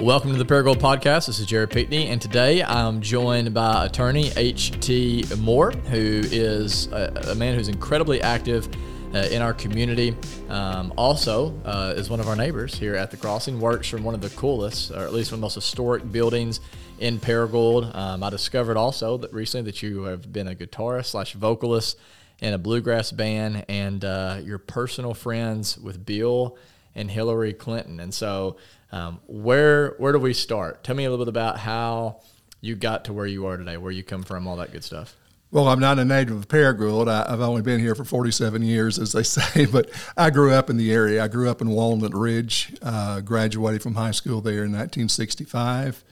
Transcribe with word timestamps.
Welcome 0.00 0.32
to 0.32 0.42
the 0.42 0.46
Paragould 0.46 0.76
Podcast. 0.76 1.26
This 1.26 1.38
is 1.38 1.44
Jared 1.44 1.68
Pickney, 1.68 2.06
and 2.06 2.22
today 2.22 2.62
I'm 2.62 3.02
joined 3.02 3.52
by 3.52 3.84
attorney 3.84 4.30
H.T. 4.34 5.26
Moore, 5.36 5.72
who 5.72 6.22
is 6.24 6.86
a, 6.86 7.32
a 7.32 7.34
man 7.34 7.54
who's 7.54 7.68
incredibly 7.68 8.22
active 8.22 8.66
uh, 9.14 9.18
in 9.30 9.42
our 9.42 9.52
community. 9.52 10.16
Um, 10.48 10.94
also, 10.96 11.54
uh, 11.66 11.92
is 11.98 12.08
one 12.08 12.18
of 12.18 12.28
our 12.28 12.34
neighbors 12.34 12.74
here 12.74 12.94
at 12.94 13.10
the 13.10 13.18
crossing. 13.18 13.60
Works 13.60 13.88
from 13.88 14.02
one 14.02 14.14
of 14.14 14.22
the 14.22 14.30
coolest, 14.30 14.90
or 14.90 15.00
at 15.00 15.12
least 15.12 15.32
one 15.32 15.34
of 15.34 15.40
the 15.40 15.44
most 15.44 15.56
historic 15.56 16.10
buildings 16.10 16.60
in 16.98 17.18
Paragould. 17.18 17.94
Um, 17.94 18.22
I 18.22 18.30
discovered 18.30 18.78
also 18.78 19.18
that 19.18 19.34
recently 19.34 19.70
that 19.70 19.82
you 19.82 20.04
have 20.04 20.32
been 20.32 20.48
a 20.48 20.54
guitarist 20.54 21.06
slash 21.06 21.34
vocalist 21.34 21.98
in 22.40 22.54
a 22.54 22.58
bluegrass 22.58 23.12
band, 23.12 23.66
and 23.68 24.02
uh, 24.02 24.38
you're 24.42 24.56
personal 24.56 25.12
friends 25.12 25.76
with 25.76 26.06
Bill 26.06 26.56
and 26.94 27.10
Hillary 27.10 27.52
Clinton. 27.52 28.00
And 28.00 28.12
so, 28.12 28.56
um, 28.92 29.20
where 29.26 29.94
where 29.98 30.12
do 30.12 30.18
we 30.18 30.34
start? 30.34 30.82
Tell 30.82 30.96
me 30.96 31.04
a 31.04 31.10
little 31.10 31.24
bit 31.24 31.30
about 31.30 31.58
how 31.58 32.20
you 32.60 32.76
got 32.76 33.04
to 33.06 33.12
where 33.12 33.26
you 33.26 33.46
are 33.46 33.56
today, 33.56 33.76
where 33.76 33.92
you 33.92 34.02
come 34.02 34.22
from, 34.22 34.46
all 34.46 34.56
that 34.56 34.72
good 34.72 34.84
stuff. 34.84 35.16
Well, 35.52 35.66
I'm 35.66 35.80
not 35.80 35.98
a 35.98 36.04
native 36.04 36.36
of 36.36 36.48
Paragould. 36.48 37.08
I, 37.08 37.28
have 37.28 37.40
only 37.40 37.62
been 37.62 37.80
here 37.80 37.96
for 37.96 38.04
47 38.04 38.62
years, 38.62 39.00
as 39.00 39.12
they 39.12 39.22
say, 39.24 39.66
but 39.66 39.90
I 40.16 40.30
grew 40.30 40.52
up 40.52 40.70
in 40.70 40.76
the 40.76 40.92
area. 40.92 41.24
I 41.24 41.28
grew 41.28 41.50
up 41.50 41.60
in 41.60 41.70
Walnut 41.70 42.14
Ridge, 42.14 42.76
uh, 42.82 43.20
graduated 43.20 43.82
from 43.82 43.96
high 43.96 44.12
school 44.12 44.40
there 44.40 44.64
in 44.64 44.72
1965. 44.72 46.04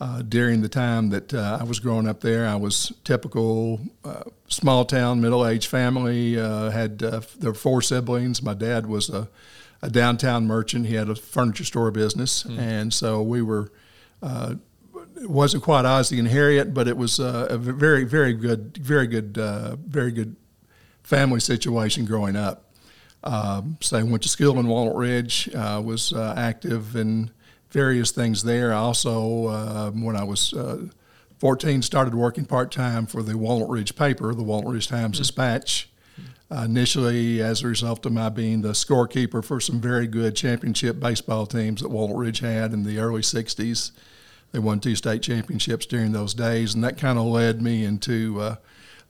Uh, 0.00 0.22
during 0.22 0.60
the 0.60 0.68
time 0.68 1.10
that 1.10 1.34
uh, 1.34 1.58
I 1.60 1.64
was 1.64 1.80
growing 1.80 2.06
up 2.06 2.20
there, 2.20 2.46
I 2.46 2.54
was 2.54 2.92
typical 3.02 3.80
uh, 4.04 4.22
small 4.46 4.84
town, 4.84 5.20
middle 5.20 5.44
aged 5.44 5.66
family. 5.66 6.38
Uh, 6.38 6.70
had 6.70 7.02
uh, 7.02 7.20
there 7.36 7.52
four 7.54 7.82
siblings. 7.82 8.40
My 8.40 8.54
dad 8.54 8.86
was 8.86 9.10
a, 9.10 9.28
a, 9.82 9.90
downtown 9.90 10.46
merchant. 10.46 10.86
He 10.86 10.94
had 10.94 11.08
a 11.08 11.14
furniture 11.14 11.64
store 11.64 11.90
business, 11.90 12.42
mm. 12.44 12.58
and 12.58 12.92
so 12.92 13.22
we 13.22 13.42
were 13.42 13.70
it 15.20 15.30
wasn't 15.30 15.62
quite 15.62 15.84
Ozzie 15.84 16.18
and 16.18 16.28
Harriet, 16.28 16.72
but 16.74 16.88
it 16.88 16.96
was 16.96 17.20
uh, 17.20 17.48
a 17.50 17.58
very, 17.58 18.04
very 18.04 18.32
good, 18.32 18.76
very 18.78 19.06
good, 19.06 19.38
uh, 19.38 19.76
very 19.76 20.12
good 20.12 20.36
family 21.02 21.40
situation 21.40 22.04
growing 22.04 22.36
up. 22.36 22.64
Um, 23.24 23.78
so 23.80 23.98
I 23.98 24.02
went 24.02 24.22
to 24.22 24.28
school 24.28 24.58
in 24.58 24.68
Walnut 24.68 24.96
Ridge, 24.96 25.50
uh, 25.54 25.82
was 25.84 26.12
uh, 26.12 26.34
active 26.36 26.94
in 26.94 27.30
various 27.70 28.12
things 28.12 28.44
there. 28.44 28.72
I 28.72 28.76
also, 28.76 29.48
um, 29.48 30.04
when 30.04 30.16
I 30.16 30.24
was 30.24 30.54
uh, 30.54 30.86
14, 31.38 31.82
started 31.82 32.14
working 32.14 32.44
part 32.44 32.70
time 32.70 33.06
for 33.06 33.22
the 33.22 33.36
Walnut 33.36 33.68
Ridge 33.68 33.96
paper, 33.96 34.34
the 34.34 34.42
Walnut 34.42 34.72
Ridge 34.72 34.88
Times 34.88 35.16
mm-hmm. 35.16 35.22
Dispatch. 35.22 35.87
Uh, 36.50 36.62
initially, 36.62 37.42
as 37.42 37.62
a 37.62 37.66
result 37.66 38.06
of 38.06 38.12
my 38.12 38.30
being 38.30 38.62
the 38.62 38.70
scorekeeper 38.70 39.44
for 39.44 39.60
some 39.60 39.80
very 39.82 40.06
good 40.06 40.34
championship 40.34 40.98
baseball 40.98 41.44
teams 41.44 41.82
that 41.82 41.90
Walnut 41.90 42.16
Ridge 42.16 42.38
had 42.38 42.72
in 42.72 42.84
the 42.84 42.98
early 42.98 43.20
60s. 43.20 43.90
They 44.52 44.58
won 44.58 44.80
two 44.80 44.96
state 44.96 45.20
championships 45.20 45.84
during 45.84 46.12
those 46.12 46.32
days, 46.32 46.74
and 46.74 46.82
that 46.84 46.96
kind 46.96 47.18
of 47.18 47.26
led 47.26 47.60
me 47.60 47.84
into 47.84 48.40
uh, 48.40 48.56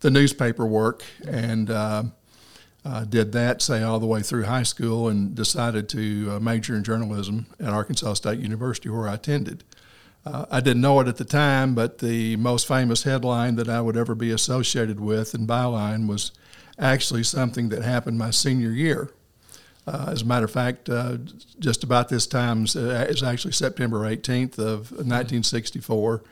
the 0.01 0.11
newspaper 0.11 0.67
work 0.67 1.05
and 1.29 1.71
uh, 1.71 2.03
uh, 2.85 3.05
did 3.05 3.31
that, 3.33 3.63
say, 3.63 3.85
all 3.85 4.01
the 4.01 4.07
way 4.07 4.21
through 4.21 4.45
high 4.45 4.65
school 4.65 5.09
and 5.09 5.37
decided 5.37 5.89
to 5.91 6.33
uh, 6.33 6.41
major 6.41 6.75
in 6.75 6.83
journalism 6.83 7.47
at 7.61 7.69
Arkansas 7.69 8.15
State 8.15 8.41
University, 8.41 8.89
where 8.89 9.09
I 9.09 9.15
attended. 9.15 9.63
Uh, 10.27 10.47
I 10.51 10.59
didn't 10.59 10.83
know 10.83 10.99
it 10.99 11.07
at 11.07 11.19
the 11.19 11.25
time, 11.25 11.77
but 11.77 11.99
the 11.99 12.35
most 12.37 12.67
famous 12.67 13.05
headline 13.05 13.55
that 13.57 13.69
I 13.69 13.81
would 13.81 13.97
ever 13.97 14.17
be 14.17 14.33
associated 14.33 14.99
with 14.99 15.35
and 15.35 15.49
byline 15.49 16.09
was 16.09 16.33
actually 16.79 17.23
something 17.23 17.69
that 17.71 17.83
happened 17.83 18.19
my 18.19 18.31
senior 18.31 18.71
year. 18.71 19.11
Uh, 19.87 20.11
as 20.11 20.23
a 20.23 20.25
matter 20.25 20.45
of 20.45 20.51
fact, 20.51 20.89
uh, 20.91 21.17
just 21.59 21.83
about 21.83 22.09
this 22.09 22.27
time 22.27 22.67
uh, 22.77 23.07
is 23.09 23.23
actually 23.23 23.53
September 23.53 24.01
18th 24.01 24.59
of 24.59 24.91
1964. 24.93 26.23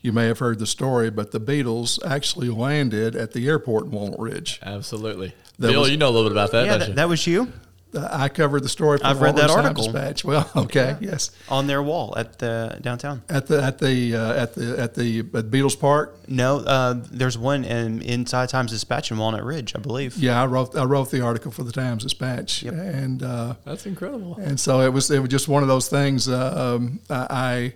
You 0.00 0.12
may 0.12 0.26
have 0.26 0.40
heard 0.40 0.58
the 0.58 0.66
story, 0.66 1.10
but 1.10 1.30
the 1.30 1.40
Beatles 1.40 2.04
actually 2.04 2.48
landed 2.48 3.14
at 3.14 3.32
the 3.32 3.46
airport 3.48 3.84
in 3.84 3.92
Walnut 3.92 4.18
Ridge. 4.18 4.58
Absolutely. 4.62 5.32
That 5.58 5.68
Bill, 5.68 5.82
was, 5.82 5.90
you 5.90 5.96
know 5.96 6.08
a 6.08 6.10
little 6.10 6.28
bit 6.28 6.32
about 6.32 6.50
that. 6.52 6.66
Yeah, 6.66 6.76
that, 6.78 6.96
that 6.96 7.08
was 7.08 7.26
you. 7.26 7.52
I 7.96 8.28
covered 8.28 8.62
the 8.62 8.68
story. 8.68 8.98
I've 9.02 9.20
read 9.20 9.36
that 9.36 9.50
article. 9.50 9.84
Dispatch. 9.84 10.24
Well, 10.24 10.50
okay, 10.56 10.96
yeah. 11.00 11.10
yes. 11.10 11.30
On 11.48 11.66
their 11.66 11.82
wall 11.82 12.14
at 12.16 12.38
the 12.38 12.78
downtown. 12.80 13.22
At 13.28 13.46
the 13.46 13.62
at 13.62 13.78
the 13.78 14.16
uh, 14.16 14.42
at 14.42 14.54
the 14.54 14.78
at 14.78 14.94
the 14.94 15.20
at 15.20 15.46
Beatles 15.50 15.78
Park. 15.78 16.16
No, 16.28 16.58
uh, 16.58 16.94
there's 17.10 17.38
one 17.38 17.64
in 17.64 18.02
inside 18.02 18.48
Times 18.48 18.72
Dispatch 18.72 19.10
in 19.10 19.18
Walnut 19.18 19.44
Ridge, 19.44 19.74
I 19.74 19.78
believe. 19.78 20.16
Yeah, 20.16 20.42
I 20.42 20.46
wrote 20.46 20.76
I 20.76 20.84
wrote 20.84 21.10
the 21.10 21.20
article 21.20 21.50
for 21.50 21.64
the 21.64 21.72
Times 21.72 22.02
Dispatch, 22.02 22.62
yep. 22.62 22.74
and 22.74 23.22
uh, 23.22 23.54
that's 23.64 23.86
incredible. 23.86 24.36
And 24.40 24.58
so 24.58 24.80
it 24.80 24.92
was 24.92 25.10
it 25.10 25.20
was 25.20 25.30
just 25.30 25.48
one 25.48 25.62
of 25.62 25.68
those 25.68 25.88
things. 25.88 26.28
Uh, 26.28 26.76
um, 26.78 27.00
I 27.10 27.74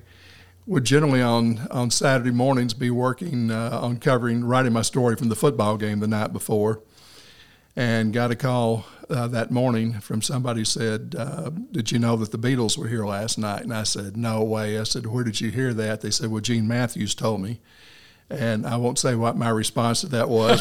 would 0.69 0.85
generally 0.85 1.23
on 1.23 1.67
on 1.71 1.91
Saturday 1.91 2.31
mornings 2.31 2.75
be 2.75 2.91
working 2.91 3.51
uh, 3.51 3.81
on 3.83 3.97
covering 3.97 4.45
writing 4.45 4.73
my 4.73 4.83
story 4.83 5.17
from 5.17 5.31
the 5.31 5.37
football 5.37 5.77
game 5.77 6.01
the 6.01 6.07
night 6.07 6.33
before, 6.33 6.83
and 7.79 8.13
got 8.13 8.33
a 8.33 8.35
call 8.35 8.85
uh, 9.09 9.29
that 9.29 9.53
morning 9.53 10.01
from 10.01 10.21
somebody 10.21 10.65
said, 10.65 11.15
uh, 11.17 11.51
"Did 11.71 11.93
you 11.93 12.01
know 12.01 12.17
that 12.17 12.33
the 12.33 12.39
Beatles 12.39 12.77
were 12.77 12.89
here 12.89 13.07
last 13.07 13.39
night?" 13.39 13.63
And 13.63 13.73
I 13.73 13.85
said, 13.85 14.17
"No 14.17 14.43
way." 14.43 14.81
I 14.81 14.83
said, 14.83 15.07
"Where 15.07 15.23
did 15.23 15.41
you 15.41 15.53
hear 15.53 15.73
that?" 15.73 16.01
They 16.01 16.11
said, 16.11 16.29
"Well, 16.29 16.41
Gene 16.41 16.67
Matthews 16.67 17.15
told 17.15 17.41
me." 17.41 17.61
And 18.31 18.67
I 18.67 18.77
won't 18.77 18.99
say 18.99 19.15
what 19.15 19.37
my 19.37 19.49
response 19.49 20.01
to 20.01 20.09
that 20.09 20.29
was. 20.29 20.61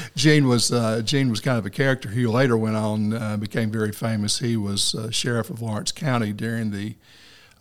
Gene 0.16 0.48
was 0.48 0.72
uh, 0.72 1.02
Gene 1.02 1.28
was 1.28 1.40
kind 1.40 1.58
of 1.58 1.66
a 1.66 1.70
character. 1.70 2.08
He 2.08 2.26
later 2.26 2.56
went 2.56 2.76
on 2.76 3.12
uh, 3.12 3.36
became 3.36 3.70
very 3.70 3.92
famous. 3.92 4.38
He 4.38 4.56
was 4.56 4.94
uh, 4.94 5.10
sheriff 5.10 5.50
of 5.50 5.60
Lawrence 5.60 5.92
County 5.92 6.32
during 6.32 6.70
the 6.70 6.96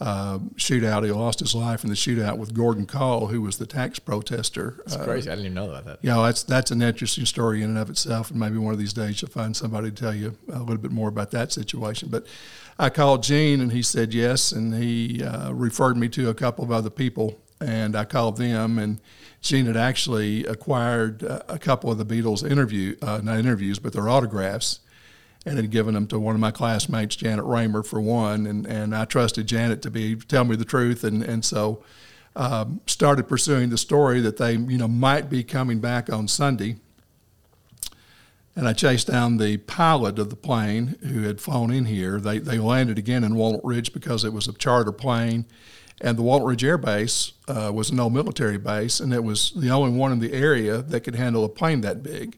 uh, 0.03 0.37
shootout. 0.55 1.05
He 1.05 1.11
lost 1.11 1.39
his 1.39 1.55
life 1.55 1.85
in 1.85 1.89
the 1.89 1.95
shootout 1.95 2.37
with 2.37 2.53
Gordon 2.53 2.85
Kahl, 2.85 3.27
who 3.27 3.41
was 3.41 3.57
the 3.57 3.65
tax 3.65 3.99
protester. 3.99 4.75
That's 4.79 4.97
uh, 4.97 5.05
crazy. 5.05 5.29
I 5.29 5.35
didn't 5.35 5.45
even 5.45 5.53
know 5.53 5.69
about 5.69 5.85
that. 5.85 5.99
Yeah, 6.01 6.11
you 6.11 6.17
know, 6.17 6.25
that's 6.25 6.43
that's 6.43 6.71
an 6.71 6.81
interesting 6.81 7.25
story 7.25 7.63
in 7.63 7.69
and 7.69 7.77
of 7.77 7.89
itself, 7.89 8.29
and 8.29 8.37
maybe 8.37 8.57
one 8.57 8.73
of 8.73 8.79
these 8.79 8.91
days 8.91 9.21
you'll 9.21 9.31
find 9.31 9.55
somebody 9.55 9.91
to 9.91 9.95
tell 9.95 10.13
you 10.13 10.37
a 10.51 10.59
little 10.59 10.77
bit 10.77 10.91
more 10.91 11.07
about 11.07 11.31
that 11.31 11.53
situation. 11.53 12.09
But 12.11 12.27
I 12.77 12.89
called 12.89 13.23
Gene, 13.23 13.61
and 13.61 13.71
he 13.71 13.81
said 13.81 14.13
yes, 14.13 14.51
and 14.51 14.75
he 14.75 15.23
uh, 15.23 15.53
referred 15.53 15.95
me 15.95 16.09
to 16.09 16.29
a 16.29 16.33
couple 16.33 16.65
of 16.65 16.71
other 16.71 16.89
people, 16.89 17.39
and 17.61 17.95
I 17.95 18.03
called 18.03 18.35
them, 18.35 18.77
and 18.77 18.99
Gene 19.41 19.67
had 19.67 19.77
actually 19.77 20.45
acquired 20.45 21.23
uh, 21.23 21.43
a 21.47 21.57
couple 21.57 21.89
of 21.89 21.97
the 21.97 22.05
Beatles 22.05 22.49
interview, 22.49 22.97
uh, 23.01 23.21
not 23.23 23.39
interviews, 23.39 23.79
but 23.79 23.93
their 23.93 24.09
autographs 24.09 24.81
and 25.45 25.57
had 25.57 25.71
given 25.71 25.93
them 25.93 26.07
to 26.07 26.19
one 26.19 26.35
of 26.35 26.41
my 26.41 26.51
classmates, 26.51 27.15
Janet 27.15 27.45
Raymer, 27.45 27.83
for 27.83 27.99
one. 27.99 28.45
And, 28.45 28.65
and 28.65 28.95
I 28.95 29.05
trusted 29.05 29.47
Janet 29.47 29.81
to 29.81 29.91
be 29.91 30.15
tell 30.15 30.45
me 30.45 30.55
the 30.55 30.65
truth, 30.65 31.03
and 31.03 31.23
and 31.23 31.43
so 31.43 31.83
um, 32.35 32.81
started 32.87 33.27
pursuing 33.27 33.69
the 33.69 33.77
story 33.77 34.21
that 34.21 34.37
they 34.37 34.53
you 34.53 34.77
know 34.77 34.87
might 34.87 35.29
be 35.29 35.43
coming 35.43 35.79
back 35.79 36.11
on 36.11 36.27
Sunday. 36.27 36.77
And 38.55 38.67
I 38.67 38.73
chased 38.73 39.07
down 39.07 39.37
the 39.37 39.57
pilot 39.57 40.19
of 40.19 40.29
the 40.29 40.35
plane 40.35 40.95
who 41.01 41.23
had 41.23 41.41
flown 41.41 41.71
in 41.71 41.85
here. 41.85 42.19
They 42.19 42.39
they 42.39 42.59
landed 42.59 42.97
again 42.97 43.23
in 43.23 43.35
Walnut 43.35 43.65
Ridge 43.65 43.93
because 43.93 44.23
it 44.23 44.33
was 44.33 44.47
a 44.47 44.53
charter 44.53 44.91
plane. 44.91 45.45
And 46.01 46.17
the 46.17 46.21
Walnut 46.21 46.47
Ridge 46.47 46.63
Air 46.63 46.77
Base 46.77 47.33
uh, 47.47 47.71
was 47.73 47.89
an 47.89 47.99
old 47.99 48.13
military 48.13 48.57
base, 48.57 48.99
and 48.99 49.13
it 49.13 49.23
was 49.23 49.51
the 49.51 49.69
only 49.69 49.97
one 49.97 50.11
in 50.11 50.19
the 50.19 50.33
area 50.33 50.81
that 50.81 51.01
could 51.01 51.15
handle 51.15 51.45
a 51.45 51.49
plane 51.49 51.81
that 51.81 52.03
big. 52.03 52.37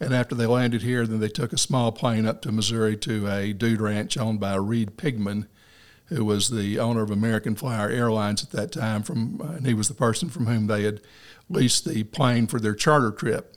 And 0.00 0.14
after 0.14 0.34
they 0.34 0.46
landed 0.46 0.82
here, 0.82 1.06
then 1.06 1.20
they 1.20 1.28
took 1.28 1.52
a 1.52 1.58
small 1.58 1.92
plane 1.92 2.24
up 2.24 2.40
to 2.42 2.52
Missouri 2.52 2.96
to 2.98 3.28
a 3.28 3.52
dude 3.52 3.82
ranch 3.82 4.16
owned 4.16 4.40
by 4.40 4.54
Reed 4.54 4.96
Pigman, 4.96 5.46
who 6.06 6.24
was 6.24 6.48
the 6.48 6.78
owner 6.78 7.02
of 7.02 7.10
American 7.10 7.54
Flyer 7.54 7.90
Airlines 7.90 8.42
at 8.42 8.50
that 8.50 8.72
time. 8.72 9.02
From 9.02 9.40
and 9.42 9.66
he 9.66 9.74
was 9.74 9.88
the 9.88 9.94
person 9.94 10.30
from 10.30 10.46
whom 10.46 10.66
they 10.66 10.84
had 10.84 11.02
leased 11.50 11.84
the 11.84 12.04
plane 12.04 12.46
for 12.46 12.58
their 12.58 12.74
charter 12.74 13.10
trip. 13.10 13.56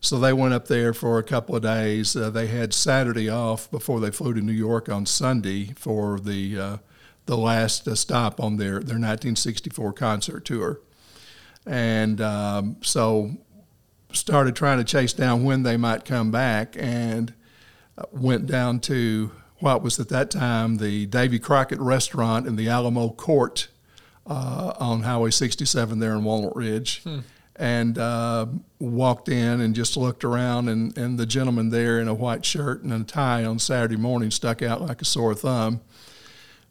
So 0.00 0.18
they 0.18 0.32
went 0.32 0.52
up 0.52 0.66
there 0.66 0.92
for 0.92 1.18
a 1.18 1.22
couple 1.22 1.56
of 1.56 1.62
days. 1.62 2.14
Uh, 2.16 2.28
they 2.28 2.48
had 2.48 2.74
Saturday 2.74 3.30
off 3.30 3.70
before 3.70 4.00
they 4.00 4.10
flew 4.10 4.34
to 4.34 4.40
New 4.40 4.52
York 4.52 4.88
on 4.88 5.06
Sunday 5.06 5.72
for 5.76 6.20
the 6.20 6.58
uh, 6.58 6.76
the 7.26 7.38
last 7.38 7.88
uh, 7.88 7.94
stop 7.94 8.40
on 8.40 8.56
their 8.56 8.74
their 8.74 8.98
1964 8.98 9.92
concert 9.94 10.44
tour. 10.44 10.80
And 11.64 12.20
um, 12.20 12.76
so 12.82 13.36
started 14.12 14.56
trying 14.56 14.78
to 14.78 14.84
chase 14.84 15.12
down 15.12 15.44
when 15.44 15.62
they 15.62 15.76
might 15.76 16.04
come 16.04 16.30
back 16.30 16.76
and 16.78 17.34
uh, 17.98 18.04
went 18.12 18.46
down 18.46 18.80
to 18.80 19.30
what 19.58 19.82
was 19.82 20.00
at 20.00 20.08
that 20.08 20.30
time 20.30 20.78
the 20.78 21.06
Davy 21.06 21.38
Crockett 21.38 21.78
restaurant 21.78 22.46
in 22.46 22.56
the 22.56 22.68
Alamo 22.68 23.10
Court 23.10 23.68
uh, 24.26 24.72
on 24.78 25.02
Highway 25.02 25.30
67 25.30 25.98
there 25.98 26.12
in 26.12 26.24
Walnut 26.24 26.56
Ridge. 26.56 27.02
Hmm. 27.02 27.20
And 27.54 27.98
uh, 27.98 28.46
walked 28.80 29.28
in 29.28 29.60
and 29.60 29.74
just 29.74 29.96
looked 29.96 30.24
around, 30.24 30.68
and, 30.68 30.96
and 30.96 31.18
the 31.18 31.26
gentleman 31.26 31.68
there 31.68 32.00
in 32.00 32.08
a 32.08 32.14
white 32.14 32.46
shirt 32.46 32.82
and 32.82 32.92
a 32.92 33.04
tie 33.04 33.44
on 33.44 33.58
Saturday 33.58 33.96
morning 33.96 34.30
stuck 34.30 34.62
out 34.62 34.80
like 34.80 35.02
a 35.02 35.04
sore 35.04 35.34
thumb. 35.34 35.82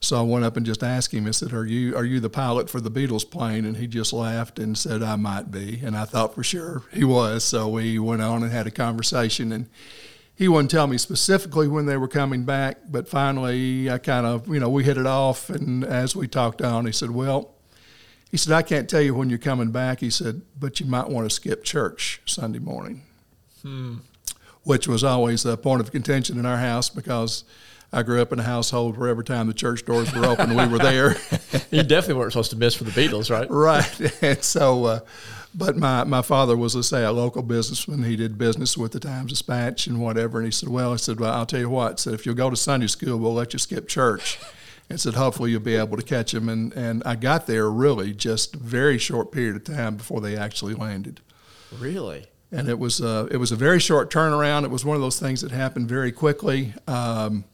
So 0.02 0.18
I 0.18 0.24
went 0.24 0.44
up 0.44 0.58
and 0.58 0.66
just 0.66 0.84
asked 0.84 1.14
him. 1.14 1.28
I 1.28 1.32
said, 1.32 1.54
"Are 1.54 1.66
you 1.66 1.96
are 1.96 2.04
you 2.04 2.20
the 2.20 2.30
pilot 2.30 2.70
for 2.70 2.82
the 2.82 2.92
Beatles 2.92 3.30
plane?" 3.30 3.66
And 3.66 3.78
he 3.78 3.88
just 3.88 4.12
laughed 4.14 4.60
and 4.60 4.78
said, 4.78 5.04
"I 5.04 5.16
might 5.16 5.52
be." 5.52 5.80
And 5.84 5.96
I 5.96 6.06
thought 6.06 6.34
for 6.34 6.44
sure 6.44 6.84
he 6.92 7.04
was. 7.04 7.44
So 7.44 7.68
we 7.68 8.00
went 8.00 8.22
on 8.22 8.44
and 8.44 8.52
had 8.52 8.68
a 8.68 8.72
conversation, 8.72 9.52
and 9.52 9.70
he 10.34 10.48
wouldn't 10.48 10.72
tell 10.72 10.88
me 10.88 10.98
specifically 10.98 11.68
when 11.68 11.86
they 11.86 11.98
were 11.98 12.08
coming 12.08 12.46
back, 12.46 12.80
but 12.90 13.08
finally 13.08 13.92
I 13.92 14.00
kind 14.00 14.26
of, 14.26 14.48
you 14.48 14.60
know, 14.60 14.70
we 14.70 14.84
hit 14.84 14.98
it 14.98 15.06
off. 15.06 15.50
And 15.52 15.84
as 15.84 16.16
we 16.16 16.28
talked 16.28 16.64
on, 16.64 16.88
he 16.88 16.92
said, 16.92 17.12
Well, 17.12 17.54
he 18.32 18.38
said, 18.38 18.54
I 18.54 18.62
can't 18.62 18.90
tell 18.90 19.02
you 19.02 19.14
when 19.14 19.30
you're 19.30 19.38
coming 19.38 19.72
back. 19.72 20.00
He 20.00 20.10
said, 20.10 20.42
but 20.58 20.80
you 20.80 20.86
might 20.86 21.10
want 21.10 21.30
to 21.30 21.36
skip 21.36 21.66
church 21.66 22.22
Sunday 22.26 22.60
morning, 22.60 23.04
hmm. 23.62 23.96
which 24.64 24.88
was 24.88 25.04
always 25.04 25.46
a 25.46 25.58
point 25.58 25.82
of 25.82 25.92
contention 25.92 26.40
in 26.40 26.46
our 26.46 26.58
house 26.58 26.90
because 26.90 27.44
I 27.94 28.04
grew 28.04 28.22
up 28.22 28.32
in 28.32 28.40
a 28.40 28.44
household 28.44 28.98
where 28.98 29.10
every 29.10 29.26
time 29.26 29.48
the 29.48 29.54
church 29.54 29.84
doors 29.84 30.14
were 30.14 30.26
open, 30.26 30.56
we 30.56 30.66
were 30.66 30.78
there. 30.78 31.18
you 31.72 31.84
definitely 31.84 32.14
weren't 32.14 32.32
supposed 32.32 32.52
to 32.52 32.58
miss 32.58 32.74
for 32.74 32.86
the 32.86 32.92
Beatles, 32.92 33.30
right? 33.30 33.50
right. 33.50 34.14
And 34.22 34.42
so, 34.44 34.86
uh, 34.86 35.00
but 35.54 35.76
my, 35.76 36.06
my 36.06 36.22
father 36.22 36.56
was, 36.56 36.76
let's 36.76 36.88
say, 36.88 37.04
a 37.04 37.12
local 37.12 37.42
businessman. 37.42 38.04
He 38.04 38.16
did 38.16 38.38
business 38.38 38.78
with 38.78 38.94
the 38.94 39.00
Times 39.00 39.32
Dispatch 39.32 39.88
and 39.88 40.00
whatever. 40.00 40.38
And 40.38 40.48
he 40.48 40.52
said, 40.52 40.70
Well, 40.70 40.94
I 40.94 40.96
said, 40.96 41.20
Well, 41.20 41.34
I'll 41.34 41.46
tell 41.46 41.60
you 41.60 41.70
what. 41.70 41.94
I 41.94 41.96
said, 41.96 42.14
If 42.14 42.26
you'll 42.26 42.36
go 42.36 42.50
to 42.50 42.56
Sunday 42.56 42.88
school, 42.88 43.18
we'll 43.18 43.34
let 43.34 43.52
you 43.52 43.60
skip 43.60 43.90
church. 43.90 44.40
And 44.90 45.00
said, 45.00 45.16
Hopefully, 45.16 45.52
you'll 45.52 45.60
be 45.60 45.76
able 45.76 45.98
to 45.98 46.04
catch 46.04 46.32
them. 46.32 46.48
And, 46.48 46.72
and 46.74 47.04
I 47.06 47.16
got 47.16 47.48
there 47.48 47.70
really 47.70 48.14
just 48.14 48.56
a 48.56 48.60
very 48.60 48.98
short 48.98 49.34
period 49.34 49.58
of 49.58 49.64
time 49.66 49.98
before 49.98 50.22
they 50.22 50.38
actually 50.38 50.76
landed. 50.76 51.20
Really? 51.78 52.28
And 52.54 52.68
it 52.68 52.80
was, 52.80 53.02
uh, 53.02 53.28
it 53.32 53.38
was 53.38 53.52
a 53.52 53.56
very 53.56 53.80
short 53.80 54.12
turnaround. 54.12 54.64
It 54.66 54.72
was 54.72 54.84
one 54.84 54.96
of 54.96 55.02
those 55.02 55.20
things 55.20 55.42
that 55.42 55.52
happened 55.52 55.88
very 55.88 56.12
quickly. 56.12 56.74
Um, 56.88 57.46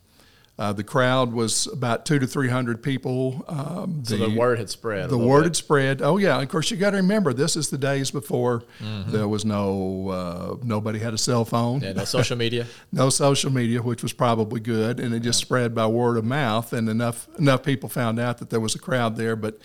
uh, 0.60 0.74
the 0.74 0.84
crowd 0.84 1.34
was 1.34 1.68
about 1.68 2.06
two 2.06 2.18
to 2.18 2.26
three 2.26 2.50
hundred 2.50 2.82
people. 2.82 3.46
Um, 3.48 4.02
the, 4.02 4.10
so 4.10 4.30
the 4.30 4.36
word 4.36 4.58
had 4.58 4.72
spread. 4.72 5.10
The 5.10 5.18
word 5.18 5.42
bit. 5.42 5.46
had 5.46 5.56
spread. 5.56 6.02
Oh 6.02 6.18
yeah, 6.18 6.42
of 6.42 6.50
course 6.50 6.72
you 6.72 6.78
got 6.78 6.92
to 6.92 6.98
remember 6.98 7.32
this 7.32 7.56
is 7.56 7.70
the 7.70 7.78
days 7.78 8.10
before 8.10 8.64
mm-hmm. 8.80 9.12
there 9.12 9.28
was 9.28 9.46
no 9.46 10.10
uh, 10.10 10.56
nobody 10.64 10.98
had 10.98 11.14
a 11.14 11.18
cell 11.18 11.46
phone. 11.46 11.82
Yeah, 11.82 11.94
no 11.94 12.06
social 12.06 12.38
media. 12.38 12.66
no 12.92 13.12
social 13.12 13.52
media, 13.52 13.84
which 13.84 14.02
was 14.02 14.14
probably 14.14 14.60
good, 14.60 15.00
and 15.00 15.14
it 15.14 15.20
just 15.20 15.40
spread 15.40 15.76
by 15.76 15.86
word 15.86 16.18
of 16.18 16.26
mouth, 16.26 16.74
and 16.74 16.90
enough 16.90 17.28
enough 17.38 17.62
people 17.62 17.88
found 17.88 18.20
out 18.20 18.40
that 18.40 18.50
there 18.50 18.60
was 18.60 18.76
a 18.76 18.80
crowd 18.80 19.16
there, 19.16 19.36
but. 19.36 19.60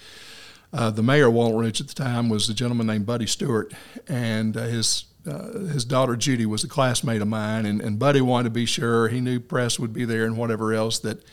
Uh, 0.75 0.88
the 0.88 1.03
mayor 1.03 1.27
of 1.27 1.35
Walnut 1.35 1.61
Ridge 1.61 1.83
at 1.83 1.88
the 1.88 1.93
time 1.93 2.31
was 2.31 2.49
a 2.49 2.55
gentleman 2.55 2.87
named 2.87 3.05
Buddy 3.05 3.27
Stewart, 3.27 3.75
and 4.09 4.56
uh, 4.56 4.62
his 4.62 5.05
uh, 5.27 5.59
his 5.69 5.85
daughter 5.85 6.17
Judy 6.17 6.47
was 6.47 6.65
a 6.65 6.69
classmate 6.69 7.23
of 7.23 7.29
mine, 7.29 7.67
and, 7.67 7.81
and 7.81 7.99
Buddy 7.99 8.21
wanted 8.21 8.45
to 8.45 8.51
be 8.51 8.67
sure 8.67 9.09
he 9.09 9.21
knew 9.21 9.41
press 9.41 9.79
would 9.79 9.93
be 9.93 10.05
there 10.05 10.25
and 10.25 10.37
whatever 10.37 10.73
else 10.73 10.99
that 11.01 11.25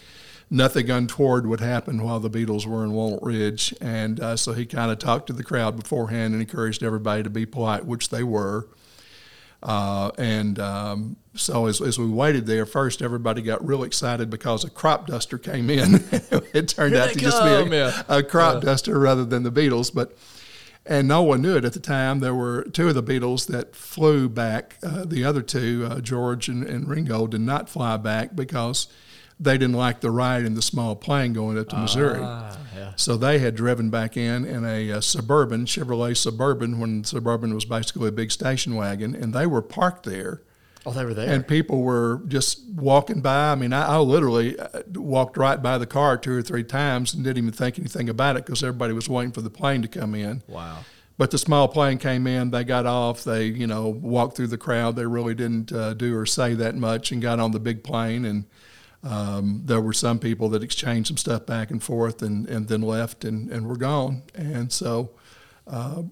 nothing 0.50 0.90
untoward 0.90 1.48
would 1.48 1.60
happen 1.60 2.04
while 2.04 2.20
the 2.20 2.30
Beatles 2.30 2.66
were 2.66 2.84
in 2.84 2.94
Walnut 2.94 3.24
Ridge, 3.24 3.74
and 3.82 4.20
uh, 4.20 4.36
so 4.36 4.54
he 4.54 4.66
kind 4.66 4.92
of 4.92 5.00
talked 5.00 5.28
to 5.28 5.34
the 5.34 5.44
crowd 5.44 5.76
beforehand 5.76 6.34
and 6.34 6.42
encouraged 6.42 6.84
everybody 6.84 7.24
to 7.24 7.30
be 7.30 7.46
polite, 7.46 7.86
which 7.86 8.10
they 8.10 8.24
were. 8.24 8.68
Uh, 9.62 10.10
and 10.18 10.58
um, 10.60 11.18
so 11.36 11.66
as, 11.66 11.82
as 11.82 12.00
we 12.00 12.08
waited 12.08 12.46
there, 12.46 12.66
first 12.66 13.02
everybody 13.02 13.42
got 13.42 13.66
real 13.66 13.84
excited 13.84 14.30
because 14.30 14.64
a 14.64 14.70
crop 14.70 15.08
duster 15.08 15.38
came 15.38 15.70
in. 15.70 15.96
it 16.54 16.70
turned 16.70 16.94
Here 16.94 17.04
out 17.04 17.10
to 17.10 17.20
come. 17.20 17.32
just 17.32 17.70
be 17.70 17.78
a, 17.78 18.06
a 18.08 18.24
crop 18.24 18.56
yeah. 18.56 18.70
duster 18.70 18.98
rather 18.98 19.26
than 19.26 19.44
the 19.44 19.52
Beatles, 19.52 19.94
but 19.94 20.18
and 20.90 21.08
no 21.08 21.22
one 21.22 21.44
knew 21.44 21.56
it 21.56 21.64
at 21.64 21.74
the 21.74 21.80
time. 21.80 22.20
There 22.20 22.34
were 22.34 22.64
two 22.64 22.90
of 22.90 22.96
the 22.96 23.04
Beatles 23.04 23.46
that 23.46 23.76
flew 23.76 24.28
back. 24.28 24.78
Uh, 24.82 25.06
the 25.06 25.24
other 25.24 25.44
two, 25.44 25.88
uh, 25.90 26.02
George 26.02 26.50
and, 26.50 26.64
and, 26.64 26.88
Ringo, 26.88 27.28
did 27.28 27.42
not 27.42 27.70
fly 27.70 27.96
back 27.96 28.36
because 28.36 28.88
they 29.40 29.56
didn't 29.60 29.76
like 29.76 30.02
the 30.02 30.10
ride 30.10 30.46
in 30.46 30.56
the 30.56 30.64
small 30.64 30.96
plane 30.96 31.32
going 31.32 31.60
up 31.60 31.70
to 31.70 31.78
Missouri. 31.78 32.20
Ah, 32.22 32.58
yeah. 32.76 32.94
So 32.96 33.18
they 33.18 33.38
had 33.38 33.56
driven 33.56 33.92
back 33.92 34.18
in 34.18 34.44
in 34.44 34.66
a, 34.66 34.90
a, 34.90 35.02
Suburban, 35.02 35.66
Chevrolet 35.66 36.18
Suburban, 36.18 36.80
when 36.80 37.04
Suburban 37.04 37.54
was 37.54 37.66
basically 37.66 38.08
a 38.08 38.12
big 38.12 38.32
station 38.32 38.76
wagon, 38.76 39.14
and 39.16 39.32
they 39.32 39.46
were 39.46 39.62
parked 39.62 40.06
there 40.06 40.42
Oh, 40.86 40.92
they 40.92 41.04
were 41.04 41.14
there. 41.14 41.30
And 41.30 41.46
people 41.46 41.82
were 41.82 42.22
just 42.28 42.62
walking 42.70 43.22
by. 43.22 43.52
I 43.52 43.56
mean, 43.56 43.74
I, 43.74 43.86
I, 43.86 43.98
literally 43.98 44.58
uh, 44.58 44.84
walked 44.96 45.36
right 45.36 45.62
by 45.62 45.78
the 45.78 45.86
car 45.86 46.18
two 46.18 46.32
or 46.32 46.42
three 46.42 46.64
times 46.64 47.14
and 47.14 47.24
didn't 47.24 47.38
even 47.38 47.52
think 47.52 47.78
anything 47.78 48.08
about 48.08 48.38
it 48.38 48.46
because 48.46 48.64
everybody 48.64 48.94
was 48.94 49.10
waiting 49.10 49.32
for 49.32 49.42
the 49.42 49.50
plane 49.50 49.82
to 49.82 49.88
come 49.88 50.16
in. 50.16 50.42
Wow. 50.48 50.80
But 51.18 51.32
the 51.32 51.38
small 51.38 51.68
plane 51.68 51.98
came 51.98 52.26
in, 52.28 52.52
they 52.52 52.64
got 52.64 52.86
off, 52.86 53.26
they, 53.26 53.44
you 53.46 53.68
know, 53.68 53.90
walked 53.90 54.38
through 54.38 54.48
the 54.48 54.58
crowd. 54.58 54.96
They 54.96 55.06
really 55.06 55.36
didn't 55.36 55.70
uh, 55.74 55.94
do 55.94 56.16
or 56.16 56.26
say 56.26 56.54
that 56.54 56.76
much 56.76 57.12
and 57.12 57.22
got 57.22 57.42
on 57.42 57.52
the 57.52 57.60
big 57.60 57.84
plane. 57.84 58.24
And 58.24 58.46
um, 59.04 59.64
there 59.66 59.82
were 59.82 59.92
some 59.92 60.18
people 60.18 60.48
that 60.50 60.64
exchanged 60.64 61.10
some 61.10 61.18
stuff 61.18 61.46
back 61.46 61.72
and 61.72 61.84
forth 61.84 62.22
and, 62.22 62.48
and 62.48 62.70
then 62.70 62.82
left 62.82 63.26
and, 63.26 63.52
and 63.52 63.68
were 63.68 63.76
gone. 63.76 64.24
And 64.34 64.72
so 64.72 65.12
uh, 65.68 66.04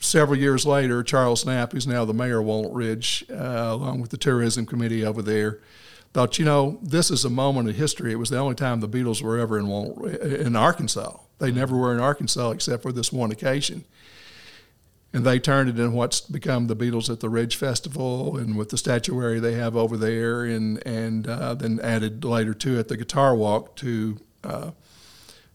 several 0.00 0.38
years 0.38 0.66
later, 0.66 1.02
Charles 1.02 1.44
Snapp, 1.44 1.72
who's 1.72 1.86
now 1.86 2.04
the 2.04 2.14
mayor 2.14 2.40
of 2.40 2.46
Walnut 2.46 2.72
Ridge, 2.72 3.24
uh, 3.30 3.34
along 3.72 4.00
with 4.00 4.10
the 4.10 4.16
tourism 4.16 4.66
committee 4.66 5.04
over 5.04 5.22
there, 5.22 5.60
thought, 6.12 6.38
you 6.38 6.44
know, 6.44 6.78
this 6.82 7.10
is 7.10 7.24
a 7.24 7.30
moment 7.30 7.68
in 7.68 7.74
history. 7.74 8.10
It 8.10 8.16
was 8.16 8.30
the 8.30 8.38
only 8.38 8.56
time 8.56 8.80
the 8.80 8.88
Beatles 8.88 9.22
were 9.22 9.38
ever 9.38 9.58
in 9.58 9.68
Walnut, 9.68 10.20
in 10.20 10.56
Arkansas. 10.56 11.18
They 11.38 11.52
never 11.52 11.76
were 11.76 11.94
in 11.94 12.00
Arkansas 12.00 12.50
except 12.50 12.82
for 12.82 12.92
this 12.92 13.12
one 13.12 13.30
occasion. 13.30 13.84
And 15.12 15.24
they 15.24 15.38
turned 15.38 15.68
it 15.68 15.78
in 15.78 15.92
what's 15.92 16.20
become 16.20 16.68
the 16.68 16.76
Beatles 16.76 17.10
at 17.10 17.20
the 17.20 17.28
Ridge 17.28 17.56
Festival, 17.56 18.36
and 18.36 18.56
with 18.56 18.68
the 18.68 18.78
statuary 18.78 19.40
they 19.40 19.54
have 19.54 19.74
over 19.74 19.96
there, 19.96 20.44
and 20.44 20.84
and 20.86 21.26
uh, 21.26 21.54
then 21.54 21.80
added 21.80 22.24
later 22.24 22.54
to 22.54 22.78
it 22.78 22.86
the 22.86 22.96
guitar 22.96 23.34
walk 23.34 23.74
to 23.76 24.18
uh, 24.44 24.70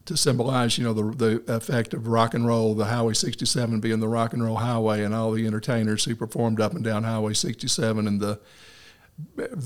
to 0.06 0.16
symbolize, 0.16 0.78
you 0.78 0.84
know, 0.84 0.92
the, 0.92 1.02
the 1.42 1.54
effect 1.54 1.92
of 1.92 2.06
rock 2.06 2.34
and 2.34 2.46
roll, 2.46 2.74
the 2.74 2.86
Highway 2.86 3.12
67 3.12 3.80
being 3.80 4.00
the 4.00 4.08
rock 4.08 4.32
and 4.32 4.42
roll 4.42 4.56
highway, 4.56 5.02
and 5.02 5.14
all 5.14 5.32
the 5.32 5.46
entertainers 5.46 6.04
who 6.04 6.14
performed 6.16 6.60
up 6.60 6.72
and 6.72 6.84
down 6.84 7.04
Highway 7.04 7.34
67, 7.34 8.06
and 8.06 8.20
the 8.20 8.40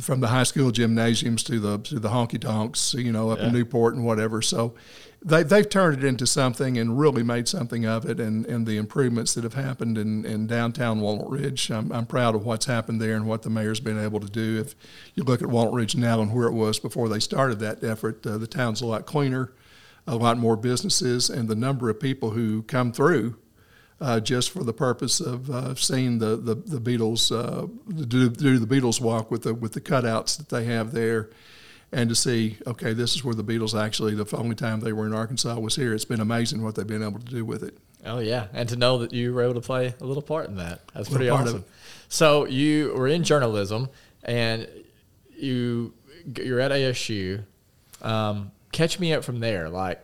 from 0.00 0.20
the 0.20 0.28
high 0.28 0.44
school 0.44 0.70
gymnasiums 0.70 1.42
to 1.42 1.58
the 1.58 1.78
to 1.78 1.98
the 1.98 2.10
honky 2.10 2.40
tonks, 2.40 2.94
you 2.94 3.12
know, 3.12 3.30
up 3.30 3.40
yeah. 3.40 3.48
in 3.48 3.52
Newport 3.52 3.94
and 3.94 4.04
whatever. 4.04 4.40
So 4.40 4.74
they 5.22 5.42
they've 5.42 5.68
turned 5.68 5.98
it 5.98 6.04
into 6.04 6.24
something 6.24 6.78
and 6.78 6.98
really 6.98 7.24
made 7.24 7.48
something 7.48 7.84
of 7.84 8.08
it, 8.08 8.20
and, 8.20 8.46
and 8.46 8.64
the 8.64 8.76
improvements 8.76 9.34
that 9.34 9.44
have 9.44 9.54
happened 9.54 9.98
in, 9.98 10.24
in 10.24 10.46
downtown 10.46 11.00
Walnut 11.00 11.28
Ridge. 11.28 11.70
I'm, 11.70 11.90
I'm 11.90 12.06
proud 12.06 12.34
of 12.34 12.44
what's 12.44 12.66
happened 12.66 13.00
there 13.00 13.16
and 13.16 13.26
what 13.26 13.42
the 13.42 13.50
mayor's 13.50 13.80
been 13.80 13.98
able 13.98 14.20
to 14.20 14.30
do. 14.30 14.60
If 14.60 14.76
you 15.14 15.24
look 15.24 15.42
at 15.42 15.48
Walnut 15.48 15.74
Ridge 15.74 15.96
now 15.96 16.20
and 16.20 16.32
where 16.32 16.46
it 16.46 16.54
was 16.54 16.78
before 16.78 17.08
they 17.08 17.20
started 17.20 17.58
that 17.58 17.82
effort, 17.82 18.24
uh, 18.26 18.38
the 18.38 18.46
town's 18.46 18.80
a 18.82 18.86
lot 18.86 19.04
cleaner 19.04 19.52
a 20.06 20.16
lot 20.16 20.38
more 20.38 20.56
businesses, 20.56 21.30
and 21.30 21.48
the 21.48 21.54
number 21.54 21.90
of 21.90 22.00
people 22.00 22.30
who 22.30 22.62
come 22.62 22.92
through 22.92 23.36
uh, 24.00 24.20
just 24.20 24.50
for 24.50 24.64
the 24.64 24.72
purpose 24.72 25.20
of 25.20 25.50
uh, 25.50 25.74
seeing 25.74 26.18
the 26.18 26.36
the, 26.36 26.54
the 26.54 26.80
Beatles 26.80 27.30
uh, 27.30 27.66
do, 28.06 28.30
do 28.30 28.58
the 28.58 28.66
Beatles 28.66 29.00
walk 29.00 29.30
with 29.30 29.42
the 29.42 29.54
with 29.54 29.72
the 29.72 29.80
cutouts 29.80 30.36
that 30.38 30.48
they 30.48 30.64
have 30.64 30.92
there, 30.92 31.30
and 31.92 32.08
to 32.08 32.14
see 32.14 32.56
okay, 32.66 32.92
this 32.92 33.14
is 33.14 33.24
where 33.24 33.34
the 33.34 33.44
Beatles 33.44 33.78
actually 33.78 34.14
the 34.14 34.36
only 34.36 34.56
time 34.56 34.80
they 34.80 34.92
were 34.92 35.06
in 35.06 35.12
Arkansas 35.12 35.58
was 35.58 35.76
here. 35.76 35.92
It's 35.92 36.04
been 36.04 36.20
amazing 36.20 36.62
what 36.62 36.74
they've 36.74 36.86
been 36.86 37.02
able 37.02 37.18
to 37.18 37.26
do 37.26 37.44
with 37.44 37.62
it. 37.62 37.76
Oh 38.04 38.20
yeah, 38.20 38.46
and 38.54 38.68
to 38.70 38.76
know 38.76 38.98
that 38.98 39.12
you 39.12 39.34
were 39.34 39.42
able 39.42 39.54
to 39.54 39.60
play 39.60 39.94
a 40.00 40.04
little 40.04 40.22
part 40.22 40.48
in 40.48 40.56
that 40.56 40.80
that's 40.94 41.08
pretty 41.08 41.28
awesome. 41.28 41.64
So 42.08 42.46
you 42.46 42.94
were 42.94 43.08
in 43.08 43.22
journalism, 43.22 43.90
and 44.24 44.66
you 45.36 45.92
you're 46.42 46.60
at 46.60 46.70
ASU. 46.70 47.44
Um, 48.00 48.50
catch 48.72 48.98
me 48.98 49.12
up 49.12 49.24
from 49.24 49.40
there. 49.40 49.68
Like, 49.68 50.00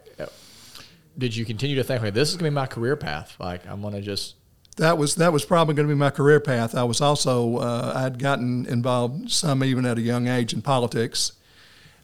did 1.19 1.35
you 1.35 1.45
continue 1.45 1.77
to 1.77 1.85
think 1.85 2.03
like 2.03 2.15
this 2.15 2.31
is 2.31 2.37
going 2.37 2.45
to 2.47 2.51
be 2.51 2.55
my 2.55 2.67
career 2.67 2.97
path? 2.97 3.37
Like, 3.39 3.67
I'm 3.67 3.81
going 3.81 3.95
to 3.95 4.03
just 4.03 4.35
that 4.77 4.99
was 4.99 5.15
that 5.17 5.33
was 5.33 5.45
probably 5.45 5.75
going 5.75 5.89
to 5.89 5.95
be 5.95 5.99
my 5.99 6.11
career 6.11 6.41
path. 6.41 6.75
I 6.75 6.85
was 6.85 7.01
also 7.01 7.57
uh, 7.57 7.93
I'd 7.97 8.19
gotten 8.19 8.67
involved 8.67 9.31
some 9.31 9.65
even 9.65 9.87
at 9.87 9.99
a 9.99 10.03
young 10.03 10.29
age 10.29 10.53
in 10.53 10.63
politics, 10.63 11.33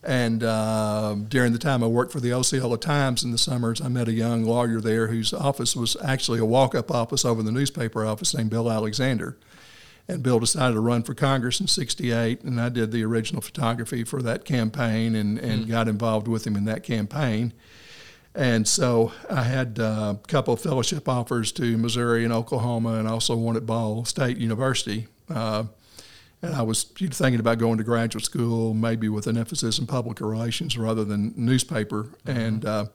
and 0.02 0.42
uh, 0.42 1.16
during 1.28 1.52
the 1.52 1.58
time 1.58 1.84
I 1.84 1.86
worked 1.86 2.12
for 2.12 2.20
the 2.20 2.32
Osceola 2.32 2.78
Times 2.78 3.22
in 3.22 3.30
the 3.30 3.38
summers, 3.38 3.80
I 3.80 3.88
met 3.88 4.08
a 4.08 4.12
young 4.12 4.44
lawyer 4.44 4.80
there 4.80 5.08
whose 5.08 5.34
office 5.34 5.76
was 5.76 5.96
actually 6.02 6.38
a 6.38 6.46
walk-up 6.46 6.90
office 6.90 7.24
over 7.24 7.42
the 7.42 7.52
newspaper 7.52 8.06
office 8.06 8.34
named 8.34 8.50
Bill 8.50 8.70
Alexander, 8.70 9.36
and 10.08 10.22
Bill 10.22 10.40
decided 10.40 10.74
to 10.74 10.80
run 10.80 11.02
for 11.02 11.14
Congress 11.14 11.60
in 11.60 11.66
'68, 11.66 12.42
and 12.42 12.60
I 12.60 12.68
did 12.68 12.92
the 12.92 13.04
original 13.04 13.40
photography 13.40 14.04
for 14.04 14.22
that 14.22 14.44
campaign 14.44 15.14
and, 15.14 15.38
and 15.38 15.64
mm 15.64 15.68
got 15.68 15.88
involved 15.88 16.28
with 16.28 16.46
him 16.46 16.56
in 16.56 16.64
that 16.66 16.82
campaign. 16.82 17.52
And 18.34 18.66
so 18.66 19.12
I 19.30 19.42
had 19.42 19.78
uh, 19.78 20.14
a 20.22 20.26
couple 20.26 20.54
of 20.54 20.60
fellowship 20.60 21.08
offers 21.08 21.52
to 21.52 21.76
Missouri 21.78 22.24
and 22.24 22.32
Oklahoma, 22.32 22.94
and 22.94 23.06
also 23.06 23.36
one 23.36 23.56
at 23.56 23.66
Ball 23.66 24.04
State 24.04 24.38
University. 24.38 25.06
Uh, 25.28 25.64
and 26.42 26.54
I 26.54 26.62
was 26.62 26.82
thinking 26.82 27.40
about 27.40 27.58
going 27.58 27.78
to 27.78 27.84
graduate 27.84 28.24
school, 28.24 28.74
maybe 28.74 29.08
with 29.08 29.26
an 29.28 29.38
emphasis 29.38 29.78
in 29.78 29.86
public 29.86 30.20
relations 30.20 30.76
rather 30.76 31.04
than 31.04 31.32
newspaper. 31.36 32.04
Mm-hmm. 32.26 32.30
And 32.30 32.64
uh, 32.64 32.86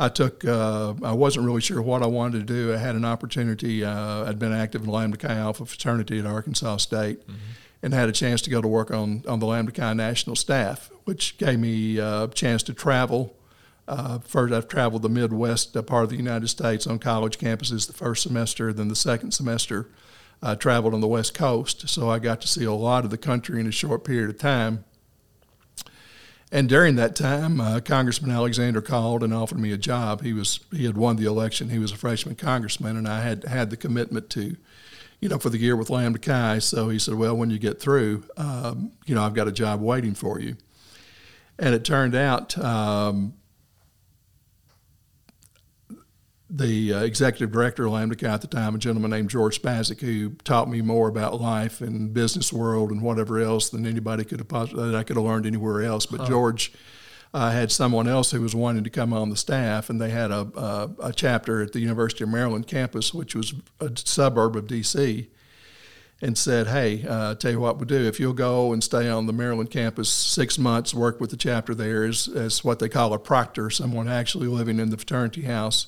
I 0.00 0.08
took, 0.08 0.46
uh, 0.46 0.94
I 1.02 1.12
wasn't 1.12 1.44
really 1.44 1.60
sure 1.60 1.82
what 1.82 2.02
I 2.02 2.06
wanted 2.06 2.46
to 2.46 2.54
do. 2.54 2.72
I 2.72 2.78
had 2.78 2.94
an 2.94 3.04
opportunity. 3.04 3.84
Uh, 3.84 4.24
I'd 4.24 4.38
been 4.38 4.52
active 4.52 4.82
in 4.82 4.88
Lambda 4.88 5.18
Chi 5.18 5.34
Alpha 5.34 5.66
fraternity 5.66 6.18
at 6.18 6.24
Arkansas 6.24 6.78
State 6.78 7.20
mm-hmm. 7.20 7.36
and 7.82 7.92
had 7.92 8.08
a 8.08 8.12
chance 8.12 8.40
to 8.42 8.50
go 8.50 8.62
to 8.62 8.66
work 8.66 8.90
on, 8.90 9.22
on 9.28 9.40
the 9.40 9.46
Lambda 9.46 9.72
Chi 9.72 9.92
national 9.92 10.36
staff, 10.36 10.90
which 11.04 11.36
gave 11.36 11.58
me 11.58 11.98
a 11.98 12.28
chance 12.28 12.62
to 12.62 12.72
travel. 12.72 13.36
Uh, 13.86 14.20
first, 14.20 14.54
I've 14.54 14.68
traveled 14.68 15.02
the 15.02 15.10
Midwest 15.10 15.74
part 15.86 16.04
of 16.04 16.08
the 16.08 16.16
United 16.16 16.48
States 16.48 16.86
on 16.86 16.98
college 16.98 17.38
campuses 17.38 17.86
the 17.86 17.92
first 17.92 18.22
semester, 18.22 18.72
then 18.72 18.88
the 18.88 18.96
second 18.96 19.32
semester. 19.32 19.90
I 20.42 20.54
traveled 20.54 20.94
on 20.94 21.02
the 21.02 21.08
West 21.08 21.34
Coast, 21.34 21.90
so 21.90 22.08
I 22.08 22.20
got 22.20 22.40
to 22.40 22.48
see 22.48 22.64
a 22.64 22.72
lot 22.72 23.04
of 23.04 23.10
the 23.10 23.18
country 23.18 23.60
in 23.60 23.66
a 23.66 23.72
short 23.72 24.04
period 24.04 24.30
of 24.30 24.38
time. 24.38 24.84
And 26.52 26.68
during 26.68 26.96
that 26.96 27.14
time, 27.14 27.60
uh, 27.60 27.80
Congressman 27.80 28.32
Alexander 28.32 28.80
called 28.80 29.22
and 29.22 29.32
offered 29.32 29.58
me 29.58 29.70
a 29.70 29.78
job. 29.78 30.22
He 30.22 30.32
was 30.32 30.60
he 30.72 30.84
had 30.84 30.96
won 30.96 31.16
the 31.16 31.26
election. 31.26 31.70
He 31.70 31.78
was 31.78 31.92
a 31.92 31.96
freshman 31.96 32.34
congressman, 32.34 32.96
and 32.96 33.06
I 33.06 33.20
had 33.20 33.44
had 33.44 33.70
the 33.70 33.76
commitment 33.76 34.30
to, 34.30 34.56
you 35.20 35.28
know, 35.28 35.38
for 35.38 35.48
the 35.48 35.58
year 35.58 35.76
with 35.76 35.90
Lambda 35.90 36.18
Chi. 36.18 36.58
So 36.58 36.88
he 36.88 36.98
said, 36.98 37.14
"Well, 37.14 37.36
when 37.36 37.50
you 37.50 37.58
get 37.58 37.80
through, 37.80 38.24
um, 38.36 38.90
you 39.06 39.14
know, 39.14 39.22
I've 39.22 39.34
got 39.34 39.46
a 39.46 39.52
job 39.52 39.80
waiting 39.80 40.14
for 40.14 40.40
you." 40.40 40.56
And 41.56 41.72
it 41.72 41.84
turned 41.84 42.16
out 42.16 42.58
um, 42.58 43.34
the 46.50 46.94
uh, 46.94 47.00
executive 47.02 47.52
director 47.52 47.86
of 47.86 47.92
Lambda 47.92 48.16
Chi 48.16 48.26
at 48.26 48.40
the 48.40 48.46
time, 48.48 48.74
a 48.74 48.78
gentleman 48.78 49.10
named 49.10 49.30
George 49.30 49.62
Spasyk, 49.62 50.00
who 50.00 50.30
taught 50.44 50.68
me 50.68 50.82
more 50.82 51.08
about 51.08 51.40
life 51.40 51.80
and 51.80 52.12
business 52.12 52.52
world 52.52 52.90
and 52.90 53.02
whatever 53.02 53.38
else 53.38 53.70
than 53.70 53.86
anybody 53.86 54.24
could 54.24 54.40
have 54.40 54.48
that 54.48 54.94
I 54.94 55.04
could 55.04 55.16
have 55.16 55.24
learned 55.24 55.46
anywhere 55.46 55.82
else. 55.82 56.06
But 56.06 56.20
huh. 56.20 56.26
George 56.26 56.72
uh, 57.32 57.52
had 57.52 57.70
someone 57.70 58.08
else 58.08 58.32
who 58.32 58.40
was 58.40 58.54
wanting 58.54 58.84
to 58.84 58.90
come 58.90 59.12
on 59.12 59.30
the 59.30 59.36
staff, 59.36 59.88
and 59.88 60.00
they 60.00 60.10
had 60.10 60.32
a, 60.32 60.48
a, 60.56 60.90
a 61.04 61.12
chapter 61.12 61.62
at 61.62 61.72
the 61.72 61.80
University 61.80 62.24
of 62.24 62.30
Maryland 62.30 62.66
campus, 62.66 63.14
which 63.14 63.34
was 63.34 63.54
a 63.80 63.90
suburb 63.94 64.56
of 64.56 64.66
D.C 64.66 65.28
and 66.22 66.36
said, 66.36 66.66
"Hey, 66.66 67.04
uh, 67.08 67.34
tell 67.34 67.50
you 67.50 67.60
what 67.60 67.78
we'll 67.78 67.86
do. 67.86 68.06
If 68.06 68.20
you'll 68.20 68.32
go 68.32 68.72
and 68.72 68.84
stay 68.84 69.08
on 69.08 69.26
the 69.26 69.32
Maryland 69.32 69.70
campus 69.70 70.10
six 70.10 70.58
months, 70.58 70.92
work 70.92 71.20
with 71.20 71.30
the 71.30 71.36
chapter 71.36 71.74
there 71.74 72.04
as, 72.04 72.28
as 72.28 72.62
what 72.62 72.78
they 72.78 72.88
call 72.88 73.12
a 73.12 73.18
proctor, 73.18 73.70
someone 73.70 74.08
actually 74.08 74.48
living 74.48 74.78
in 74.78 74.90
the 74.90 74.96
fraternity 74.96 75.42
house, 75.42 75.86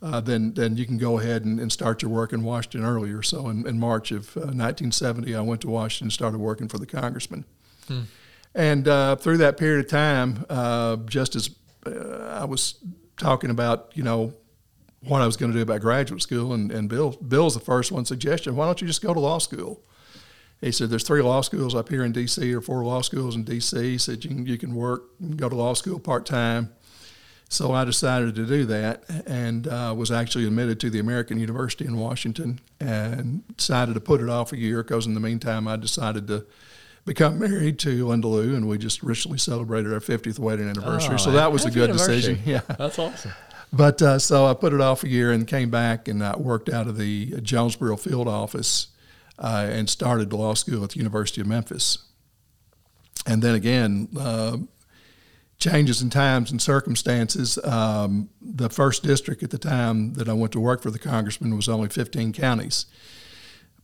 uh, 0.00 0.20
then 0.20 0.54
then 0.54 0.76
you 0.76 0.86
can 0.86 0.98
go 0.98 1.18
ahead 1.18 1.44
and, 1.44 1.58
and, 1.58 1.72
start 1.72 2.02
your 2.02 2.10
work 2.10 2.32
in 2.32 2.44
Washington 2.44 2.84
earlier. 2.84 3.22
So 3.22 3.48
in, 3.48 3.66
in 3.66 3.78
March 3.80 4.12
of 4.12 4.36
uh, 4.36 4.54
1970, 4.54 5.34
I 5.34 5.40
went 5.40 5.60
to 5.62 5.68
Washington 5.68 6.06
and 6.06 6.12
started 6.12 6.38
working 6.38 6.68
for 6.68 6.78
the 6.78 6.86
congressman. 6.86 7.44
Hmm. 7.88 8.02
And 8.54 8.86
uh, 8.86 9.16
through 9.16 9.38
that 9.38 9.56
period 9.56 9.84
of 9.84 9.90
time, 9.90 10.44
uh, 10.48 10.96
just 10.96 11.34
as 11.34 11.50
uh, 11.84 12.38
I 12.40 12.44
was 12.44 12.76
talking 13.16 13.50
about, 13.50 13.90
you 13.94 14.04
know, 14.04 14.34
what 15.00 15.20
I 15.20 15.26
was 15.26 15.36
going 15.36 15.52
to 15.52 15.58
do 15.58 15.62
about 15.62 15.80
graduate 15.80 16.22
school, 16.22 16.52
and, 16.52 16.70
and 16.70 16.88
Bill 16.88 17.12
Bill's 17.12 17.54
the 17.54 17.60
first 17.60 17.92
one 17.92 18.04
suggestion. 18.04 18.56
Why 18.56 18.66
don't 18.66 18.80
you 18.80 18.86
just 18.86 19.02
go 19.02 19.12
to 19.14 19.20
law 19.20 19.38
school? 19.38 19.82
He 20.60 20.72
said, 20.72 20.90
"There's 20.90 21.04
three 21.04 21.22
law 21.22 21.40
schools 21.40 21.74
up 21.74 21.88
here 21.88 22.04
in 22.04 22.12
D.C. 22.12 22.52
or 22.52 22.60
four 22.60 22.84
law 22.84 23.00
schools 23.00 23.36
in 23.36 23.44
D.C." 23.44 23.80
He 23.80 23.98
said, 23.98 24.24
"You 24.24 24.30
can 24.30 24.46
you 24.46 24.58
can 24.58 24.74
work, 24.74 25.04
go 25.36 25.48
to 25.48 25.54
law 25.54 25.74
school 25.74 25.98
part 25.98 26.26
time." 26.26 26.72
So 27.50 27.72
I 27.72 27.84
decided 27.84 28.34
to 28.34 28.46
do 28.46 28.66
that 28.66 29.04
and 29.26 29.66
uh, 29.66 29.94
was 29.96 30.10
actually 30.10 30.46
admitted 30.46 30.78
to 30.80 30.90
the 30.90 30.98
American 30.98 31.38
University 31.38 31.86
in 31.86 31.96
Washington 31.96 32.60
and 32.78 33.42
decided 33.56 33.94
to 33.94 34.00
put 34.00 34.20
it 34.20 34.28
off 34.28 34.52
a 34.52 34.58
year 34.58 34.82
because 34.82 35.06
in 35.06 35.14
the 35.14 35.20
meantime 35.20 35.66
I 35.66 35.76
decided 35.76 36.26
to 36.28 36.44
become 37.06 37.38
married 37.38 37.78
to 37.80 38.06
Linda 38.06 38.28
Lou 38.28 38.54
and 38.54 38.68
we 38.68 38.76
just 38.76 39.02
recently 39.02 39.38
celebrated 39.38 39.94
our 39.94 40.00
50th 40.00 40.38
wedding 40.38 40.68
anniversary. 40.68 41.14
Oh, 41.14 41.18
so 41.18 41.30
that 41.32 41.50
was 41.50 41.64
a 41.64 41.70
good 41.70 41.90
decision. 41.90 42.38
Yeah. 42.44 42.60
That's 42.78 42.98
awesome. 42.98 43.32
But 43.72 44.00
uh, 44.02 44.18
so 44.18 44.46
I 44.46 44.52
put 44.52 44.74
it 44.74 44.80
off 44.82 45.02
a 45.02 45.08
year 45.08 45.32
and 45.32 45.46
came 45.46 45.70
back 45.70 46.06
and 46.06 46.22
I 46.22 46.36
worked 46.36 46.68
out 46.68 46.86
of 46.86 46.98
the 46.98 47.40
Jonesboro 47.40 47.96
field 47.96 48.28
office 48.28 48.88
uh, 49.38 49.68
and 49.70 49.88
started 49.88 50.32
law 50.34 50.52
school 50.54 50.84
at 50.84 50.90
the 50.90 50.98
University 50.98 51.40
of 51.40 51.46
Memphis. 51.46 51.98
And 53.26 53.42
then 53.42 53.54
again, 53.54 54.08
uh, 54.18 54.58
changes 55.58 56.00
in 56.00 56.08
times 56.08 56.50
and 56.50 56.62
circumstances. 56.62 57.58
Um, 57.64 58.30
the 58.40 58.70
first 58.70 59.02
district 59.02 59.42
at 59.42 59.50
the 59.50 59.58
time 59.58 60.14
that 60.14 60.28
I 60.28 60.32
went 60.32 60.52
to 60.52 60.60
work 60.60 60.82
for 60.82 60.90
the 60.90 60.98
congressman 60.98 61.56
was 61.56 61.68
only 61.68 61.88
15 61.88 62.32
counties. 62.32 62.86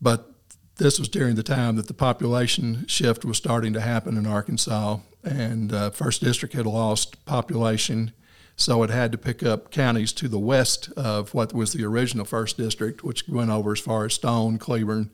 But 0.00 0.30
this 0.76 0.98
was 0.98 1.08
during 1.08 1.34
the 1.34 1.42
time 1.42 1.76
that 1.76 1.88
the 1.88 1.94
population 1.94 2.86
shift 2.86 3.24
was 3.24 3.36
starting 3.36 3.72
to 3.72 3.80
happen 3.80 4.16
in 4.16 4.26
Arkansas, 4.26 4.98
and 5.22 5.72
uh, 5.72 5.90
first 5.90 6.22
district 6.22 6.54
had 6.54 6.66
lost 6.66 7.24
population, 7.26 8.12
so 8.56 8.82
it 8.82 8.90
had 8.90 9.10
to 9.12 9.18
pick 9.18 9.42
up 9.42 9.70
counties 9.70 10.12
to 10.12 10.28
the 10.28 10.38
west 10.38 10.90
of 10.96 11.34
what 11.34 11.52
was 11.52 11.72
the 11.72 11.84
original 11.84 12.24
first 12.24 12.56
district, 12.56 13.02
which 13.02 13.28
went 13.28 13.50
over 13.50 13.72
as 13.72 13.80
far 13.80 14.04
as 14.04 14.14
Stone, 14.14 14.58
Cleburne, 14.58 15.10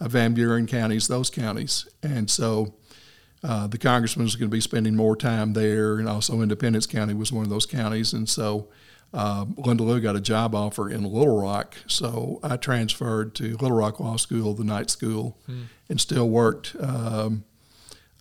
uh, 0.00 0.08
Van 0.08 0.32
Buren 0.34 0.66
counties, 0.66 1.08
those 1.08 1.30
counties, 1.30 1.88
and 2.02 2.30
so 2.30 2.74
uh, 3.42 3.66
the 3.66 3.78
congressman 3.78 4.24
was 4.24 4.36
going 4.36 4.50
to 4.50 4.54
be 4.54 4.60
spending 4.60 4.94
more 4.94 5.16
time 5.16 5.54
there, 5.54 5.96
and 5.96 6.08
also 6.08 6.42
Independence 6.42 6.86
County 6.86 7.14
was 7.14 7.32
one 7.32 7.44
of 7.44 7.50
those 7.50 7.66
counties. 7.66 8.12
And 8.12 8.28
so 8.28 8.68
uh, 9.14 9.46
Linda 9.56 9.82
Lou 9.82 10.00
got 10.00 10.14
a 10.14 10.20
job 10.20 10.54
offer 10.54 10.90
in 10.90 11.04
Little 11.04 11.40
Rock, 11.40 11.76
so 11.86 12.38
I 12.42 12.56
transferred 12.56 13.34
to 13.36 13.56
Little 13.56 13.76
Rock 13.76 13.98
Law 13.98 14.16
School, 14.16 14.54
the 14.54 14.64
night 14.64 14.90
school, 14.90 15.38
hmm. 15.46 15.62
and 15.88 16.00
still 16.00 16.28
worked. 16.28 16.76
Um, 16.78 17.44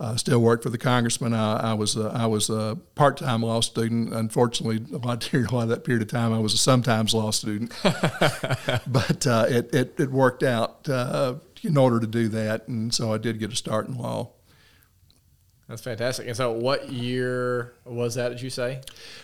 uh, 0.01 0.15
still 0.15 0.39
worked 0.39 0.63
for 0.63 0.69
the 0.69 0.77
congressman. 0.77 1.33
I, 1.33 1.71
I 1.71 1.73
was 1.73 1.97
a, 1.97 2.07
I 2.15 2.25
was 2.25 2.49
a 2.49 2.77
part-time 2.95 3.43
law 3.43 3.59
student. 3.59 4.13
Unfortunately, 4.13 4.81
a 4.93 4.97
lot 4.97 5.19
during 5.19 5.45
a 5.51 5.53
lot 5.53 5.63
of 5.63 5.69
that 5.69 5.83
period 5.83 6.01
of 6.01 6.07
time, 6.07 6.31
I 6.31 6.39
was 6.39 6.53
a 6.53 6.57
sometimes 6.57 7.13
law 7.13 7.31
student. 7.31 7.73
but 7.83 9.27
uh, 9.27 9.45
it, 9.49 9.73
it, 9.75 9.99
it 9.99 10.09
worked 10.09 10.41
out 10.41 10.87
uh, 10.87 11.35
in 11.63 11.75
order 11.75 11.99
to 11.99 12.07
do 12.07 12.29
that, 12.29 12.69
and 12.69 12.93
so 12.93 13.13
I 13.13 13.17
did 13.17 13.39
get 13.39 13.51
a 13.51 13.57
start 13.57 13.89
in 13.89 13.97
law. 13.97 14.29
That's 15.69 15.83
fantastic. 15.83 16.25
And 16.25 16.35
so, 16.35 16.51
what 16.51 16.89
year 16.89 17.73
was 17.85 18.15
that? 18.15 18.29
Did 18.29 18.41
you 18.41 18.49
say? 18.49 18.81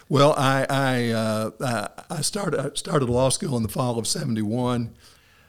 Well, 0.10 0.36
I 0.38 0.68
I, 0.70 1.10
uh, 1.10 1.88
I 2.12 2.22
started 2.22 2.78
started 2.78 3.10
law 3.10 3.30
school 3.30 3.58
in 3.58 3.64
the 3.64 3.70
fall 3.70 3.98
of 3.98 4.08
'71. 4.08 4.96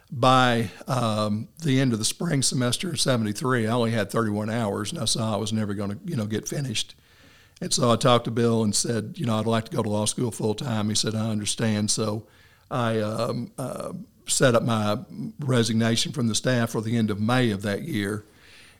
By 0.09 0.69
um, 0.87 1.49
the 1.63 1.81
end 1.81 1.91
of 1.91 1.99
the 1.99 2.05
spring 2.05 2.41
semester 2.41 2.89
of 2.89 2.99
'73, 2.99 3.67
I 3.67 3.71
only 3.71 3.91
had 3.91 4.09
31 4.09 4.49
hours, 4.49 4.91
and 4.91 5.01
I 5.01 5.05
saw 5.05 5.33
I 5.33 5.37
was 5.37 5.53
never 5.53 5.75
going 5.75 5.91
to 5.91 5.99
you 6.03 6.15
know 6.15 6.25
get 6.25 6.47
finished. 6.47 6.95
And 7.61 7.71
so 7.71 7.91
I 7.91 7.95
talked 7.95 8.25
to 8.25 8.31
Bill 8.31 8.63
and 8.63 8.73
said, 8.75 9.15
you 9.17 9.25
know, 9.25 9.37
I'd 9.37 9.45
like 9.45 9.65
to 9.65 9.75
go 9.75 9.83
to 9.83 9.89
law 9.89 10.05
school 10.05 10.31
full 10.31 10.53
time. 10.53 10.89
He 10.89 10.95
said, 10.95 11.15
I 11.15 11.29
understand. 11.29 11.89
So 11.89 12.27
I 12.69 12.99
um, 12.99 13.51
uh, 13.57 13.93
set 14.27 14.53
up 14.53 14.61
my 14.61 14.99
resignation 15.39 16.11
from 16.11 16.27
the 16.27 16.35
staff 16.35 16.69
for 16.69 16.81
the 16.81 16.95
end 16.95 17.09
of 17.09 17.19
May 17.19 17.49
of 17.49 17.63
that 17.63 17.81
year 17.81 18.25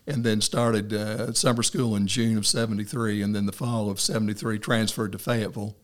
and 0.08 0.24
then 0.24 0.40
started 0.40 0.92
uh, 0.92 1.32
summer 1.34 1.62
school 1.62 1.94
in 1.94 2.06
June 2.06 2.38
of 2.38 2.46
73, 2.46 3.22
and 3.22 3.34
then 3.34 3.46
the 3.46 3.52
fall 3.52 3.90
of 3.90 4.00
73 4.00 4.58
transferred 4.58 5.12
to 5.12 5.18
Fayetteville. 5.18 5.76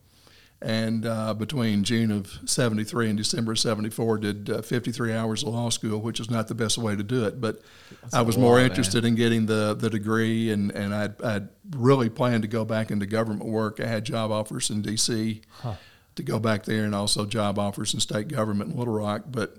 And 0.61 1.05
uh, 1.05 1.35
between 1.35 1.83
June 1.83 2.11
of 2.11 2.39
73 2.45 3.09
and 3.09 3.17
December 3.17 3.51
of 3.51 3.59
74, 3.59 4.17
did 4.17 4.49
uh, 4.49 4.61
53 4.63 5.13
hours 5.13 5.43
of 5.43 5.49
law 5.49 5.69
school, 5.69 5.99
which 6.01 6.19
is 6.19 6.31
not 6.31 6.47
the 6.47 6.55
best 6.55 6.77
way 6.77 6.95
to 6.95 7.03
do 7.03 7.25
it. 7.25 7.39
But 7.39 7.61
That's 8.01 8.15
I 8.15 8.21
was 8.23 8.35
more 8.35 8.59
interested 8.59 9.03
man. 9.03 9.11
in 9.11 9.15
getting 9.15 9.45
the, 9.45 9.75
the 9.75 9.91
degree, 9.91 10.49
and, 10.49 10.71
and 10.71 10.95
I'd, 10.95 11.21
I'd, 11.21 11.49
really 11.71 12.09
planned 12.09 12.43
to 12.43 12.47
go 12.47 12.63
back 12.63 12.89
into 12.89 13.05
government 13.05 13.49
work. 13.49 13.79
I 13.79 13.87
had 13.87 14.05
job 14.05 14.31
offers 14.31 14.69
in 14.69 14.81
D.C. 14.81 15.41
Huh. 15.49 15.73
to 16.15 16.23
go 16.23 16.39
back 16.39 16.63
there, 16.63 16.85
and 16.85 16.95
also 16.95 17.25
job 17.25 17.59
offers 17.59 17.93
in 17.93 17.99
state 17.99 18.27
government 18.27 18.71
in 18.71 18.77
Little 18.77 18.93
Rock. 18.93 19.23
But 19.29 19.57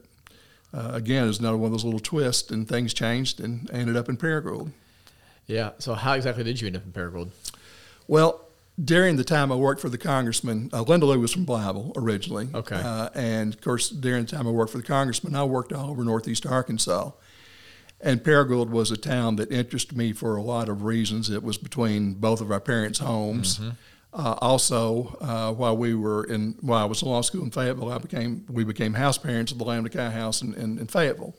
uh, 0.76 0.90
again, 0.92 1.28
it's 1.28 1.38
another 1.38 1.56
one 1.56 1.68
of 1.68 1.72
those 1.72 1.84
little 1.84 2.00
twists, 2.00 2.50
and 2.50 2.68
things 2.68 2.92
changed, 2.92 3.40
and 3.40 3.70
I 3.72 3.76
ended 3.76 3.96
up 3.96 4.08
in 4.08 4.16
Paragould. 4.16 4.72
Yeah. 5.46 5.70
So, 5.78 5.94
how 5.94 6.12
exactly 6.12 6.44
did 6.44 6.60
you 6.60 6.66
end 6.66 6.76
up 6.76 6.84
in 6.84 6.92
Paragould? 6.92 7.30
Well, 8.06 8.46
during 8.82 9.16
the 9.16 9.24
time 9.24 9.50
I 9.50 9.54
worked 9.56 9.80
for 9.80 9.88
the 9.88 9.98
congressman, 9.98 10.68
uh, 10.72 10.82
Linda 10.82 11.06
Lou 11.06 11.18
was 11.18 11.32
from 11.32 11.46
Blytheville 11.46 11.92
originally. 11.96 12.48
Okay. 12.54 12.76
Uh, 12.76 13.08
and 13.14 13.54
of 13.54 13.60
course, 13.62 13.88
during 13.88 14.26
the 14.26 14.30
time 14.36 14.46
I 14.46 14.50
worked 14.50 14.72
for 14.72 14.78
the 14.78 14.84
congressman, 14.84 15.34
I 15.34 15.44
worked 15.44 15.72
all 15.72 15.90
over 15.90 16.04
Northeast 16.04 16.44
Arkansas. 16.44 17.12
And 17.98 18.22
Paragould 18.22 18.68
was 18.68 18.90
a 18.90 18.96
town 18.98 19.36
that 19.36 19.50
interested 19.50 19.96
me 19.96 20.12
for 20.12 20.36
a 20.36 20.42
lot 20.42 20.68
of 20.68 20.82
reasons. 20.82 21.30
It 21.30 21.42
was 21.42 21.56
between 21.56 22.12
both 22.12 22.42
of 22.42 22.52
our 22.52 22.60
parents' 22.60 22.98
homes. 22.98 23.58
Mm-hmm. 23.58 23.70
Uh, 24.12 24.34
also, 24.40 25.16
uh, 25.20 25.52
while 25.52 25.76
we 25.76 25.94
were 25.94 26.24
in, 26.24 26.56
while 26.60 26.82
I 26.82 26.86
was 26.86 27.02
in 27.02 27.08
law 27.08 27.20
school 27.20 27.44
in 27.44 27.50
Fayetteville, 27.50 27.92
I 27.92 27.98
became 27.98 28.46
we 28.48 28.64
became 28.64 28.94
house 28.94 29.18
parents 29.18 29.52
at 29.52 29.58
the 29.58 29.64
Lambda 29.64 29.90
Chi 29.90 30.10
House 30.10 30.40
in, 30.40 30.54
in, 30.54 30.78
in, 30.78 30.86
Fayetteville, 30.86 31.34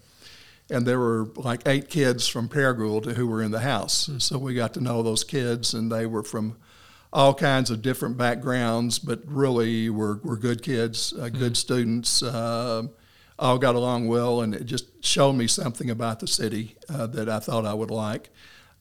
and 0.69 0.85
there 0.85 0.99
were 0.99 1.27
like 1.35 1.67
eight 1.67 1.89
kids 1.89 2.27
from 2.27 2.47
Paragould 2.47 3.13
who 3.15 3.25
were 3.25 3.41
in 3.41 3.51
the 3.51 3.61
house. 3.61 4.05
Mm-hmm. 4.07 4.19
So 4.19 4.37
we 4.37 4.53
got 4.53 4.75
to 4.75 4.81
know 4.81 5.01
those 5.01 5.23
kids, 5.23 5.73
and 5.73 5.91
they 5.91 6.05
were 6.05 6.23
from 6.23 6.57
all 7.11 7.33
kinds 7.33 7.71
of 7.71 7.81
different 7.81 8.15
backgrounds, 8.15 8.99
but 8.99 9.21
really 9.25 9.89
were 9.89 10.19
were 10.23 10.37
good 10.37 10.61
kids, 10.61 11.13
uh, 11.13 11.29
good 11.29 11.33
mm-hmm. 11.33 11.53
students. 11.53 12.21
Uh, 12.21 12.83
all 13.39 13.57
got 13.57 13.75
along 13.75 14.07
well, 14.07 14.41
and 14.41 14.53
it 14.53 14.65
just 14.65 15.03
showed 15.03 15.33
me 15.33 15.47
something 15.47 15.89
about 15.89 16.19
the 16.19 16.27
city 16.27 16.75
uh, 16.89 17.07
that 17.07 17.29
I 17.29 17.39
thought 17.39 17.65
I 17.65 17.73
would 17.73 17.91
like. 17.91 18.29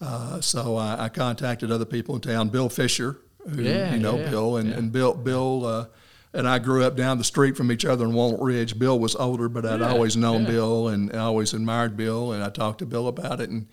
Uh, 0.01 0.41
so 0.41 0.77
I, 0.77 1.05
I 1.05 1.09
contacted 1.09 1.71
other 1.71 1.85
people 1.85 2.15
in 2.15 2.21
town. 2.21 2.49
Bill 2.49 2.69
Fisher 2.69 3.19
who 3.49 3.63
yeah, 3.63 3.95
you 3.95 4.01
know 4.01 4.19
yeah, 4.19 4.31
Bill 4.31 4.57
and, 4.57 4.71
yeah. 4.71 4.77
and 4.77 4.93
Bill 4.93 5.15
Bill 5.15 5.67
uh, 5.67 5.87
and 6.33 6.47
I 6.47 6.59
grew 6.59 6.85
up 6.85 6.97
down 6.97 7.19
the 7.19 7.25
street 7.25 7.57
from 7.57 7.73
each 7.73 7.85
other 7.85 8.05
in 8.05 8.13
Walnut 8.13 8.43
Ridge. 8.43 8.79
Bill 8.79 8.99
was 8.99 9.17
older, 9.17 9.49
but 9.49 9.65
I'd 9.65 9.81
always 9.81 10.17
known 10.17 10.45
Bill 10.45 10.89
and 10.89 11.13
I 11.13 11.21
always 11.21 11.55
admired 11.55 11.97
Bill, 11.97 12.33
and 12.33 12.43
I 12.45 12.51
talked 12.51 12.81
to 12.81 12.87
Bill 12.87 13.09
about 13.09 13.41
it, 13.41 13.49
and 13.49 13.67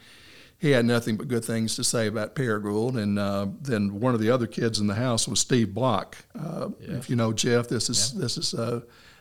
he 0.60 0.72
had 0.72 0.86
nothing 0.86 1.18
but 1.18 1.28
good 1.28 1.44
things 1.44 1.76
to 1.76 1.84
say 1.84 2.08
about 2.08 2.36
Paragould. 2.36 2.96
And 2.96 3.20
uh, 3.20 3.48
then 3.62 4.00
one 4.00 4.14
of 4.14 4.22
the 4.22 4.30
other 4.30 4.48
kids 4.48 4.80
in 4.80 4.88
the 4.88 4.96
house 4.96 5.28
was 5.28 5.42
Steve 5.42 5.74
Block. 5.74 6.16
Uh, 6.40 6.70
if 6.80 7.10
you 7.10 7.18
know 7.18 7.34
Jeff, 7.34 7.68
this 7.68 7.90
is 7.90 8.14
this 8.14 8.38
is 8.38 8.54
uh, 8.54 8.80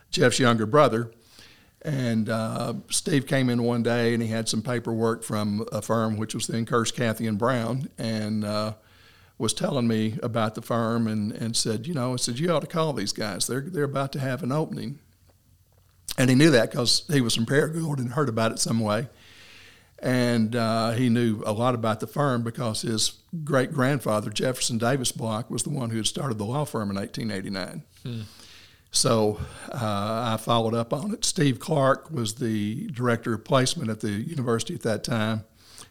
Jeff's 0.09 0.39
younger 0.39 0.65
brother. 0.65 1.11
And 1.81 2.29
uh, 2.29 2.75
Steve 2.89 3.27
came 3.27 3.49
in 3.49 3.61
one 3.61 3.83
day 3.83 4.13
and 4.13 4.23
he 4.23 4.29
had 4.29 4.47
some 4.47 4.61
paperwork 4.61 5.21
from 5.21 5.67
a 5.73 5.81
firm, 5.81 6.15
which 6.15 6.33
was 6.33 6.47
then 6.47 6.65
Kirsch, 6.65 6.91
Cathy, 6.91 7.27
and 7.27 7.37
Brown, 7.37 7.89
and 7.97 8.45
uh, 8.45 8.75
was 9.43 9.53
telling 9.53 9.87
me 9.87 10.17
about 10.23 10.55
the 10.55 10.61
firm 10.61 11.05
and, 11.05 11.33
and 11.33 11.55
said, 11.55 11.85
you 11.85 11.93
know, 11.93 12.13
I 12.13 12.15
said, 12.15 12.39
you 12.39 12.49
ought 12.51 12.61
to 12.61 12.67
call 12.67 12.93
these 12.93 13.11
guys. 13.11 13.45
They're, 13.45 13.61
they're 13.61 13.83
about 13.83 14.13
to 14.13 14.19
have 14.19 14.41
an 14.41 14.53
opening. 14.53 14.99
And 16.17 16.29
he 16.29 16.35
knew 16.35 16.49
that 16.51 16.71
because 16.71 17.03
he 17.11 17.19
was 17.19 17.35
from 17.35 17.45
Paragould 17.45 17.97
and 17.97 18.13
heard 18.13 18.29
about 18.29 18.53
it 18.53 18.59
some 18.59 18.79
way. 18.79 19.09
And 19.99 20.55
uh, 20.55 20.91
he 20.91 21.09
knew 21.09 21.43
a 21.45 21.51
lot 21.51 21.75
about 21.75 21.99
the 21.99 22.07
firm 22.07 22.41
because 22.43 22.83
his 22.83 23.19
great 23.43 23.73
grandfather, 23.73 24.29
Jefferson 24.29 24.77
Davis 24.77 25.11
Block, 25.11 25.49
was 25.49 25.63
the 25.63 25.69
one 25.69 25.89
who 25.89 25.97
had 25.97 26.07
started 26.07 26.37
the 26.37 26.45
law 26.45 26.63
firm 26.63 26.89
in 26.89 26.95
1889. 26.95 27.83
Hmm. 28.03 28.21
So 28.91 29.41
uh, 29.71 30.33
I 30.33 30.37
followed 30.37 30.73
up 30.73 30.93
on 30.93 31.13
it. 31.13 31.25
Steve 31.25 31.59
Clark 31.59 32.11
was 32.11 32.35
the 32.35 32.87
director 32.91 33.33
of 33.33 33.43
placement 33.43 33.89
at 33.89 33.99
the 33.99 34.11
university 34.11 34.73
at 34.73 34.81
that 34.83 35.03
time. 35.03 35.43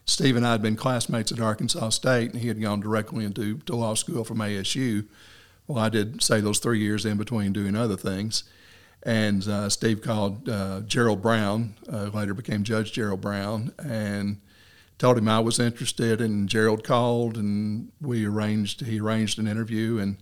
Steve 0.05 0.37
and 0.37 0.47
I 0.47 0.53
had 0.53 0.63
been 0.63 0.77
classmates 0.77 1.33
at 1.33 1.41
Arkansas 1.41 1.91
State, 1.91 2.33
and 2.33 2.41
he 2.41 2.49
had 2.49 2.61
gone 2.61 2.81
directly 2.81 3.25
into 3.25 3.59
to 3.59 3.77
law 3.77 3.95
school 3.95 4.25
from 4.25 4.39
ASU. 4.39 5.07
Well, 5.67 5.79
I 5.79 5.89
did 5.89 6.23
say 6.23 6.41
those 6.41 6.59
three 6.59 6.81
years 6.81 7.07
in 7.07 7.17
between 7.17 7.53
doing 7.53 7.77
other 7.77 7.97
things. 7.97 8.45
And 9.05 9.47
uh, 9.49 9.69
Steve 9.69 10.01
called 10.01 10.49
uh, 10.49 10.81
Gerald 10.83 11.23
Brown, 11.23 11.75
uh, 11.93 12.11
later 12.15 12.35
became 12.35 12.63
Judge 12.63 12.93
Gerald 12.93 13.21
Brown, 13.21 13.73
and 13.83 14.41
told 14.99 15.19
him 15.19 15.29
I 15.29 15.41
was 15.41 15.59
interested. 15.59 16.21
And 16.21 16.49
Gerald 16.49 16.85
called, 16.85 17.37
and 17.37 17.91
we 18.01 18.27
arranged. 18.27 18.87
He 18.87 19.01
arranged 19.01 19.39
an 19.39 19.49
interview, 19.49 19.99
and 19.99 20.19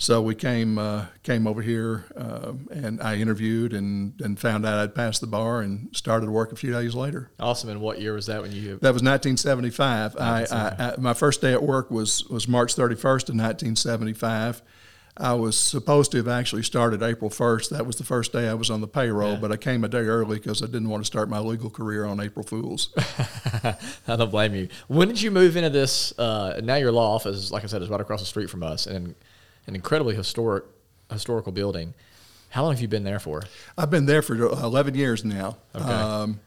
so 0.00 0.22
we 0.22 0.36
came 0.36 0.78
uh, 0.78 1.06
came 1.24 1.48
over 1.48 1.60
here, 1.60 2.04
uh, 2.16 2.52
and 2.70 3.02
I 3.02 3.16
interviewed 3.16 3.72
and, 3.72 4.18
and 4.20 4.38
found 4.38 4.64
out 4.64 4.78
I'd 4.78 4.94
passed 4.94 5.20
the 5.20 5.26
bar 5.26 5.60
and 5.60 5.94
started 5.94 6.30
work 6.30 6.52
a 6.52 6.56
few 6.56 6.72
days 6.72 6.94
later. 6.94 7.32
Awesome. 7.40 7.68
And 7.68 7.80
what 7.80 8.00
year 8.00 8.14
was 8.14 8.26
that 8.26 8.40
when 8.40 8.52
you? 8.52 8.78
That 8.80 8.94
was 8.94 9.02
1975. 9.02 10.16
I, 10.16 10.46
I, 10.50 10.54
I, 10.54 10.94
my 10.98 11.14
first 11.14 11.40
day 11.40 11.52
at 11.52 11.64
work 11.64 11.90
was 11.90 12.24
was 12.28 12.46
March 12.46 12.76
31st 12.76 13.28
of 13.28 13.34
1975. 13.34 14.62
I 15.20 15.32
was 15.32 15.58
supposed 15.58 16.12
to 16.12 16.18
have 16.18 16.28
actually 16.28 16.62
started 16.62 17.02
April 17.02 17.28
1st. 17.28 17.70
That 17.70 17.84
was 17.84 17.96
the 17.96 18.04
first 18.04 18.32
day 18.32 18.48
I 18.48 18.54
was 18.54 18.70
on 18.70 18.80
the 18.80 18.86
payroll, 18.86 19.32
yeah. 19.32 19.40
but 19.40 19.50
I 19.50 19.56
came 19.56 19.82
a 19.82 19.88
day 19.88 19.98
early 19.98 20.38
because 20.38 20.62
I 20.62 20.66
didn't 20.66 20.88
want 20.88 21.02
to 21.02 21.06
start 21.06 21.28
my 21.28 21.40
legal 21.40 21.70
career 21.70 22.04
on 22.04 22.20
April 22.20 22.44
Fools. 22.44 22.94
I 22.96 23.76
don't 24.06 24.30
blame 24.30 24.54
you. 24.54 24.68
When 24.86 25.08
did 25.08 25.20
you 25.20 25.32
move 25.32 25.56
into 25.56 25.70
this? 25.70 26.16
Uh, 26.16 26.60
now 26.62 26.76
your 26.76 26.92
law 26.92 27.16
office, 27.16 27.50
like 27.50 27.64
I 27.64 27.66
said, 27.66 27.82
is 27.82 27.88
right 27.88 28.00
across 28.00 28.20
the 28.20 28.26
street 28.26 28.48
from 28.48 28.62
us, 28.62 28.86
and 28.86 29.16
an 29.68 29.74
incredibly 29.74 30.14
historic 30.14 30.64
historical 31.10 31.52
building. 31.52 31.94
How 32.50 32.62
long 32.62 32.72
have 32.72 32.80
you 32.80 32.88
been 32.88 33.04
there 33.04 33.20
for? 33.20 33.42
I've 33.76 33.90
been 33.90 34.06
there 34.06 34.22
for 34.22 34.34
11 34.34 34.94
years 34.94 35.24
now. 35.24 35.58
Okay. 35.74 35.84
Um, 35.84 36.40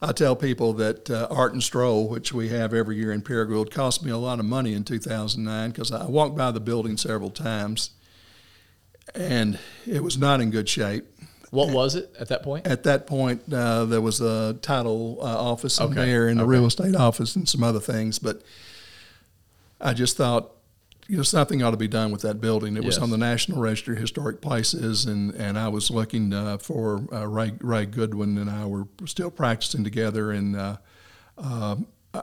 I 0.00 0.12
tell 0.12 0.36
people 0.36 0.74
that 0.74 1.10
uh, 1.10 1.26
Art 1.28 1.52
and 1.52 1.62
Stroll, 1.62 2.08
which 2.08 2.32
we 2.32 2.50
have 2.50 2.72
every 2.72 2.96
year 2.96 3.10
in 3.10 3.20
Paragould, 3.20 3.72
cost 3.72 4.04
me 4.04 4.12
a 4.12 4.16
lot 4.16 4.38
of 4.38 4.44
money 4.44 4.72
in 4.74 4.84
2009 4.84 5.70
because 5.70 5.90
I 5.90 6.06
walked 6.06 6.36
by 6.36 6.52
the 6.52 6.60
building 6.60 6.96
several 6.96 7.30
times 7.30 7.90
and 9.14 9.58
it 9.86 10.02
was 10.02 10.16
not 10.16 10.40
in 10.40 10.50
good 10.50 10.68
shape. 10.68 11.04
What 11.50 11.72
was 11.72 11.94
it 11.94 12.14
at 12.18 12.28
that 12.28 12.42
point? 12.42 12.66
At 12.66 12.84
that 12.84 13.06
point, 13.06 13.52
uh, 13.52 13.86
there 13.86 14.02
was 14.02 14.20
a 14.20 14.54
title 14.60 15.18
uh, 15.20 15.24
office 15.24 15.80
in 15.80 15.86
okay. 15.86 16.04
there 16.04 16.28
and 16.28 16.40
a 16.40 16.44
real 16.44 16.66
estate 16.66 16.94
office 16.94 17.34
and 17.36 17.48
some 17.48 17.64
other 17.64 17.80
things. 17.80 18.18
But 18.18 18.42
I 19.80 19.94
just 19.94 20.16
thought, 20.16 20.50
you 21.08 21.16
know, 21.16 21.22
something 21.22 21.62
ought 21.62 21.70
to 21.70 21.78
be 21.78 21.88
done 21.88 22.12
with 22.12 22.20
that 22.20 22.38
building. 22.38 22.76
It 22.76 22.84
yes. 22.84 22.86
was 22.86 22.98
on 22.98 23.08
the 23.08 23.16
National 23.16 23.58
Register 23.58 23.92
of 23.92 23.98
Historic 23.98 24.42
Places, 24.42 25.06
and, 25.06 25.34
and 25.34 25.58
I 25.58 25.68
was 25.68 25.90
looking 25.90 26.34
uh, 26.34 26.58
for 26.58 27.02
uh, 27.10 27.26
Ray, 27.26 27.52
Ray 27.60 27.86
Goodwin 27.86 28.36
and 28.36 28.50
I 28.50 28.66
were 28.66 28.86
still 29.06 29.30
practicing 29.30 29.82
together, 29.82 30.30
and 30.30 30.54
uh, 30.54 30.76
uh 31.38 31.76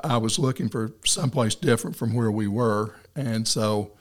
I 0.03 0.17
was 0.17 0.39
looking 0.39 0.67
for 0.67 0.93
someplace 1.05 1.53
different 1.55 1.95
from 1.95 2.13
where 2.13 2.31
we 2.31 2.47
were, 2.47 2.95
and 3.15 3.47
so 3.47 3.91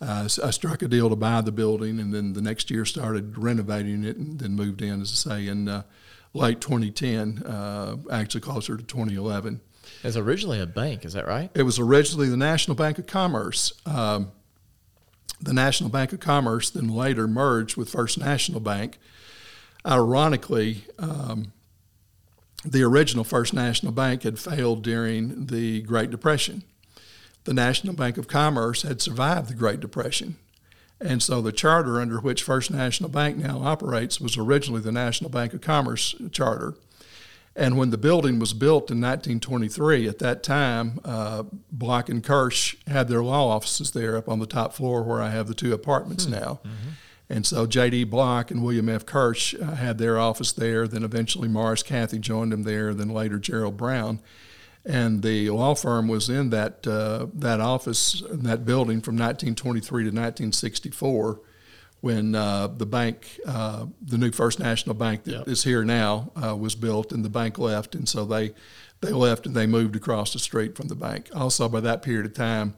uh, 0.00 0.28
I 0.42 0.50
struck 0.50 0.82
a 0.82 0.88
deal 0.88 1.08
to 1.08 1.16
buy 1.16 1.40
the 1.40 1.52
building, 1.52 2.00
and 2.00 2.12
then 2.12 2.32
the 2.32 2.42
next 2.42 2.70
year 2.70 2.84
started 2.84 3.38
renovating 3.38 4.04
it, 4.04 4.16
and 4.16 4.38
then 4.38 4.54
moved 4.54 4.82
in, 4.82 5.02
as 5.02 5.26
I 5.26 5.30
say, 5.30 5.46
in 5.48 5.68
uh, 5.68 5.82
late 6.32 6.60
2010, 6.60 7.44
actually 8.10 8.40
closer 8.40 8.76
to 8.76 8.82
2011. 8.82 9.60
It 10.02 10.06
was 10.06 10.16
originally 10.16 10.60
a 10.60 10.66
bank, 10.66 11.04
is 11.04 11.12
that 11.12 11.26
right? 11.26 11.50
It 11.54 11.62
was 11.62 11.78
originally 11.78 12.28
the 12.28 12.36
National 12.36 12.74
Bank 12.74 12.98
of 12.98 13.06
Commerce. 13.06 13.72
Um, 13.86 14.32
the 15.40 15.52
National 15.52 15.90
Bank 15.90 16.12
of 16.12 16.20
Commerce 16.20 16.70
then 16.70 16.88
later 16.88 17.26
merged 17.26 17.76
with 17.76 17.88
First 17.88 18.18
National 18.18 18.60
Bank. 18.60 18.98
Ironically, 19.84 20.84
um, 20.98 21.52
the 22.64 22.82
original 22.82 23.24
First 23.24 23.52
National 23.52 23.92
Bank 23.92 24.22
had 24.22 24.38
failed 24.38 24.82
during 24.82 25.46
the 25.46 25.82
Great 25.82 26.10
Depression. 26.10 26.62
The 27.44 27.54
National 27.54 27.94
Bank 27.94 28.18
of 28.18 28.28
Commerce 28.28 28.82
had 28.82 29.02
survived 29.02 29.48
the 29.48 29.54
Great 29.54 29.80
Depression. 29.80 30.36
And 31.00 31.20
so 31.20 31.42
the 31.42 31.50
charter 31.50 32.00
under 32.00 32.20
which 32.20 32.44
First 32.44 32.70
National 32.70 33.10
Bank 33.10 33.36
now 33.36 33.58
operates 33.58 34.20
was 34.20 34.36
originally 34.36 34.80
the 34.80 34.92
National 34.92 35.30
Bank 35.30 35.52
of 35.52 35.60
Commerce 35.60 36.14
charter. 36.30 36.74
And 37.54 37.76
when 37.76 37.90
the 37.90 37.98
building 37.98 38.38
was 38.38 38.54
built 38.54 38.90
in 38.90 39.00
1923, 39.00 40.08
at 40.08 40.18
that 40.20 40.42
time, 40.42 41.00
uh, 41.04 41.44
Block 41.70 42.08
and 42.08 42.24
Kirsch 42.24 42.76
had 42.86 43.08
their 43.08 43.22
law 43.22 43.48
offices 43.48 43.90
there 43.90 44.16
up 44.16 44.28
on 44.28 44.38
the 44.38 44.46
top 44.46 44.72
floor 44.72 45.02
where 45.02 45.20
I 45.20 45.30
have 45.30 45.48
the 45.48 45.54
two 45.54 45.74
apartments 45.74 46.24
mm-hmm. 46.24 46.40
now. 46.40 46.60
Mm-hmm. 46.64 46.88
And 47.28 47.46
so 47.46 47.66
J.D. 47.66 48.04
Block 48.04 48.50
and 48.50 48.62
William 48.62 48.88
F. 48.88 49.04
Kirsch 49.04 49.54
uh, 49.54 49.74
had 49.74 49.98
their 49.98 50.18
office 50.18 50.52
there. 50.52 50.88
Then 50.88 51.02
eventually 51.02 51.48
Morris 51.48 51.82
Cathy 51.82 52.18
joined 52.18 52.52
them 52.52 52.62
there. 52.62 52.94
Then 52.94 53.10
later 53.10 53.38
Gerald 53.38 53.76
Brown. 53.76 54.20
And 54.84 55.22
the 55.22 55.50
law 55.50 55.74
firm 55.74 56.08
was 56.08 56.28
in 56.28 56.50
that, 56.50 56.86
uh, 56.86 57.26
that 57.34 57.60
office, 57.60 58.20
in 58.20 58.42
that 58.44 58.64
building 58.64 59.00
from 59.00 59.14
1923 59.14 60.04
to 60.04 60.08
1964 60.08 61.40
when 62.02 62.34
uh, 62.34 62.66
the 62.66 62.84
bank, 62.84 63.38
uh, 63.46 63.86
the 64.02 64.18
new 64.18 64.32
First 64.32 64.58
National 64.58 64.94
Bank 64.94 65.22
that 65.22 65.30
yep. 65.30 65.48
is 65.48 65.62
here 65.62 65.84
now, 65.84 66.32
uh, 66.34 66.54
was 66.54 66.74
built, 66.74 67.12
and 67.12 67.24
the 67.24 67.30
bank 67.30 67.58
left, 67.58 67.94
and 67.94 68.08
so 68.08 68.24
they 68.24 68.52
they 69.00 69.12
left 69.12 69.46
and 69.46 69.54
they 69.54 69.66
moved 69.66 69.94
across 69.96 70.32
the 70.32 70.38
street 70.40 70.76
from 70.76 70.88
the 70.88 70.96
bank. 70.96 71.30
Also, 71.32 71.68
by 71.68 71.80
that 71.80 72.02
period 72.02 72.26
of 72.26 72.34
time, 72.34 72.74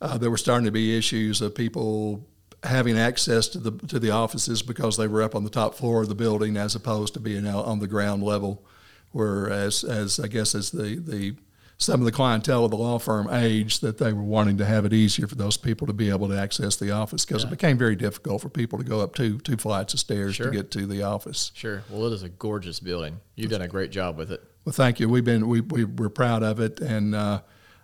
uh, 0.00 0.18
there 0.18 0.30
were 0.30 0.36
starting 0.36 0.64
to 0.64 0.70
be 0.70 0.96
issues 0.96 1.42
of 1.42 1.54
people 1.54 2.24
having 2.62 2.96
access 2.96 3.48
to 3.48 3.58
the 3.58 3.72
to 3.88 3.98
the 3.98 4.12
offices 4.12 4.62
because 4.62 4.96
they 4.96 5.08
were 5.08 5.22
up 5.22 5.34
on 5.34 5.42
the 5.42 5.50
top 5.50 5.74
floor 5.74 6.02
of 6.02 6.08
the 6.08 6.14
building 6.14 6.56
as 6.56 6.76
opposed 6.76 7.14
to 7.14 7.20
being 7.20 7.44
out 7.44 7.64
on 7.64 7.80
the 7.80 7.88
ground 7.88 8.22
level, 8.22 8.64
where 9.10 9.50
as 9.50 9.82
as 9.82 10.20
I 10.20 10.28
guess 10.28 10.54
as 10.54 10.70
the 10.70 10.94
the 10.94 11.34
some 11.82 12.00
of 12.00 12.04
the 12.04 12.12
clientele 12.12 12.64
of 12.64 12.70
the 12.70 12.76
law 12.76 12.98
firm 12.98 13.28
aged 13.32 13.82
that 13.82 13.98
they 13.98 14.12
were 14.12 14.22
wanting 14.22 14.58
to 14.58 14.64
have 14.64 14.84
it 14.84 14.92
easier 14.92 15.26
for 15.26 15.34
those 15.34 15.56
people 15.56 15.86
to 15.86 15.92
be 15.92 16.10
able 16.10 16.28
to 16.28 16.38
access 16.38 16.76
the 16.76 16.90
office 16.90 17.24
because 17.24 17.42
yeah. 17.42 17.48
it 17.48 17.50
became 17.50 17.76
very 17.76 17.96
difficult 17.96 18.40
for 18.40 18.48
people 18.48 18.78
to 18.78 18.84
go 18.84 19.00
up 19.00 19.14
two 19.14 19.38
two 19.38 19.56
flights 19.56 19.94
of 19.94 20.00
stairs 20.00 20.36
sure. 20.36 20.46
to 20.46 20.52
get 20.52 20.70
to 20.70 20.86
the 20.86 21.02
office. 21.02 21.50
Sure. 21.54 21.82
Well, 21.90 22.06
it 22.06 22.12
is 22.12 22.22
a 22.22 22.28
gorgeous 22.28 22.80
building. 22.80 23.20
You've 23.34 23.50
done 23.50 23.62
a 23.62 23.68
great 23.68 23.90
job 23.90 24.16
with 24.16 24.30
it. 24.30 24.42
Well, 24.64 24.72
thank 24.72 25.00
you. 25.00 25.08
We've 25.08 25.24
been 25.24 25.48
we, 25.48 25.60
we 25.60 25.84
we're 25.84 26.08
proud 26.08 26.42
of 26.42 26.60
it, 26.60 26.80
and 26.80 27.14
uh, 27.14 27.40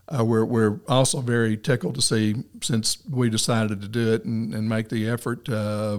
uh, 0.08 0.24
we're, 0.24 0.44
we're 0.44 0.80
also 0.88 1.20
very 1.20 1.56
tickled 1.56 1.94
to 1.94 2.02
see, 2.02 2.36
since 2.62 2.98
we 3.10 3.28
decided 3.28 3.82
to 3.82 3.88
do 3.88 4.14
it 4.14 4.24
and, 4.24 4.54
and 4.54 4.68
make 4.68 4.88
the 4.88 5.08
effort 5.08 5.48
uh, 5.48 5.98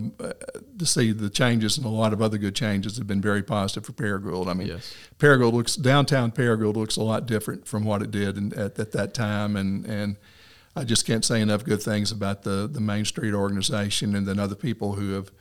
to 0.79 0.85
see 0.85 1.11
the 1.11 1.29
changes, 1.29 1.77
and 1.77 1.85
a 1.85 1.89
lot 1.89 2.13
of 2.13 2.21
other 2.21 2.37
good 2.37 2.55
changes 2.55 2.97
have 2.97 3.07
been 3.07 3.21
very 3.21 3.43
positive 3.43 3.85
for 3.85 3.93
Paragould. 3.93 4.47
I 4.47 4.53
mean, 4.53 4.67
yes. 4.67 4.93
Paragould 5.19 5.53
looks, 5.53 5.75
downtown 5.75 6.31
Paragould 6.31 6.75
looks 6.75 6.97
a 6.97 7.03
lot 7.03 7.25
different 7.25 7.67
from 7.67 7.83
what 7.83 8.01
it 8.01 8.11
did 8.11 8.37
in, 8.37 8.53
at, 8.53 8.79
at 8.79 8.91
that 8.93 9.13
time, 9.13 9.55
and, 9.55 9.85
and 9.85 10.17
I 10.75 10.83
just 10.83 11.05
can't 11.05 11.23
say 11.23 11.41
enough 11.41 11.63
good 11.63 11.81
things 11.81 12.11
about 12.11 12.43
the, 12.43 12.67
the 12.71 12.81
Main 12.81 13.05
Street 13.05 13.33
organization 13.33 14.15
and 14.15 14.27
then 14.27 14.39
other 14.39 14.55
people 14.55 14.93
who 14.93 15.13
have 15.13 15.31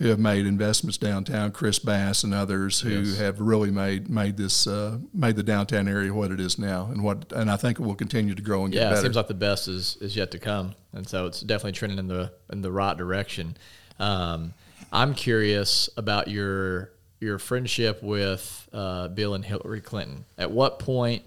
who 0.00 0.08
have 0.08 0.18
made 0.18 0.46
investments 0.46 0.96
downtown, 0.96 1.52
Chris 1.52 1.78
Bass 1.78 2.24
and 2.24 2.32
others 2.32 2.80
who 2.80 3.02
yes. 3.02 3.18
have 3.18 3.38
really 3.38 3.70
made 3.70 4.08
made 4.08 4.38
this 4.38 4.66
uh, 4.66 4.96
made 5.12 5.36
the 5.36 5.42
downtown 5.42 5.86
area 5.86 6.12
what 6.12 6.30
it 6.30 6.40
is 6.40 6.58
now, 6.58 6.86
and 6.90 7.04
what 7.04 7.30
and 7.32 7.50
I 7.50 7.56
think 7.56 7.78
it 7.78 7.82
will 7.82 7.94
continue 7.94 8.34
to 8.34 8.40
grow 8.40 8.64
and 8.64 8.72
get 8.72 8.78
yeah, 8.78 8.88
better. 8.88 9.00
it 9.00 9.02
seems 9.02 9.16
like 9.16 9.28
the 9.28 9.34
best 9.34 9.68
is 9.68 9.98
is 10.00 10.16
yet 10.16 10.30
to 10.30 10.38
come, 10.38 10.74
and 10.94 11.06
so 11.06 11.26
it's 11.26 11.42
definitely 11.42 11.72
trending 11.72 11.98
in 11.98 12.08
the 12.08 12.32
in 12.50 12.62
the 12.62 12.72
right 12.72 12.96
direction. 12.96 13.58
Um, 13.98 14.54
I'm 14.92 15.14
curious 15.14 15.88
about 15.96 16.28
your 16.28 16.92
your 17.20 17.38
friendship 17.38 18.02
with 18.02 18.68
uh, 18.72 19.08
Bill 19.08 19.34
and 19.34 19.44
Hillary 19.44 19.80
Clinton. 19.80 20.24
At 20.38 20.50
what 20.50 20.78
point 20.78 21.22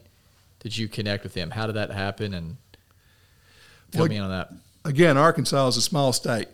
did 0.60 0.76
you 0.76 0.88
connect 0.88 1.24
with 1.24 1.34
them? 1.34 1.52
How 1.52 1.68
did 1.68 1.76
that 1.76 1.92
happen? 1.92 2.34
And 2.34 2.58
tell 3.92 4.02
well, 4.02 4.10
me 4.10 4.18
on 4.18 4.30
that. 4.30 4.52
Again, 4.84 5.18
Arkansas 5.18 5.68
is 5.68 5.78
a 5.78 5.82
small 5.82 6.12
state 6.12 6.48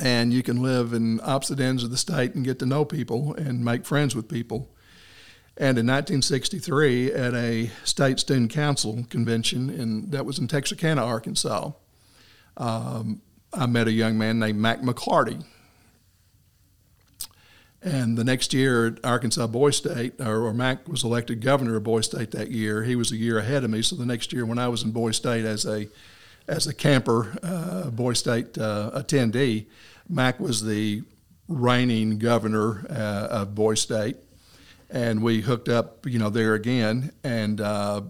and 0.00 0.32
you 0.32 0.42
can 0.42 0.62
live 0.62 0.92
in 0.92 1.20
opposite 1.22 1.60
ends 1.60 1.84
of 1.84 1.90
the 1.90 1.96
state 1.96 2.34
and 2.34 2.44
get 2.44 2.58
to 2.58 2.66
know 2.66 2.84
people 2.84 3.34
and 3.34 3.64
make 3.64 3.84
friends 3.84 4.14
with 4.14 4.28
people. 4.28 4.68
And 5.56 5.78
in 5.78 5.86
1963, 5.86 7.12
at 7.12 7.34
a 7.34 7.70
state 7.84 8.18
student 8.18 8.50
council 8.50 9.04
convention 9.10 9.68
in, 9.68 10.10
that 10.10 10.24
was 10.24 10.38
in 10.38 10.48
Texarkana, 10.48 11.04
Arkansas, 11.04 11.72
um, 12.56 13.20
I 13.52 13.66
met 13.66 13.88
a 13.88 13.92
young 13.92 14.16
man 14.16 14.38
named 14.38 14.58
Mac 14.58 14.80
McLarty. 14.80 15.44
And 17.82 18.18
the 18.18 18.24
next 18.24 18.52
year 18.52 18.88
at 18.88 19.04
Arkansas 19.04 19.46
Boys 19.46 19.78
State, 19.78 20.20
or, 20.20 20.46
or 20.46 20.52
Mac 20.52 20.86
was 20.86 21.02
elected 21.02 21.40
governor 21.40 21.76
of 21.76 21.84
Boys 21.84 22.06
State 22.06 22.30
that 22.32 22.50
year. 22.50 22.82
He 22.84 22.94
was 22.94 23.10
a 23.10 23.16
year 23.16 23.38
ahead 23.38 23.64
of 23.64 23.70
me. 23.70 23.80
So 23.80 23.96
the 23.96 24.04
next 24.04 24.32
year, 24.32 24.44
when 24.44 24.58
I 24.58 24.68
was 24.68 24.82
in 24.82 24.90
Boys 24.90 25.16
State 25.16 25.44
as 25.44 25.64
a 25.64 25.88
as 26.46 26.66
a 26.66 26.74
camper, 26.74 27.38
uh, 27.42 27.90
Boys 27.90 28.18
State 28.18 28.58
uh, 28.58 28.90
attendee, 28.94 29.66
Mac 30.08 30.40
was 30.40 30.64
the 30.64 31.02
reigning 31.48 32.18
governor 32.18 32.86
uh, 32.90 33.28
of 33.30 33.54
Boys 33.54 33.80
State, 33.80 34.16
and 34.90 35.22
we 35.22 35.40
hooked 35.40 35.68
up, 35.68 36.06
you 36.06 36.18
know, 36.18 36.28
there 36.28 36.54
again, 36.54 37.12
and 37.22 37.60
uh, 37.60 38.02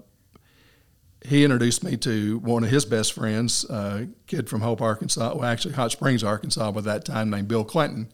he 1.25 1.45
introduced 1.45 1.85
me 1.85 1.97
to 1.99 2.39
one 2.39 2.65
of 2.65 2.71
his 2.71 2.85
best 2.85 3.13
friends, 3.13 3.65
a 3.69 4.09
kid 4.27 4.49
from 4.49 4.61
Hope, 4.63 4.81
Arkansas, 4.81 5.35
well, 5.35 5.45
actually 5.45 5.75
Hot 5.75 5.93
Springs, 5.93 6.25
Arkansas, 6.25 6.73
by 6.73 6.81
that 6.83 7.05
time, 7.05 7.29
named 7.31 7.49
Bill 7.49 7.65
Clinton. 7.65 8.11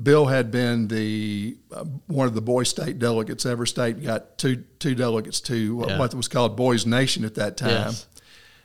Bill 0.00 0.26
had 0.26 0.50
been 0.50 0.88
the 0.88 1.56
uh, 1.72 1.84
one 2.06 2.26
of 2.26 2.34
the 2.34 2.42
boy 2.42 2.64
State 2.64 2.98
delegates. 2.98 3.46
Every 3.46 3.66
state 3.66 4.02
got 4.02 4.36
two 4.36 4.64
two 4.78 4.94
delegates 4.94 5.40
to 5.42 5.84
Yeah. 5.88 5.98
what 5.98 6.14
was 6.14 6.28
called 6.28 6.54
Boys 6.56 6.84
Nation 6.84 7.24
at 7.24 7.34
that 7.36 7.56
time 7.56 7.70
Yes. 7.70 8.06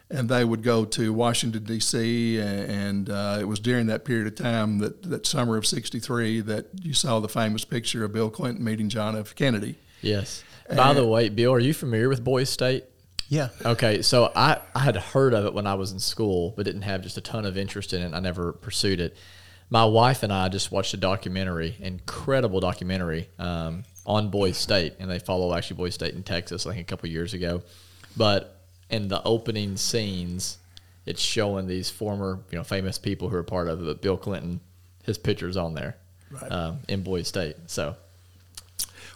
and 0.10 0.28
they 0.28 0.44
would 0.44 0.62
go 0.62 0.84
to 0.84 1.14
Washington 1.14 1.64
D.C. 1.64 2.38
and 2.38 3.10
uh, 3.10 3.38
it 3.40 3.46
was 3.48 3.62
during 3.62 3.86
that 3.88 4.04
period 4.04 4.28
of 4.28 4.36
time 4.36 4.80
that 4.80 5.04
that 5.04 5.26
summer 5.26 5.56
of 5.56 5.66
'63 5.66 6.42
that 6.42 6.66
you 6.82 6.94
saw 6.94 7.22
the 7.22 7.30
famous 7.30 7.64
picture 7.64 8.04
of 8.04 8.12
Bill 8.12 8.30
Clinton 8.30 8.66
meeting 8.66 8.90
John 8.90 9.16
F. 9.18 9.34
Kennedy. 9.34 9.78
Yes. 10.02 10.44
By 10.76 10.94
the 10.94 11.06
way, 11.08 11.30
Bill, 11.30 11.54
are 11.54 11.60
you 11.60 11.74
familiar 11.74 12.10
with 12.10 12.24
Boys 12.26 12.50
State? 12.50 12.84
Yeah. 13.32 13.48
Okay, 13.66 14.02
so 14.02 14.30
I, 14.36 14.60
I 14.76 14.80
had 14.80 14.98
heard 14.98 15.34
of 15.34 15.46
it 15.46 15.54
when 15.54 15.66
I 15.66 15.76
was 15.76 15.94
in 15.94 16.00
school, 16.00 16.54
but 16.58 16.66
didn't 16.66 16.82
have 16.82 17.02
just 17.02 17.16
a 17.18 17.22
ton 17.22 17.46
of 17.46 17.58
interest 17.58 17.94
in 17.94 18.02
it. 18.02 18.14
I 18.14 18.20
never 18.20 18.52
pursued 18.52 19.00
it. 19.00 19.16
My 19.70 19.86
wife 19.86 20.22
and 20.24 20.34
I 20.34 20.50
just 20.50 20.70
watched 20.70 20.94
a 20.94 20.98
documentary, 20.98 21.78
incredible 21.80 22.60
documentary 22.60 23.30
um, 23.40 23.84
on 24.06 24.28
Boys 24.32 24.58
State, 24.58 24.96
and 25.00 25.10
they 25.10 25.18
follow 25.18 25.56
actually 25.56 25.78
Boys 25.78 25.94
State 25.94 26.14
in 26.14 26.24
Texas, 26.24 26.66
I 26.68 26.74
think 26.74 26.82
a 26.82 26.90
couple 26.90 27.08
years 27.08 27.34
ago. 27.34 27.62
But 28.18 28.60
in 28.90 29.08
the 29.08 29.24
opening 29.24 29.78
scenes, 29.78 30.58
it's 31.06 31.22
showing 31.22 31.68
these 31.68 31.90
former, 31.90 32.42
you 32.52 32.58
know, 32.58 32.66
famous 32.66 32.98
people 32.98 33.30
who 33.30 33.38
are 33.38 33.44
part 33.44 33.70
of 33.70 33.82
it. 33.82 33.86
But 33.86 34.02
Bill 34.02 34.18
Clinton, 34.18 34.60
his 35.06 35.18
picture's 35.18 35.56
on 35.56 35.74
there 35.74 35.96
Right. 36.30 36.52
um, 36.52 36.80
in 36.90 37.02
Boys 37.02 37.30
State. 37.30 37.56
So 37.68 37.96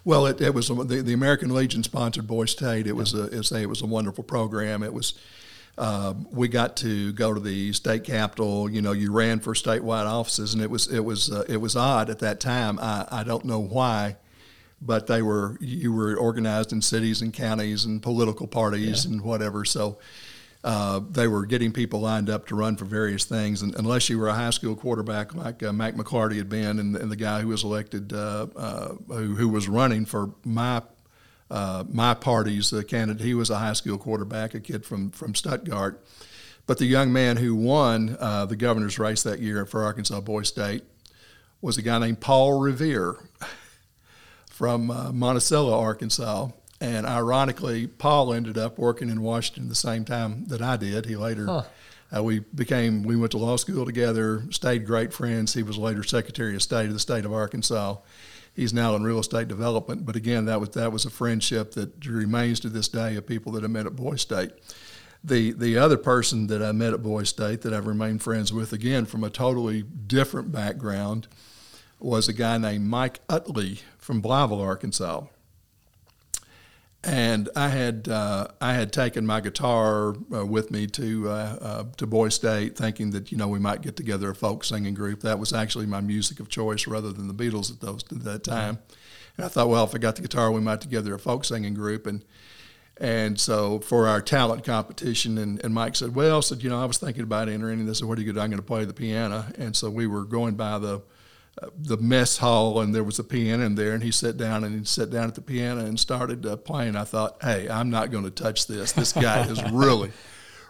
Well, 0.06 0.28
it, 0.28 0.40
it 0.40 0.54
was 0.54 0.68
the, 0.68 1.02
the 1.02 1.14
American 1.14 1.52
Legion 1.52 1.82
sponsored 1.82 2.28
Boy 2.28 2.46
State. 2.46 2.86
It 2.86 2.96
was 2.96 3.16
a 3.16 3.26
it 3.26 3.38
was 3.38 3.52
a, 3.52 3.62
it 3.64 3.66
was 3.70 3.82
a 3.82 3.88
wonderful 3.88 4.24
program. 4.24 4.84
It 4.84 4.94
was 4.94 5.16
um, 5.80 6.28
we 6.32 6.48
got 6.48 6.78
to 6.78 7.12
go 7.14 7.34
to 7.34 7.40
the 7.40 7.74
state 7.74 8.04
capitol. 8.04 8.70
You 8.70 8.84
know, 8.84 8.92
you 8.92 9.12
ran 9.12 9.40
for 9.40 9.56
statewide 9.56 10.06
offices, 10.06 10.54
and 10.54 10.62
it 10.62 10.70
was 10.70 10.88
it 10.88 11.04
was 11.04 11.32
uh, 11.32 11.44
it 11.50 11.58
was 11.58 11.76
odd 11.76 12.12
at 12.12 12.20
that 12.20 12.40
time. 12.40 12.78
I, 12.80 13.08
I 13.12 13.24
don't 13.24 13.46
know 13.46 13.60
why, 13.60 14.18
but 14.80 15.08
they 15.08 15.24
were 15.24 15.58
you 15.60 15.92
were 15.92 16.16
organized 16.16 16.72
in 16.72 16.84
cities 16.84 17.24
and 17.24 17.34
counties 17.34 17.84
and 17.86 18.02
political 18.02 18.46
parties 18.48 19.06
and 19.06 19.22
whatever. 19.22 19.66
So. 19.66 19.98
Uh, 20.66 21.00
they 21.12 21.28
were 21.28 21.46
getting 21.46 21.72
people 21.72 22.00
lined 22.00 22.28
up 22.28 22.48
to 22.48 22.56
run 22.56 22.76
for 22.76 22.86
various 22.86 23.24
things, 23.24 23.62
and 23.62 23.76
unless 23.76 24.10
you 24.10 24.18
were 24.18 24.30
a 24.30 24.34
high 24.34 24.50
school 24.50 24.76
quarterback 24.76 25.36
like 25.36 25.62
uh, 25.62 25.72
Mac 25.72 25.94
McLarty 25.94 26.38
had 26.38 26.50
been, 26.50 26.80
and, 26.80 26.96
and 26.96 27.12
the 27.12 27.16
guy 27.16 27.42
who 27.42 27.50
was 27.50 27.64
elected, 27.64 28.12
uh, 28.12 28.48
uh, 28.56 28.88
who, 29.08 29.36
who 29.36 29.48
was 29.48 29.70
running 29.70 30.08
for 30.08 30.34
my 30.44 30.82
uh, 31.52 31.84
my 31.88 32.16
party's 32.16 32.74
candidate, 32.88 33.24
he 33.24 33.36
was 33.36 33.52
a 33.52 33.60
high 33.60 33.74
school 33.74 34.00
quarterback, 34.00 34.56
a 34.56 34.60
kid 34.60 34.88
from 34.88 35.12
from 35.12 35.36
Stuttgart. 35.36 36.04
But 36.66 36.80
the 36.80 36.86
young 36.86 37.14
man 37.14 37.38
who 37.38 37.54
won 37.54 38.08
the 38.08 38.56
governor's 38.58 38.98
race 38.98 39.22
that 39.22 39.40
year 39.40 39.68
for 39.68 39.84
Arkansas 39.84 40.20
Boys 40.22 40.48
State 40.48 40.84
was 41.62 41.78
a 41.78 41.84
guy 41.84 42.00
named 42.00 42.22
Paul 42.22 42.60
Riviere 42.60 43.18
from 44.50 44.88
Monticello, 45.14 45.80
Arkansas. 45.80 46.48
And 46.86 47.08
ironically, 47.08 47.88
Paul 47.88 48.32
ended 48.32 48.60
up 48.60 48.78
working 48.78 49.10
in 49.10 49.22
Washington 49.24 49.70
the 49.70 49.74
same 49.76 50.06
time 50.06 50.46
that 50.50 50.62
I 50.62 50.78
did. 50.78 51.08
He 51.08 51.16
later, 51.16 51.48
Huh. 51.48 51.64
uh, 52.16 52.22
we 52.24 52.40
became, 52.54 53.02
we 53.02 53.16
went 53.16 53.32
to 53.32 53.40
law 53.40 53.56
school 53.56 53.86
together, 53.86 54.44
stayed 54.52 54.86
great 54.86 55.12
friends. 55.12 55.56
He 55.56 55.64
was 55.64 55.80
later 55.80 56.04
Secretary 56.04 56.54
of 56.54 56.62
State 56.62 56.86
of 56.86 56.94
the 56.94 57.00
state 57.00 57.26
of 57.26 57.34
Arkansas. 57.34 57.96
He's 58.54 58.72
now 58.72 58.96
in 58.96 59.04
real 59.04 59.18
estate 59.20 59.48
development. 59.48 60.06
But 60.06 60.16
again, 60.16 60.46
that 60.46 60.60
was 60.62 60.70
that 60.70 60.92
was 60.92 61.06
a 61.06 61.10
friendship 61.10 61.72
that 61.72 62.06
remains 62.06 62.60
to 62.60 62.70
this 62.70 62.88
day 62.88 63.16
of 63.16 63.26
people 63.26 63.52
that 63.54 63.64
I 63.64 63.68
met 63.68 63.88
at 63.88 63.96
Boys 63.96 64.22
State. 64.22 64.52
The 65.24 65.54
the 65.54 65.78
other 65.80 65.98
person 65.98 66.46
that 66.48 66.62
I 66.62 66.72
met 66.72 66.94
at 66.94 67.02
Boys 67.02 67.30
State 67.30 67.62
that 67.64 67.74
I've 67.74 67.88
remained 67.88 68.22
friends 68.22 68.54
with, 68.54 68.72
again 68.74 69.06
from 69.08 69.24
a 69.24 69.30
totally 69.32 69.82
different 69.82 70.52
background, 70.52 71.28
was 72.00 72.28
a 72.30 72.34
guy 72.34 72.60
named 72.60 72.86
Mike 72.86 73.22
Utley 73.28 73.80
from 73.98 74.22
Blytheville, 74.22 74.62
Arkansas. 74.62 75.24
And 77.06 77.50
I 77.56 77.70
had 77.70 78.08
uh, 78.08 78.48
I 78.60 78.74
had 78.74 78.92
taken 78.92 79.28
my 79.28 79.40
guitar 79.40 80.16
uh, 80.34 80.46
with 80.46 80.72
me 80.72 80.88
to 80.88 81.30
uh, 81.30 81.58
uh, 81.62 81.84
to 81.98 82.08
Boy 82.08 82.30
State, 82.30 82.76
thinking 82.76 83.12
that 83.12 83.32
you 83.32 83.38
know 83.38 83.48
we 83.48 83.60
might 83.60 83.82
get 83.82 83.96
together 83.96 84.32
a 84.32 84.36
folk 84.36 84.64
singing 84.64 84.96
group. 84.96 85.22
That 85.22 85.38
was 85.38 85.54
actually 85.54 85.86
my 85.86 86.02
music 86.02 86.40
of 86.40 86.50
choice, 86.50 86.88
rather 86.88 87.14
than 87.14 87.28
the 87.28 87.34
Beatles 87.34 87.72
at 87.72 87.80
those 87.80 88.04
at 88.12 88.24
that 88.24 88.44
time. 88.44 88.80
And 89.38 89.46
I 89.46 89.50
thought, 89.50 89.70
well, 89.70 89.84
if 89.84 89.94
I 89.94 90.00
got 90.00 90.16
the 90.16 90.24
guitar, 90.24 90.52
we 90.52 90.62
might 90.62 90.82
together 90.82 91.14
a 91.14 91.20
folk 91.20 91.46
singing 91.46 91.76
group. 91.76 92.08
And 92.08 92.26
and 92.98 93.40
so 93.40 93.80
for 93.80 94.08
our 94.08 94.22
talent 94.22 94.64
competition, 94.64 95.38
and, 95.38 95.64
and 95.64 95.74
Mike 95.74 95.96
said, 95.96 96.16
well, 96.16 96.42
said 96.42 96.64
you 96.64 96.70
know 96.70 96.82
I 96.82 96.86
was 96.86 96.98
thinking 96.98 97.24
about 97.24 97.50
entering, 97.50 97.80
and 97.80 97.88
they 97.88 97.94
said, 97.94 98.08
what 98.08 98.18
are 98.18 98.22
you 98.22 98.28
going 98.34 98.36
to? 98.38 98.42
I'm 98.42 98.50
going 98.50 98.62
to 98.62 98.66
play 98.66 98.86
the 98.86 98.94
piano. 98.94 99.46
And 99.60 99.76
so 99.76 99.92
we 99.92 100.08
were 100.08 100.26
going 100.26 100.56
by 100.56 100.80
the 100.80 101.02
the 101.78 101.98
mess 101.98 102.38
hall 102.38 102.82
and 102.82 102.94
there 102.94 103.04
was 103.04 103.18
a 103.18 103.24
piano 103.24 103.66
in 103.66 103.76
there 103.76 103.94
and 103.94 104.04
he 104.04 104.12
sat 104.12 104.36
down 104.36 104.64
and 104.64 104.78
he 104.78 104.86
sat 104.86 105.10
down 105.10 105.28
at 105.28 105.36
the 105.36 105.42
piano 105.42 105.86
and 105.86 106.00
started 106.00 106.46
uh, 106.46 106.58
playing 106.58 106.96
i 106.96 107.04
thought 107.04 107.38
hey 107.42 107.68
i'm 107.70 107.90
not 107.90 108.12
going 108.12 108.26
to 108.26 108.32
touch 108.32 108.68
this 108.68 108.92
this 108.92 109.14
guy 109.14 109.42
is 109.48 109.64
really 109.72 110.12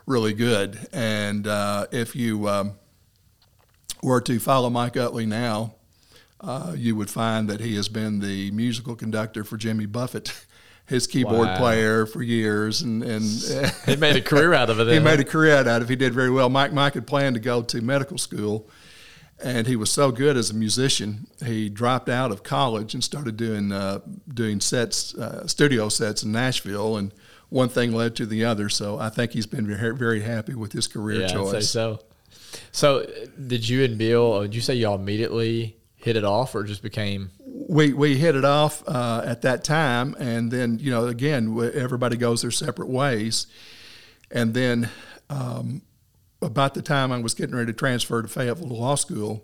really 0.06 0.34
good 0.34 0.78
and 0.94 1.48
uh, 1.48 1.88
if 1.92 2.16
you 2.16 2.48
um, 2.48 2.74
were 4.04 4.22
to 4.22 4.40
follow 4.40 4.70
mike 4.70 4.96
utley 4.96 5.26
now 5.26 5.74
uh, 6.42 6.74
you 6.76 6.96
would 6.96 7.10
find 7.10 7.50
that 7.50 7.60
he 7.60 7.76
has 7.76 7.90
been 7.90 8.20
the 8.20 8.52
musical 8.52 8.96
conductor 8.96 9.44
for 9.44 9.58
jimmy 9.58 9.88
buffett 9.88 10.46
his 10.86 11.08
keyboard 11.08 11.48
Wow. 11.48 11.58
player 11.58 12.06
for 12.06 12.22
years 12.22 12.84
and, 12.84 13.02
and 13.02 13.24
he 13.88 13.96
made 13.96 14.16
a 14.16 14.22
career 14.22 14.54
out 14.54 14.70
of 14.70 14.80
it. 14.80 14.88
he 14.94 15.00
made 15.00 15.16
huh? 15.16 15.22
a 15.22 15.26
career 15.26 15.56
out 15.56 15.82
of 15.82 15.82
it. 15.82 15.90
He 15.90 15.96
did 15.96 16.14
very 16.14 16.30
well. 16.30 16.48
Mike 16.48 16.74
Mike 16.74 16.94
had 16.94 17.08
planned 17.08 17.34
to 17.34 17.40
go 17.40 17.64
to 17.64 17.82
medical 17.82 18.20
school, 18.20 18.70
and 19.44 19.68
he 19.68 19.76
was 19.76 19.92
so 19.92 20.12
good 20.12 20.38
as 20.38 20.50
a 20.50 20.54
musician, 20.54 21.28
he 21.44 21.70
dropped 21.70 22.10
out 22.10 22.32
of 22.32 22.44
college 22.44 22.94
and 22.94 23.04
started 23.04 23.38
doing 23.38 23.72
uh, 23.72 24.00
doing 24.34 24.60
sets, 24.62 25.14
uh, 25.16 25.46
studio 25.48 25.90
sets 25.90 26.24
in 26.24 26.32
Nashville, 26.32 26.98
and 26.98 27.14
one 27.50 27.70
thing 27.70 27.94
led 27.94 28.16
to 28.18 28.26
the 28.26 28.46
other. 28.46 28.70
So 28.70 28.98
I 28.98 29.10
think 29.10 29.32
he's 29.32 29.46
been 29.46 29.68
very, 29.68 29.96
very 29.96 30.22
happy 30.22 30.54
with 30.56 30.72
his 30.72 30.88
career 30.88 31.22
Yeah, 31.22 31.40
I'd 31.40 31.48
say 31.50 31.62
so. 31.62 32.00
So, 32.72 33.00
uh, 33.00 33.06
did 33.48 33.68
you 33.68 33.84
and 33.84 33.98
Bill? 33.98 34.34
uh, 34.34 34.42
Did 34.44 34.56
you 34.56 34.62
say 34.62 34.76
y'all 34.76 34.96
immediately 34.96 35.78
hit 35.96 36.16
it 36.16 36.24
off, 36.24 36.56
or 36.56 36.64
just 36.64 36.82
became? 36.82 37.32
we 37.68 37.94
we 37.94 38.18
hit 38.18 38.36
it 38.36 38.46
off 38.46 38.84
uh, 38.88 39.22
at 39.26 39.42
that 39.42 39.64
time, 39.64 40.16
and 40.20 40.52
then 40.52 40.80
you 40.80 40.92
know 40.92 41.08
again 41.08 41.72
everybody 41.74 42.18
goes 42.18 42.42
their 42.42 42.52
separate 42.52 42.90
ways, 42.90 43.48
and 44.32 44.54
then 44.54 44.90
um, 45.30 45.82
about 46.46 46.74
the 46.74 46.82
time 46.82 47.12
I 47.12 47.20
was 47.20 47.34
getting 47.34 47.56
ready 47.56 47.72
to 47.72 47.78
transfer 47.78 48.22
to 48.22 48.28
Fayetteville 48.28 48.68
Law 48.68 48.96
School, 48.96 49.44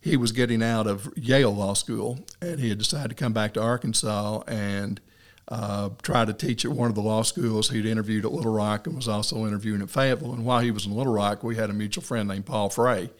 he 0.00 0.16
was 0.16 0.32
getting 0.32 0.62
out 0.62 0.86
of 0.86 1.12
Yale 1.16 1.54
Law 1.54 1.74
School, 1.74 2.20
and 2.40 2.58
he 2.58 2.68
had 2.68 2.78
decided 2.78 3.08
to 3.10 3.14
come 3.14 3.32
back 3.32 3.54
to 3.54 3.62
Arkansas 3.62 4.42
and 4.46 5.00
uh, 5.48 5.90
try 6.02 6.24
to 6.24 6.32
teach 6.32 6.64
at 6.64 6.70
one 6.70 6.88
of 6.88 6.94
the 6.94 7.02
law 7.02 7.22
schools. 7.22 7.70
He'd 7.70 7.84
interviewed 7.84 8.24
at 8.24 8.32
Little 8.32 8.52
Rock 8.52 8.86
and 8.86 8.96
was 8.96 9.08
also 9.08 9.46
interviewing 9.46 9.82
at 9.82 9.90
Fayetteville. 9.90 10.32
And 10.32 10.44
while 10.44 10.60
he 10.60 10.70
was 10.70 10.86
in 10.86 10.92
Little 10.92 11.12
Rock, 11.12 11.42
we 11.42 11.56
had 11.56 11.70
a 11.70 11.72
mutual 11.72 12.04
friend 12.04 12.28
named 12.28 12.46
Paul 12.46 12.70
Fray 12.70 13.10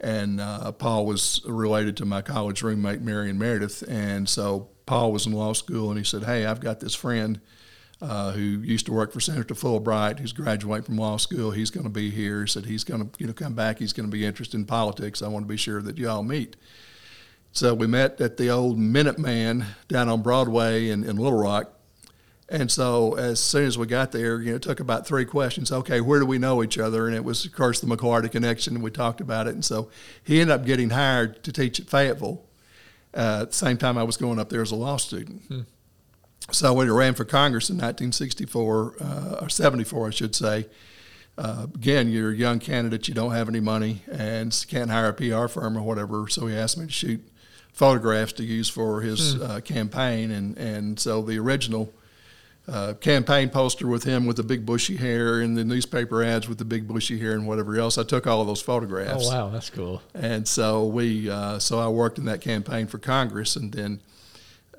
and 0.00 0.40
uh, 0.40 0.72
Paul 0.72 1.06
was 1.06 1.40
related 1.46 1.96
to 1.98 2.04
my 2.04 2.22
college 2.22 2.62
roommate 2.62 3.00
Marion 3.00 3.38
Meredith, 3.38 3.82
and 3.88 4.28
so 4.28 4.68
Paul 4.86 5.12
was 5.12 5.26
in 5.26 5.32
law 5.32 5.52
school, 5.52 5.88
and 5.90 5.98
he 5.98 6.04
said, 6.04 6.24
"Hey, 6.24 6.44
I've 6.44 6.60
got 6.60 6.80
this 6.80 6.94
friend 6.94 7.40
uh, 8.04 8.32
who 8.32 8.40
used 8.40 8.86
to 8.86 8.92
work 8.92 9.12
for 9.12 9.20
Senator 9.20 9.54
Fulbright, 9.54 10.18
who's 10.18 10.32
graduating 10.32 10.84
from 10.84 10.96
law 10.96 11.16
school. 11.16 11.50
He's 11.50 11.70
going 11.70 11.84
to 11.84 11.90
be 11.90 12.10
here." 12.10 12.42
He 12.42 12.48
said 12.48 12.66
he's 12.66 12.84
going 12.84 13.08
to, 13.08 13.18
you 13.18 13.26
know, 13.26 13.32
come 13.32 13.54
back. 13.54 13.78
He's 13.78 13.92
going 13.92 14.08
to 14.08 14.12
be 14.12 14.26
interested 14.26 14.58
in 14.58 14.66
politics. 14.66 15.22
I 15.22 15.28
want 15.28 15.44
to 15.44 15.48
be 15.48 15.56
sure 15.56 15.80
that 15.82 15.96
y'all 15.96 16.22
meet. 16.22 16.56
So 17.52 17.72
we 17.72 17.86
met 17.86 18.20
at 18.20 18.36
the 18.36 18.50
old 18.50 18.78
Minuteman 18.78 19.64
down 19.88 20.08
on 20.08 20.22
Broadway 20.22 20.90
in, 20.90 21.04
in 21.04 21.16
Little 21.16 21.38
Rock. 21.38 21.70
And 22.48 22.70
so 22.70 23.14
as 23.14 23.40
soon 23.40 23.66
as 23.66 23.78
we 23.78 23.86
got 23.86 24.12
there, 24.12 24.40
you 24.40 24.50
know, 24.50 24.56
it 24.56 24.62
took 24.62 24.80
about 24.80 25.06
three 25.06 25.24
questions. 25.24 25.72
Okay, 25.72 26.00
where 26.00 26.20
do 26.20 26.26
we 26.26 26.36
know 26.36 26.62
each 26.62 26.78
other? 26.78 27.06
And 27.06 27.16
it 27.16 27.24
was, 27.24 27.44
of 27.46 27.52
course, 27.52 27.80
the 27.80 27.86
McLarty 27.86 28.30
connection. 28.30 28.82
We 28.82 28.90
talked 28.90 29.20
about 29.20 29.46
it. 29.46 29.54
And 29.54 29.64
so 29.64 29.88
he 30.22 30.40
ended 30.40 30.54
up 30.54 30.66
getting 30.66 30.90
hired 30.90 31.42
to 31.44 31.52
teach 31.52 31.80
at 31.80 31.86
Fayetteville 31.86 32.42
uh, 33.14 33.38
at 33.42 33.50
the 33.50 33.56
same 33.56 33.78
time 33.78 33.96
I 33.96 34.02
was 34.02 34.16
going 34.16 34.38
up 34.38 34.50
there 34.50 34.60
as 34.60 34.72
a 34.72 34.76
law 34.76 34.98
student. 34.98 35.42
So 36.52 36.72
when 36.74 36.86
he 36.86 36.90
ran 36.92 37.14
for 37.14 37.24
Congress 37.24 37.70
in 37.70 37.76
1964, 37.76 38.94
uh, 39.00 39.38
or 39.42 39.48
74, 39.48 40.08
I 40.08 40.10
should 40.10 40.34
say, 40.34 40.66
uh, 41.36 41.66
again, 41.74 42.10
you're 42.10 42.30
a 42.30 42.36
young 42.36 42.58
candidate, 42.58 43.08
you 43.08 43.14
don't 43.14 43.32
have 43.32 43.48
any 43.48 43.60
money, 43.60 44.02
and 44.10 44.64
can't 44.68 44.90
hire 44.90 45.08
a 45.08 45.14
PR 45.14 45.48
firm 45.48 45.76
or 45.76 45.82
whatever. 45.82 46.28
So 46.28 46.46
he 46.46 46.56
asked 46.56 46.78
me 46.78 46.86
to 46.86 46.92
shoot 46.92 47.26
photographs 47.72 48.32
to 48.34 48.44
use 48.44 48.68
for 48.68 49.00
his 49.00 49.40
uh, 49.42 49.60
campaign, 49.60 50.30
and 50.30 50.56
and 50.56 50.98
so 50.98 51.22
the 51.22 51.38
original. 51.38 51.92
Uh, 52.66 52.94
campaign 52.94 53.50
poster 53.50 53.86
with 53.86 54.04
him 54.04 54.24
with 54.24 54.36
the 54.36 54.42
big 54.42 54.64
bushy 54.64 54.96
hair 54.96 55.40
and 55.40 55.54
the 55.54 55.62
newspaper 55.62 56.24
ads 56.24 56.48
with 56.48 56.56
the 56.56 56.64
big 56.64 56.88
bushy 56.88 57.18
hair 57.18 57.32
and 57.32 57.46
whatever 57.46 57.78
else. 57.78 57.98
I 57.98 58.04
took 58.04 58.26
all 58.26 58.40
of 58.40 58.46
those 58.46 58.62
photographs. 58.62 59.28
Oh 59.28 59.30
wow, 59.30 59.48
that's 59.50 59.68
cool. 59.68 60.00
And 60.14 60.48
so 60.48 60.86
we, 60.86 61.28
uh, 61.28 61.58
so 61.58 61.78
I 61.78 61.88
worked 61.88 62.16
in 62.16 62.24
that 62.24 62.40
campaign 62.40 62.86
for 62.86 62.96
Congress, 62.96 63.54
and 63.54 63.70
then 63.70 64.00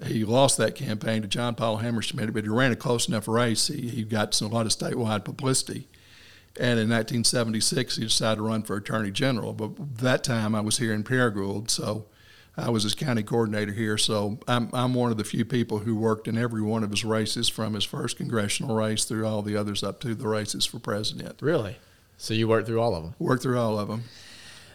he 0.04 0.26
lost 0.26 0.58
that 0.58 0.76
campaign 0.76 1.22
to 1.22 1.28
John 1.28 1.56
Paul 1.56 1.80
Hammerschmidt, 1.80 2.34
but 2.34 2.44
he 2.44 2.50
ran 2.50 2.72
a 2.72 2.76
close 2.76 3.08
enough 3.08 3.28
race. 3.28 3.68
He, 3.68 3.88
he 3.90 4.04
got 4.04 4.34
some, 4.34 4.52
a 4.52 4.54
lot 4.54 4.66
of 4.66 4.72
statewide 4.72 5.24
publicity. 5.24 5.88
And 6.58 6.80
in 6.80 6.90
1976, 6.90 7.98
he 7.98 8.04
decided 8.04 8.38
to 8.38 8.44
run 8.44 8.64
for 8.64 8.78
attorney 8.78 9.12
general. 9.12 9.54
But 9.54 9.98
that 9.98 10.24
time 10.24 10.56
I 10.56 10.62
was 10.62 10.78
here 10.78 10.94
in 10.94 11.04
Paragould, 11.04 11.70
so 11.70 12.06
I 12.58 12.70
was 12.70 12.84
his 12.84 12.96
county 12.96 13.24
coordinator 13.24 13.74
here. 13.74 13.98
So 13.98 14.40
I'm, 14.48 14.70
I'm 14.74 14.94
one 14.94 15.12
of 15.12 15.18
the 15.18 15.26
few 15.26 15.44
people 15.44 15.80
who 15.80 15.96
worked 15.96 16.28
in 16.28 16.38
every 16.38 16.62
one 16.62 16.84
of 16.84 16.92
his 16.92 17.04
races 17.04 17.50
from 17.50 17.74
his 17.74 17.84
first 17.84 18.16
congressional 18.18 18.76
race 18.76 19.04
through 19.04 19.28
all 19.28 19.42
the 19.42 19.58
others 19.58 19.84
up 19.84 20.00
to 20.02 20.16
the 20.16 20.28
races 20.28 20.66
for 20.66 20.80
president. 20.80 21.42
Really? 21.42 21.78
So 22.18 22.34
you 22.34 22.48
worked 22.48 22.68
through 22.68 22.80
all 22.80 22.96
of 22.96 23.04
them? 23.04 23.16
Worked 23.20 23.44
through 23.44 23.60
all 23.60 23.78
of 23.78 23.90
them. 23.90 24.06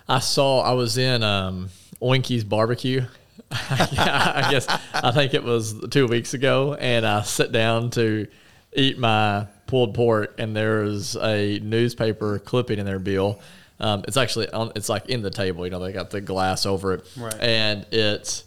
I 0.09 0.18
saw. 0.18 0.61
I 0.61 0.72
was 0.72 0.98
in 0.98 1.22
um, 1.22 1.70
Oinky's 2.02 2.44
barbecue. 2.44 3.06
I 3.53 4.49
guess 4.51 4.67
I 4.95 5.11
think 5.11 5.35
it 5.35 5.43
was 5.43 5.75
two 5.91 6.07
weeks 6.07 6.35
ago, 6.35 6.75
and 6.75 7.05
I 7.07 7.23
sit 7.23 7.51
down 7.53 7.91
to 7.91 8.29
eat 8.73 8.99
my 8.99 9.47
pulled 9.67 9.95
pork, 9.95 10.35
and 10.39 10.55
there's 10.55 11.17
a 11.17 11.59
newspaper 11.61 12.39
clipping 12.39 12.79
in 12.79 12.87
their 12.87 12.99
bill. 12.99 13.41
Um, 13.81 14.05
it's 14.07 14.17
actually 14.17 14.49
on, 14.51 14.73
it's 14.77 14.89
like 14.89 15.09
in 15.09 15.23
the 15.23 15.31
table, 15.31 15.65
you 15.65 15.71
know, 15.71 15.81
they 15.81 15.93
got 15.93 16.11
the 16.11 16.21
glass 16.21 16.67
over 16.67 16.95
it, 16.95 17.09
Right. 17.17 17.35
and 17.41 17.87
it's 17.91 18.45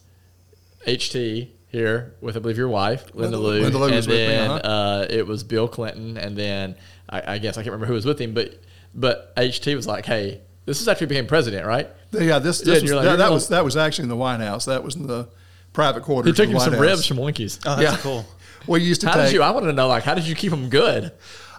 HT 0.88 1.50
here 1.68 2.14
with 2.22 2.38
I 2.38 2.40
believe 2.40 2.58
your 2.58 2.70
wife 2.70 3.06
Linda, 3.16 3.38
Linda- 3.38 3.38
Lou, 3.40 3.62
Linda 3.64 3.78
Lou 3.80 3.86
and 3.88 3.96
was 3.96 4.08
with 4.08 4.16
me, 4.16 4.26
then 4.26 4.52
uh-huh. 4.52 4.70
uh, 4.70 5.08
it 5.10 5.26
was 5.26 5.44
Bill 5.44 5.68
Clinton, 5.68 6.18
and 6.18 6.38
then 6.38 6.76
I, 7.10 7.34
I 7.34 7.38
guess 7.40 7.58
I 7.58 7.64
can't 7.64 7.72
remember 7.72 7.88
who 7.88 7.94
was 7.94 8.06
with 8.06 8.22
him, 8.22 8.34
but 8.34 8.60
but 8.94 9.36
HT 9.36 9.76
was 9.76 9.88
like, 9.88 10.06
hey, 10.06 10.42
this 10.66 10.82
is 10.82 10.88
after 10.88 11.06
he 11.06 11.10
became 11.10 11.28
president, 11.28 11.66
right? 11.66 11.88
Yeah, 12.12 12.40
this, 12.40 12.60
Yeah, 12.66 12.74
this 12.76 12.80
and 12.80 12.84
was, 12.84 12.92
like, 12.94 13.04
that, 13.06 13.16
that 13.18 13.32
was 13.32 13.48
that 13.50 13.64
was 13.66 13.76
actually 13.78 14.04
in 14.04 14.10
the 14.10 14.16
White 14.16 14.40
House. 14.40 14.66
That 14.66 14.84
was 14.84 14.96
in 14.96 15.08
the 15.08 15.28
private 15.74 16.04
quarters. 16.04 16.32
He 16.32 16.36
took 16.36 16.46
of 16.46 16.50
him 16.52 16.56
White 16.58 16.64
some 16.66 16.74
House. 16.74 16.82
ribs 16.82 17.06
from 17.08 17.18
Winkies. 17.18 17.60
Oh, 17.66 17.76
that's 17.76 17.82
Yeah. 17.98 17.98
cool. 18.02 18.26
We 18.66 18.80
used 18.82 19.02
to 19.02 19.08
How 19.10 19.16
take. 19.16 19.26
did 19.26 19.34
you? 19.34 19.42
I 19.44 19.52
wanted 19.52 19.68
to 19.68 19.74
know, 19.74 19.90
like, 19.90 20.04
how 20.04 20.14
did 20.16 20.26
you 20.26 20.36
keep 20.36 20.50
them 20.52 20.70
good? 20.70 21.12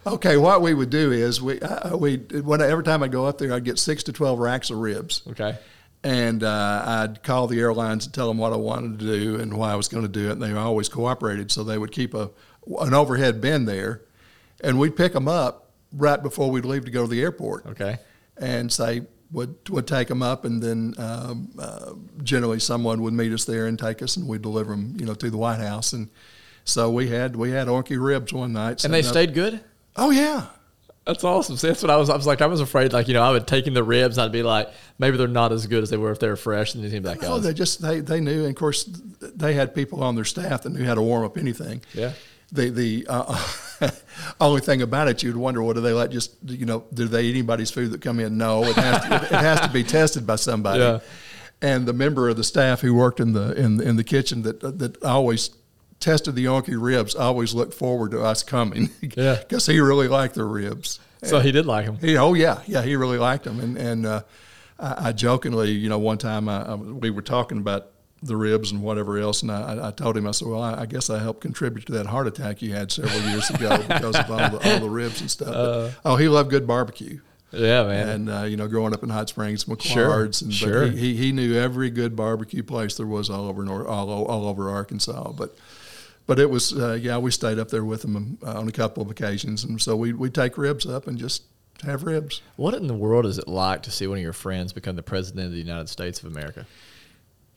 Okay, 0.07 0.38
what 0.38 0.62
we 0.62 0.73
would 0.73 0.88
do 0.88 1.12
is 1.12 1.40
we 1.43 1.61
uh, 1.61 1.95
we 1.97 2.17
when 2.17 2.62
every 2.62 2.83
time 2.83 3.03
I 3.03 3.09
go 3.09 3.27
up 3.27 3.37
there, 3.37 3.53
I'd 3.53 3.64
get 3.64 3.79
six 3.79 4.05
to 4.05 4.12
twelve 4.14 4.38
racks 4.38 4.71
of 4.71 4.79
ribs, 4.79 5.21
Okay. 5.31 5.55
and 6.03 6.43
uh, 6.43 6.83
I'd 6.87 7.23
call 7.23 7.47
the 7.47 7.61
airlines 7.61 8.07
and 8.07 8.14
tell 8.14 8.29
them 8.29 8.38
what 8.38 8.55
I 8.55 8.57
wanted 8.57 9.01
to 9.01 9.05
do 9.05 9.37
and 9.38 9.53
why 9.59 9.73
I 9.73 9.75
was 9.77 9.88
going 9.88 10.05
to 10.05 10.09
do 10.09 10.29
it, 10.29 10.33
and 10.33 10.43
they 10.43 10.53
always 10.55 10.88
cooperated. 10.88 11.51
So 11.53 11.62
they 11.62 11.77
would 11.77 11.93
keep 11.93 12.14
a 12.14 12.31
an 12.81 12.95
overhead 12.95 13.43
bin 13.43 13.67
there, 13.67 14.01
and 14.62 14.79
we'd 14.79 14.97
pick 14.97 15.12
them 15.12 15.29
up 15.29 15.73
right 15.93 16.23
before 16.23 16.51
we'd 16.51 16.64
leave 16.64 16.87
to 16.87 16.90
go 16.90 17.03
to 17.03 17.09
the 17.11 17.21
airport. 17.21 17.67
Okay. 17.67 17.99
And 18.37 18.73
say 18.73 19.03
would 19.33 19.57
would 19.68 19.87
take 19.87 20.09
them 20.09 20.23
up, 20.23 20.44
and 20.44 20.62
then 20.62 20.94
um, 20.99 21.51
uh, 21.59 21.92
generally 22.23 22.59
someone 22.61 23.03
would 23.03 23.12
meet 23.14 23.33
us 23.33 23.44
there 23.44 23.66
and 23.66 23.79
take 23.79 24.03
us, 24.03 24.16
and 24.16 24.27
we'd 24.29 24.42
deliver 24.42 24.70
them, 24.73 24.97
you 24.99 25.07
know, 25.07 25.14
to 25.14 25.31
the 25.31 25.37
White 25.37 25.61
House. 25.61 25.92
And 25.92 26.09
so 26.64 26.90
we 26.90 27.09
had 27.09 27.37
we 27.37 27.51
had 27.51 27.68
Oinky 27.68 28.03
ribs 28.03 28.33
one 28.33 28.53
night, 28.53 28.85
And 28.85 28.92
they 28.94 29.01
up- 29.01 29.05
stayed 29.07 29.35
good. 29.35 29.61
Oh 29.97 30.11
yeah, 30.11 30.47
That's 31.07 31.23
awesome. 31.23 31.57
See, 31.57 31.68
that's 31.68 31.83
what 31.83 31.90
I 31.90 31.97
was. 31.97 32.11
I 32.11 32.16
was 32.16 32.27
like, 32.27 32.42
I 32.42 32.47
was 32.47 32.61
afraid, 32.61 32.92
like, 32.92 33.07
you 33.09 33.14
know, 33.14 33.23
I 33.23 33.31
would 33.31 33.47
take 33.47 33.66
in 33.68 33.75
the 33.75 33.85
ribs. 33.85 34.18
and 34.18 34.25
I'd 34.25 34.33
be 34.33 34.42
like, 34.42 34.68
maybe 34.99 35.16
they're 35.16 35.29
not 35.29 35.53
as 35.53 35.66
good 35.68 35.83
as 35.85 35.90
they 35.90 35.97
were 35.97 36.11
if 36.11 36.18
they 36.18 36.29
were 36.29 36.37
fresh. 36.37 36.75
And 36.75 36.83
then 36.83 36.90
he'd 36.90 37.03
be 37.03 37.09
like, 37.09 37.23
oh 37.23 37.35
oh, 37.35 37.38
they 37.38 37.53
just 37.55 37.81
they 37.83 38.01
they 38.01 38.20
knew, 38.20 38.40
and 38.40 38.49
of 38.51 38.55
course 38.57 38.85
they 39.20 39.55
had 39.55 39.75
people 39.75 40.03
on 40.03 40.14
their 40.16 40.25
staff 40.25 40.62
that 40.62 40.70
knew 40.70 40.85
how 40.85 40.94
to 40.94 41.03
warm 41.03 41.25
up 41.25 41.37
anything. 41.38 41.83
yeah. 41.92 42.12
The 42.55 42.71
the 42.71 43.07
uh, 43.09 43.90
only 44.40 44.61
thing 44.61 44.81
about 44.81 45.09
it, 45.09 45.23
you'd 45.23 45.37
wonder, 45.37 45.62
what 45.62 45.75
do 45.75 45.83
they 45.83 45.93
let 45.93 46.11
just 46.11 46.37
you 46.47 46.64
know? 46.64 46.85
Do 46.95 47.07
they 47.07 47.25
eat 47.25 47.33
anybody's 47.33 47.71
food 47.71 47.90
that 47.90 48.01
come 48.01 48.21
in? 48.21 48.38
No, 48.38 48.64
it 48.64 48.77
has 48.77 49.03
to, 49.03 49.14
it 49.17 49.40
has 49.40 49.61
to 49.61 49.69
be 49.69 49.83
tested 49.83 50.27
by 50.27 50.37
somebody. 50.37 50.81
Yeah. 50.81 51.01
And 51.61 51.87
the 51.87 51.93
member 51.93 52.29
of 52.29 52.37
the 52.37 52.45
staff 52.45 52.81
who 52.81 52.95
worked 52.95 53.21
in 53.21 53.33
the 53.33 53.53
in 53.61 53.81
in 53.81 53.97
the 53.97 54.05
kitchen 54.05 54.43
that 54.43 54.61
that 54.61 55.03
always 55.03 55.51
tested 56.01 56.35
the 56.35 56.45
Oinky 56.45 56.81
ribs 56.81 57.14
always 57.14 57.55
looked 57.55 57.75
forward 57.75 58.12
to 58.12 58.23
us 58.23 58.43
coming. 58.43 58.90
Yeah. 59.17 59.37
because 59.37 59.67
he 59.67 59.81
really 59.81 60.09
liked 60.09 60.35
the 60.35 60.45
ribs. 60.45 61.01
So 61.23 61.40
he 61.40 61.53
did 61.53 61.67
like 61.67 61.87
them. 61.87 61.99
He, 61.99 62.17
oh 62.17 62.35
yeah, 62.35 62.61
yeah, 62.67 62.83
he 62.83 62.97
really 62.97 63.19
liked 63.19 63.45
them. 63.45 63.59
And 63.59 63.77
and 63.77 64.07
uh, 64.07 64.23
I, 64.79 65.09
I 65.09 65.12
jokingly, 65.12 65.71
you 65.71 65.88
know, 65.88 65.99
one 65.99 66.19
time 66.19 66.49
I, 66.49 66.62
I, 66.67 66.75
we 66.75 67.11
were 67.11 67.23
talking 67.23 67.59
about 67.59 67.90
the 68.25 68.37
ribs 68.37 68.73
and 68.73 68.83
whatever 68.83 69.19
else, 69.19 69.43
and 69.43 69.51
I, 69.51 69.89
I 69.89 69.91
told 69.91 70.17
him, 70.17 70.27
I 70.27 70.31
said, 70.31 70.49
well, 70.49 70.63
I, 70.63 70.83
I 70.83 70.87
guess 70.87 71.11
I 71.11 71.19
helped 71.19 71.41
contribute 71.41 71.87
to 71.87 71.93
that 71.93 72.07
heart 72.07 72.27
attack 72.27 72.63
you 72.63 72.73
had 72.73 72.91
several 72.91 73.21
years 73.31 73.51
ago 73.51 73.77
because 73.89 74.17
of 74.17 74.31
all 74.31 74.51
the 74.51 74.73
all 74.73 74.81
the 74.81 74.91
ribs 74.91 75.21
and 75.21 75.31
stuff. 75.31 75.53
But, 75.53 75.95
oh, 76.05 76.17
he 76.17 76.29
loved 76.29 76.51
good 76.51 76.67
barbecue. 76.67 77.21
Yeah, 77.53 77.85
man. 77.85 78.09
And 78.09 78.31
uh, 78.31 78.43
you 78.43 78.57
know, 78.57 78.67
growing 78.67 78.95
up 78.95 79.03
in 79.03 79.11
Hot 79.11 79.29
Springs, 79.29 79.65
McClard's, 79.65 80.39
Sure, 80.39 80.45
and 80.45 80.55
sure. 80.55 80.87
He, 80.87 81.15
he 81.15 81.17
he 81.17 81.33
knew 81.33 81.55
every 81.55 81.91
good 81.91 82.17
barbecue 82.17 82.63
place 82.63 82.97
there 82.97 83.07
was 83.07 83.31
all 83.31 83.47
over 83.49 83.65
Nor- 83.65 83.87
all, 83.87 84.11
all 84.11 84.49
over 84.49 84.71
Arkansas. 84.71 85.33
But 85.33 85.57
but 86.27 86.39
it 86.39 86.51
was 86.51 86.73
uh, 86.73 86.95
yeah, 86.95 87.19
we 87.19 87.31
stayed 87.31 87.59
up 87.59 87.69
there 87.69 87.85
with 87.85 88.05
him 88.05 88.39
uh, 88.43 88.59
on 88.59 88.69
a 88.69 88.73
couple 88.73 89.03
of 89.03 89.11
occasions, 89.11 89.65
and 89.65 89.81
so 89.81 89.95
we 89.97 90.13
we 90.13 90.31
take 90.31 90.59
ribs 90.59 90.87
up 90.87 91.07
and 91.07 91.19
just 91.19 91.43
have 91.83 92.05
ribs. 92.05 92.41
what 92.57 92.73
in 92.73 92.87
the 92.87 92.95
world 92.95 93.27
is 93.27 93.37
it 93.37 93.49
like 93.49 93.83
to 93.83 93.91
see 93.91 94.07
one 94.07 94.17
of 94.17 94.23
your 94.23 94.33
friends 94.33 94.73
become 94.73 94.97
the 94.97 95.03
president 95.03 95.47
of 95.47 95.53
the 95.53 95.59
United 95.59 95.89
States 95.89 96.23
of 96.23 96.31
America? 96.31 96.67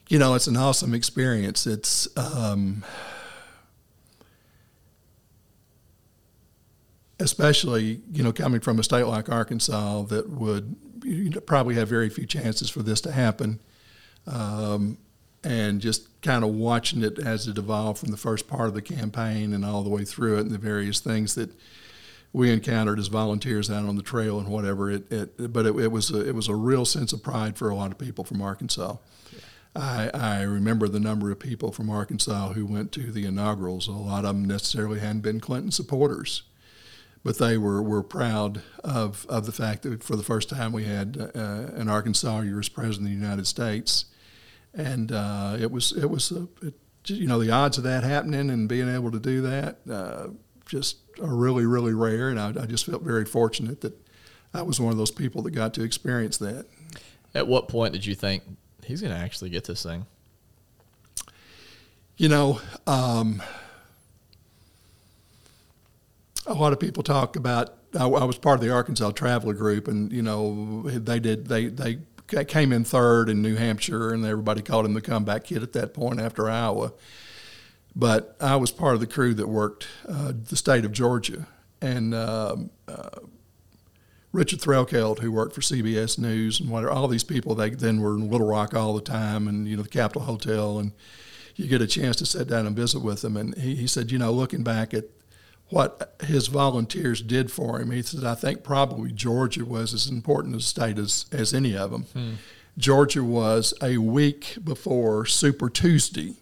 You 0.08 0.18
know, 0.18 0.34
it's 0.34 0.46
an 0.46 0.56
awesome 0.56 0.94
experience. 0.94 1.66
It's 1.66 2.08
um, 2.16 2.82
especially 7.20 8.00
you 8.12 8.22
know 8.22 8.32
coming 8.32 8.60
from 8.60 8.78
a 8.78 8.82
state 8.82 9.04
like 9.04 9.28
Arkansas 9.28 10.02
that 10.04 10.30
would 10.30 10.76
probably 11.46 11.74
have 11.74 11.88
very 11.88 12.08
few 12.08 12.24
chances 12.24 12.70
for 12.70 12.82
this 12.82 13.02
to 13.02 13.12
happen, 13.12 13.60
um, 14.26 14.96
and 15.44 15.78
just 15.78 16.22
kind 16.22 16.42
of 16.42 16.54
watching 16.54 17.02
it 17.02 17.18
as 17.18 17.46
it 17.46 17.58
evolved 17.58 17.98
from 17.98 18.10
the 18.10 18.16
first 18.16 18.48
part 18.48 18.68
of 18.68 18.74
the 18.74 18.82
campaign 18.82 19.52
and 19.52 19.62
all 19.62 19.82
the 19.82 19.90
way 19.90 20.06
through 20.06 20.38
it, 20.38 20.40
and 20.40 20.52
the 20.52 20.58
various 20.58 21.00
things 21.00 21.34
that 21.34 21.50
we 22.32 22.50
encountered 22.50 22.98
as 22.98 23.08
volunteers 23.08 23.70
out 23.70 23.84
on 23.84 23.96
the 23.96 24.02
trail 24.02 24.38
and 24.38 24.48
whatever. 24.48 24.90
It, 24.90 25.12
it 25.12 25.52
but 25.52 25.66
it, 25.66 25.76
it 25.76 25.92
was 25.92 26.10
a, 26.10 26.26
it 26.26 26.34
was 26.34 26.48
a 26.48 26.54
real 26.54 26.86
sense 26.86 27.12
of 27.12 27.22
pride 27.22 27.58
for 27.58 27.68
a 27.68 27.74
lot 27.74 27.92
of 27.92 27.98
people 27.98 28.24
from 28.24 28.40
Arkansas. 28.40 28.96
I, 29.76 30.10
I 30.12 30.42
remember 30.42 30.88
the 30.88 31.00
number 31.00 31.30
of 31.30 31.38
people 31.38 31.72
from 31.72 31.90
Arkansas 31.90 32.52
who 32.52 32.66
went 32.66 32.92
to 32.92 33.12
the 33.12 33.26
inaugurals. 33.26 33.86
A 33.88 33.92
lot 33.92 34.24
of 34.24 34.34
them 34.34 34.44
necessarily 34.44 35.00
hadn't 35.00 35.20
been 35.20 35.40
Clinton 35.40 35.70
supporters, 35.70 36.42
but 37.22 37.38
they 37.38 37.58
were, 37.58 37.82
were 37.82 38.02
proud 38.02 38.62
of, 38.82 39.26
of 39.28 39.46
the 39.46 39.52
fact 39.52 39.82
that 39.82 40.02
for 40.02 40.16
the 40.16 40.22
first 40.22 40.48
time 40.48 40.72
we 40.72 40.84
had 40.84 41.30
uh, 41.34 41.70
an 41.74 41.88
Arkansas 41.88 42.40
as 42.40 42.68
president 42.68 43.12
of 43.12 43.18
the 43.18 43.26
United 43.26 43.46
States, 43.46 44.06
and 44.74 45.12
uh, 45.12 45.56
it 45.58 45.70
was 45.70 45.92
it 45.92 46.10
was 46.10 46.30
a, 46.30 46.46
it, 46.62 46.74
you 47.06 47.26
know 47.26 47.38
the 47.38 47.50
odds 47.50 47.78
of 47.78 47.84
that 47.84 48.04
happening 48.04 48.50
and 48.50 48.68
being 48.68 48.88
able 48.88 49.10
to 49.10 49.18
do 49.18 49.40
that 49.40 49.78
uh, 49.90 50.28
just 50.66 50.98
are 51.22 51.34
really 51.34 51.66
really 51.66 51.94
rare, 51.94 52.28
and 52.28 52.38
I, 52.38 52.48
I 52.48 52.66
just 52.66 52.86
felt 52.86 53.02
very 53.02 53.24
fortunate 53.24 53.80
that 53.80 53.94
I 54.52 54.62
was 54.62 54.80
one 54.80 54.92
of 54.92 54.98
those 54.98 55.10
people 55.10 55.42
that 55.42 55.52
got 55.52 55.74
to 55.74 55.82
experience 55.82 56.38
that. 56.38 56.66
At 57.34 57.46
what 57.46 57.68
point 57.68 57.92
did 57.92 58.06
you 58.06 58.14
think 58.14 58.42
he's 58.88 59.02
going 59.02 59.12
to 59.12 59.20
actually 59.20 59.50
get 59.50 59.64
this 59.64 59.82
thing? 59.82 60.06
You 62.16 62.28
know, 62.28 62.60
um, 62.86 63.42
a 66.46 66.54
lot 66.54 66.72
of 66.72 66.80
people 66.80 67.02
talk 67.02 67.36
about. 67.36 67.74
I, 67.98 68.06
I 68.06 68.24
was 68.24 68.38
part 68.38 68.58
of 68.58 68.66
the 68.66 68.72
Arkansas 68.72 69.12
Traveler 69.12 69.54
Group, 69.54 69.86
and 69.86 70.10
you 70.10 70.22
know, 70.22 70.82
they 70.82 71.20
did 71.20 71.46
they 71.46 71.66
they 71.66 71.98
came 72.46 72.72
in 72.72 72.84
third 72.84 73.28
in 73.28 73.40
New 73.40 73.54
Hampshire, 73.54 74.12
and 74.12 74.24
everybody 74.24 74.62
called 74.62 74.84
him 74.84 74.94
the 74.94 75.00
comeback 75.00 75.44
kid 75.44 75.62
at 75.62 75.74
that 75.74 75.94
point 75.94 76.20
after 76.20 76.50
Iowa. 76.50 76.92
But 77.94 78.36
I 78.40 78.56
was 78.56 78.70
part 78.70 78.94
of 78.94 79.00
the 79.00 79.06
crew 79.06 79.34
that 79.34 79.48
worked 79.48 79.86
uh, 80.08 80.32
the 80.48 80.56
state 80.56 80.84
of 80.84 80.92
Georgia, 80.92 81.46
and 81.80 82.14
um, 82.14 82.70
uh, 82.88 83.20
Richard 84.32 84.60
Threlkeld, 84.60 85.20
who 85.20 85.32
worked 85.32 85.54
for 85.54 85.60
CBS 85.60 86.18
News 86.18 86.60
and 86.60 86.68
whatever, 86.68 86.92
all 86.92 87.08
these 87.08 87.24
people, 87.24 87.54
they 87.54 87.70
then 87.70 88.00
were 88.00 88.14
in 88.14 88.30
Little 88.30 88.46
Rock 88.46 88.74
all 88.74 88.94
the 88.94 89.00
time, 89.00 89.48
and 89.48 89.66
you 89.66 89.76
know 89.76 89.82
the 89.82 89.88
Capitol 89.88 90.22
Hotel, 90.22 90.78
and 90.78 90.92
you 91.56 91.66
get 91.66 91.82
a 91.82 91.86
chance 91.86 92.16
to 92.16 92.26
sit 92.26 92.48
down 92.48 92.66
and 92.66 92.76
visit 92.76 93.00
with 93.00 93.24
him. 93.24 93.36
And 93.36 93.54
he, 93.56 93.74
he 93.74 93.86
said, 93.86 94.10
you 94.10 94.18
know, 94.18 94.32
looking 94.32 94.62
back 94.62 94.94
at 94.94 95.04
what 95.70 96.14
his 96.24 96.46
volunteers 96.46 97.20
did 97.20 97.50
for 97.50 97.80
him, 97.80 97.90
he 97.90 98.02
said, 98.02 98.24
I 98.24 98.34
think 98.34 98.62
probably 98.62 99.12
Georgia 99.12 99.64
was 99.64 99.92
as 99.92 100.08
important 100.08 100.56
a 100.56 100.60
state 100.60 100.98
as, 100.98 101.26
as 101.32 101.52
any 101.52 101.76
of 101.76 101.90
them. 101.90 102.04
Hmm. 102.04 102.34
Georgia 102.78 103.24
was 103.24 103.74
a 103.82 103.98
week 103.98 104.58
before 104.62 105.26
Super 105.26 105.68
Tuesday. 105.68 106.36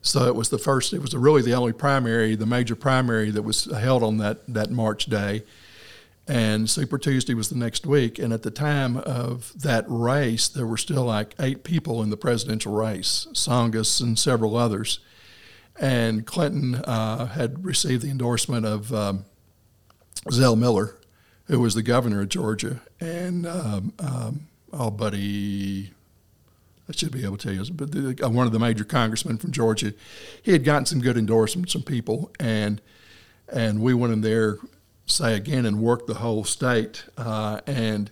So 0.00 0.24
it 0.24 0.34
was 0.34 0.48
the 0.48 0.58
first, 0.58 0.94
it 0.94 1.02
was 1.02 1.14
really 1.14 1.42
the 1.42 1.52
only 1.52 1.74
primary, 1.74 2.34
the 2.34 2.46
major 2.46 2.74
primary 2.74 3.30
that 3.30 3.42
was 3.42 3.66
held 3.66 4.02
on 4.02 4.16
that, 4.18 4.38
that 4.48 4.70
March 4.70 5.06
day. 5.06 5.42
And 6.30 6.70
Super 6.70 6.96
Tuesday 6.96 7.34
was 7.34 7.48
the 7.48 7.58
next 7.58 7.84
week. 7.84 8.20
And 8.20 8.32
at 8.32 8.44
the 8.44 8.52
time 8.52 8.96
of 8.98 9.52
that 9.60 9.84
race, 9.88 10.46
there 10.46 10.64
were 10.64 10.76
still 10.76 11.02
like 11.02 11.34
eight 11.40 11.64
people 11.64 12.04
in 12.04 12.10
the 12.10 12.16
presidential 12.16 12.72
race, 12.72 13.26
Tsongas 13.32 14.00
and 14.00 14.16
several 14.16 14.56
others. 14.56 15.00
And 15.80 16.24
Clinton 16.24 16.76
uh, 16.76 17.26
had 17.26 17.64
received 17.64 18.02
the 18.02 18.10
endorsement 18.10 18.64
of 18.64 18.94
um, 18.94 19.24
Zell 20.30 20.54
Miller, 20.54 20.96
who 21.46 21.58
was 21.58 21.74
the 21.74 21.82
governor 21.82 22.20
of 22.20 22.28
Georgia, 22.28 22.80
and 23.00 23.44
um, 23.44 23.92
um, 23.98 24.46
oh, 24.72 24.92
buddy, 24.92 25.90
I 26.88 26.92
should 26.92 27.10
be 27.10 27.24
able 27.24 27.38
to 27.38 27.48
tell 27.48 27.64
you, 27.64 27.72
but 27.72 27.90
the, 27.90 28.24
uh, 28.24 28.28
one 28.28 28.46
of 28.46 28.52
the 28.52 28.60
major 28.60 28.84
congressmen 28.84 29.38
from 29.38 29.50
Georgia, 29.50 29.94
he 30.42 30.52
had 30.52 30.62
gotten 30.62 30.86
some 30.86 31.00
good 31.00 31.16
endorsements 31.16 31.72
from 31.72 31.82
people, 31.82 32.30
and 32.38 32.80
and 33.52 33.80
we 33.80 33.94
went 33.94 34.12
in 34.12 34.20
there, 34.20 34.58
say 35.10 35.34
again, 35.34 35.66
and 35.66 35.80
worked 35.80 36.06
the 36.06 36.14
whole 36.14 36.44
state, 36.44 37.04
uh, 37.16 37.60
and 37.66 38.10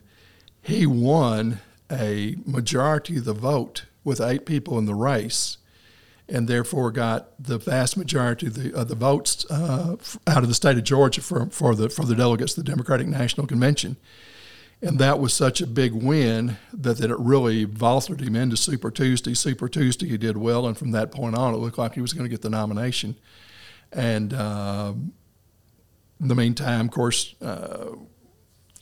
he 0.61 0.87
won 0.87 1.61
a 1.90 2.37
majority 2.44 3.18
of 3.18 3.24
the 3.24 3.32
vote 3.32 3.84
with 4.04 4.20
eight 4.20 4.44
people 4.44 4.78
in 4.78 4.84
the 4.84 4.94
race 4.94 5.58
and 6.28 6.46
therefore 6.46 6.90
got 6.90 7.42
the 7.42 7.58
vast 7.58 7.96
majority 7.96 8.46
of 8.46 8.54
the, 8.54 8.74
of 8.74 8.88
the 8.88 8.94
votes 8.94 9.46
uh, 9.50 9.96
out 10.26 10.42
of 10.42 10.48
the 10.48 10.54
state 10.54 10.76
of 10.76 10.84
Georgia 10.84 11.22
for, 11.22 11.46
for, 11.46 11.74
the, 11.74 11.88
for 11.88 12.04
the 12.04 12.14
delegates 12.14 12.54
to 12.54 12.62
the 12.62 12.70
Democratic 12.70 13.06
National 13.06 13.46
Convention. 13.46 13.96
And 14.82 14.98
that 14.98 15.18
was 15.18 15.34
such 15.34 15.61
a 15.61 15.66
big 15.66 15.92
win 15.92 16.58
that, 16.72 16.98
that 16.98 17.11
it 17.11 17.18
really 17.18 17.64
vaulted 17.64 18.20
him 18.20 18.37
into 18.37 18.56
Super 18.56 18.90
Tuesday. 18.90 19.34
Super 19.34 19.68
Tuesday, 19.68 20.06
he 20.06 20.18
did 20.18 20.37
well, 20.37 20.66
and 20.66 20.76
from 20.76 20.92
that 20.92 21.11
point 21.11 21.34
on, 21.34 21.54
it 21.54 21.56
looked 21.56 21.78
like 21.78 21.94
he 21.94 22.00
was 22.00 22.12
going 22.12 22.24
to 22.24 22.30
get 22.30 22.42
the 22.42 22.50
nomination. 22.50 23.16
And 23.90 24.34
uh, 24.34 24.92
in 26.20 26.28
the 26.28 26.35
meantime, 26.35 26.87
of 26.87 26.90
course, 26.90 27.35
uh, 27.40 27.94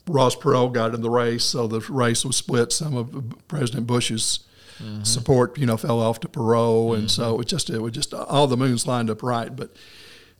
Ross 0.06 0.36
Perot 0.36 0.72
got 0.72 0.94
in 0.94 1.02
the 1.02 1.10
race, 1.10 1.44
so 1.44 1.66
the 1.66 1.80
race 1.80 2.24
was 2.24 2.36
split. 2.36 2.72
Some 2.72 2.96
of 2.96 3.34
President 3.48 3.86
Bush's 3.86 4.40
mm-hmm. 4.78 5.02
support, 5.02 5.58
you 5.58 5.66
know, 5.66 5.76
fell 5.76 6.00
off 6.00 6.20
to 6.20 6.28
Perot, 6.28 6.94
and 6.94 7.04
mm-hmm. 7.04 7.08
so 7.08 7.34
it 7.34 7.38
was 7.38 7.46
just 7.46 7.70
it 7.70 7.80
was 7.80 7.92
just 7.92 8.14
all 8.14 8.46
the 8.46 8.56
moons 8.56 8.86
lined 8.86 9.10
up 9.10 9.22
right. 9.22 9.54
But 9.54 9.76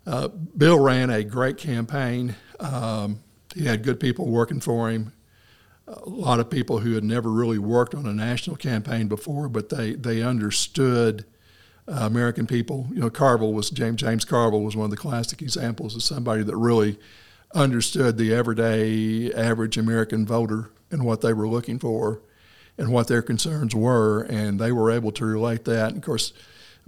uh, 0.06 0.28
Bill 0.28 0.78
ran 0.78 1.10
a 1.10 1.24
great 1.24 1.58
campaign. 1.58 2.36
Um, 2.60 3.20
he 3.54 3.64
had 3.64 3.82
good 3.82 3.98
people 3.98 4.26
working 4.26 4.60
for 4.60 4.90
him. 4.90 5.12
A 5.88 6.08
lot 6.08 6.40
of 6.40 6.50
people 6.50 6.78
who 6.80 6.94
had 6.94 7.04
never 7.04 7.30
really 7.30 7.58
worked 7.58 7.94
on 7.94 8.06
a 8.06 8.12
national 8.12 8.56
campaign 8.56 9.08
before, 9.08 9.48
but 9.48 9.68
they 9.68 9.94
they 9.94 10.22
understood. 10.22 11.24
Uh, 11.88 12.00
American 12.00 12.46
people, 12.46 12.88
you 12.90 13.00
know, 13.00 13.10
Carville 13.10 13.52
was 13.52 13.70
James 13.70 14.00
James 14.00 14.24
Carville 14.24 14.62
was 14.62 14.76
one 14.76 14.86
of 14.86 14.90
the 14.90 14.96
classic 14.96 15.40
examples 15.40 15.94
of 15.94 16.02
somebody 16.02 16.42
that 16.42 16.56
really 16.56 16.98
understood 17.54 18.18
the 18.18 18.34
everyday 18.34 19.32
average 19.32 19.78
American 19.78 20.26
voter 20.26 20.70
and 20.90 21.04
what 21.04 21.20
they 21.20 21.32
were 21.32 21.46
looking 21.46 21.78
for 21.78 22.22
and 22.78 22.92
what 22.92 23.08
their 23.08 23.22
concerns 23.22 23.74
were, 23.74 24.22
and 24.22 24.58
they 24.58 24.72
were 24.72 24.90
able 24.90 25.12
to 25.12 25.24
relate 25.24 25.64
that. 25.64 25.88
And 25.88 25.98
of 25.98 26.02
course, 26.02 26.32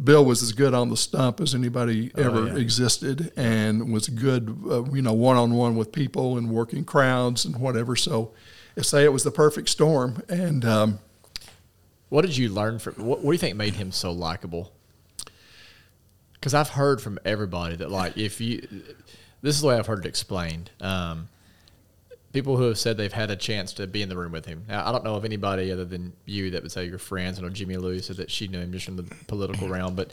Bill 0.02 0.24
was 0.24 0.42
as 0.42 0.52
good 0.52 0.74
on 0.74 0.90
the 0.90 0.96
stump 0.96 1.40
as 1.40 1.54
anybody 1.54 2.10
oh, 2.16 2.22
ever 2.22 2.46
yeah. 2.46 2.56
existed, 2.56 3.32
and 3.36 3.92
was 3.92 4.08
good, 4.08 4.56
uh, 4.70 4.84
you 4.92 5.02
know, 5.02 5.12
one 5.12 5.36
on 5.36 5.54
one 5.54 5.76
with 5.76 5.92
people 5.92 6.38
and 6.38 6.50
working 6.50 6.84
crowds 6.84 7.44
and 7.44 7.56
whatever. 7.56 7.96
So, 7.96 8.32
I 8.76 8.82
say 8.82 9.04
it 9.04 9.12
was 9.12 9.24
the 9.24 9.32
perfect 9.32 9.68
storm. 9.68 10.22
And 10.28 10.64
um, 10.64 10.98
what 12.10 12.22
did 12.22 12.36
you 12.36 12.48
learn 12.48 12.78
from? 12.78 12.94
What, 12.94 13.20
what 13.20 13.30
do 13.30 13.32
you 13.32 13.38
think 13.38 13.56
made 13.56 13.74
him 13.74 13.90
so 13.90 14.12
likable? 14.12 14.72
Because 16.38 16.54
I've 16.54 16.70
heard 16.70 17.00
from 17.00 17.18
everybody 17.24 17.76
that 17.76 17.90
like 17.90 18.16
if 18.16 18.40
you, 18.40 18.66
this 19.42 19.56
is 19.56 19.60
the 19.60 19.68
way 19.68 19.76
I've 19.76 19.86
heard 19.86 20.04
it 20.04 20.08
explained. 20.08 20.70
Um, 20.80 21.28
people 22.32 22.56
who 22.56 22.64
have 22.64 22.78
said 22.78 22.96
they've 22.96 23.12
had 23.12 23.30
a 23.30 23.36
chance 23.36 23.72
to 23.74 23.86
be 23.86 24.02
in 24.02 24.08
the 24.08 24.16
room 24.16 24.32
with 24.32 24.44
him. 24.46 24.64
Now, 24.68 24.86
I 24.86 24.92
don't 24.92 25.04
know 25.04 25.14
of 25.14 25.24
anybody 25.24 25.72
other 25.72 25.84
than 25.84 26.12
you 26.26 26.50
that 26.50 26.62
would 26.62 26.72
say 26.72 26.84
your 26.84 26.98
friends. 26.98 27.38
I 27.38 27.42
know 27.42 27.48
Jimmie 27.48 27.76
Lou 27.76 27.98
said 28.00 28.16
that 28.16 28.30
she 28.30 28.48
knew 28.48 28.60
him 28.60 28.72
just 28.72 28.84
from 28.84 28.96
the 28.96 29.04
political 29.26 29.68
realm, 29.68 29.94
but 29.94 30.12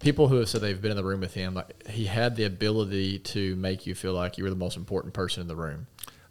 people 0.00 0.28
who 0.28 0.36
have 0.36 0.48
said 0.48 0.60
they've 0.60 0.80
been 0.80 0.90
in 0.90 0.96
the 0.96 1.04
room 1.04 1.20
with 1.20 1.34
him, 1.34 1.54
like 1.54 1.88
he 1.88 2.06
had 2.06 2.36
the 2.36 2.44
ability 2.44 3.18
to 3.20 3.56
make 3.56 3.86
you 3.86 3.94
feel 3.94 4.12
like 4.12 4.38
you 4.38 4.44
were 4.44 4.50
the 4.50 4.56
most 4.56 4.76
important 4.76 5.14
person 5.14 5.40
in 5.40 5.48
the 5.48 5.56
room. 5.56 5.86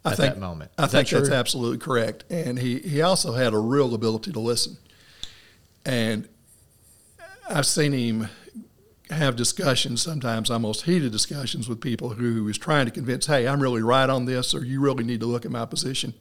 I 0.06 0.12
at 0.12 0.18
think, 0.18 0.34
that 0.36 0.40
moment. 0.40 0.72
Is 0.78 0.86
I 0.86 0.88
think 0.88 1.10
that 1.10 1.20
that's 1.20 1.32
absolutely 1.32 1.80
correct. 1.80 2.24
And 2.30 2.58
he, 2.58 2.80
he 2.80 3.02
also 3.02 3.34
had 3.34 3.54
a 3.54 3.58
real 3.58 3.94
ability 3.94 4.32
to 4.34 4.40
listen. 4.40 4.78
And 5.86 6.28
I've 7.50 7.66
seen 7.66 7.94
him 7.94 8.30
have 9.10 9.36
discussions, 9.36 10.02
sometimes 10.02 10.50
almost 10.50 10.84
heated 10.84 11.12
discussions 11.12 11.70
with 11.70 11.82
people 11.82 12.10
who 12.10 12.48
is 12.48 12.58
trying 12.58 12.86
to 12.86 12.92
convince, 12.92 13.26
hey, 13.26 13.48
I'm 13.48 13.62
really 13.62 13.82
right 13.82 14.10
on 14.10 14.26
this, 14.26 14.54
or 14.54 14.66
you 14.66 14.82
really 14.82 15.04
need 15.04 15.22
to 15.22 15.26
look 15.26 15.46
at 15.46 15.52
my 15.52 15.66
position. 15.66 16.14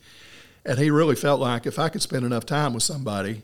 And 0.64 0.78
he 0.78 0.90
really 0.90 1.16
felt 1.16 1.40
like 1.40 1.66
if 1.66 1.78
I 1.78 1.88
could 1.88 2.02
spend 2.02 2.24
enough 2.24 2.46
time 2.46 2.74
with 2.74 2.82
somebody, 2.82 3.42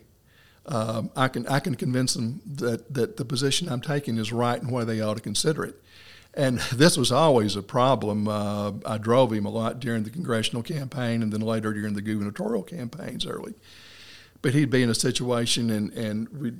um, 0.65 1.09
I 1.15 1.27
can 1.27 1.45
I 1.47 1.59
can 1.59 1.75
convince 1.75 2.13
them 2.13 2.41
that, 2.45 2.93
that 2.93 3.17
the 3.17 3.25
position 3.25 3.67
I'm 3.67 3.81
taking 3.81 4.17
is 4.17 4.31
right 4.31 4.61
and 4.61 4.71
why 4.71 4.85
they 4.85 5.01
ought 5.01 5.15
to 5.15 5.21
consider 5.21 5.63
it. 5.63 5.75
And 6.33 6.59
this 6.73 6.97
was 6.97 7.11
always 7.11 7.55
a 7.55 7.63
problem. 7.63 8.27
Uh, 8.27 8.73
I 8.85 8.97
drove 8.97 9.31
him 9.31 9.45
a 9.45 9.49
lot 9.49 9.79
during 9.79 10.03
the 10.03 10.09
congressional 10.09 10.63
campaign 10.63 11.21
and 11.21 11.31
then 11.31 11.41
later 11.41 11.73
during 11.73 11.93
the 11.93 12.01
gubernatorial 12.01 12.63
campaigns 12.63 13.25
early. 13.25 13.53
But 14.41 14.53
he'd 14.53 14.69
be 14.69 14.83
in 14.83 14.89
a 14.89 14.95
situation 14.95 15.69
and, 15.69 15.91
and 15.93 16.29
we'd 16.29 16.59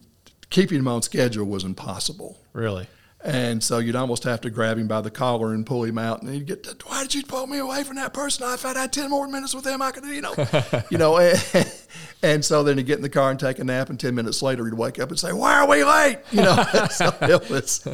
keeping 0.54 0.80
him 0.80 0.88
on 0.88 1.02
schedule 1.02 1.46
was 1.46 1.66
impossible. 1.66 2.38
Really? 2.54 2.88
And 3.26 3.64
so 3.64 3.80
you'd 3.80 3.96
almost 3.96 4.26
have 4.26 4.42
to 4.42 4.50
grab 4.50 4.78
him 4.78 4.88
by 4.88 5.00
the 5.00 5.10
collar 5.10 5.54
and 5.54 5.66
pull 5.66 5.86
him 5.86 5.98
out, 5.98 6.22
and 6.22 6.34
he'd 6.34 6.46
get, 6.46 6.68
"Why 6.86 7.04
did 7.04 7.16
you 7.16 7.24
pull 7.24 7.48
me 7.48 7.58
away 7.58 7.86
from 7.86 7.96
that 7.96 8.14
person? 8.14 8.46
If 8.54 8.66
I'd 8.66 8.76
had 8.76 8.92
ten 8.92 9.10
more 9.10 9.30
minutes 9.30 9.56
with 9.56 9.64
them, 9.64 9.82
I 9.82 9.92
could, 9.92 10.04
you 10.04 10.20
know, 10.20 10.36
you 10.90 10.98
know." 10.98 11.18
And, 11.18 11.74
and, 12.24 12.46
so 12.46 12.64
then 12.64 12.78
he'd 12.78 12.86
get 12.86 12.98
in 12.98 13.02
the 13.02 13.08
car 13.08 13.32
and 13.32 13.40
take 13.40 13.60
a 13.60 13.64
nap, 13.64 13.90
and 13.90 13.98
ten 13.98 14.14
minutes 14.14 14.42
later 14.42 14.66
he'd 14.66 14.74
wake 14.74 15.00
up 15.00 15.08
and 15.08 15.18
say, 15.18 15.32
"Why 15.32 15.56
are 15.56 15.68
we 15.68 15.86
late?" 15.86 16.20
You 16.34 16.42
know, 16.42 16.66
so 16.92 17.16
it 17.22 17.50
was 17.50 17.86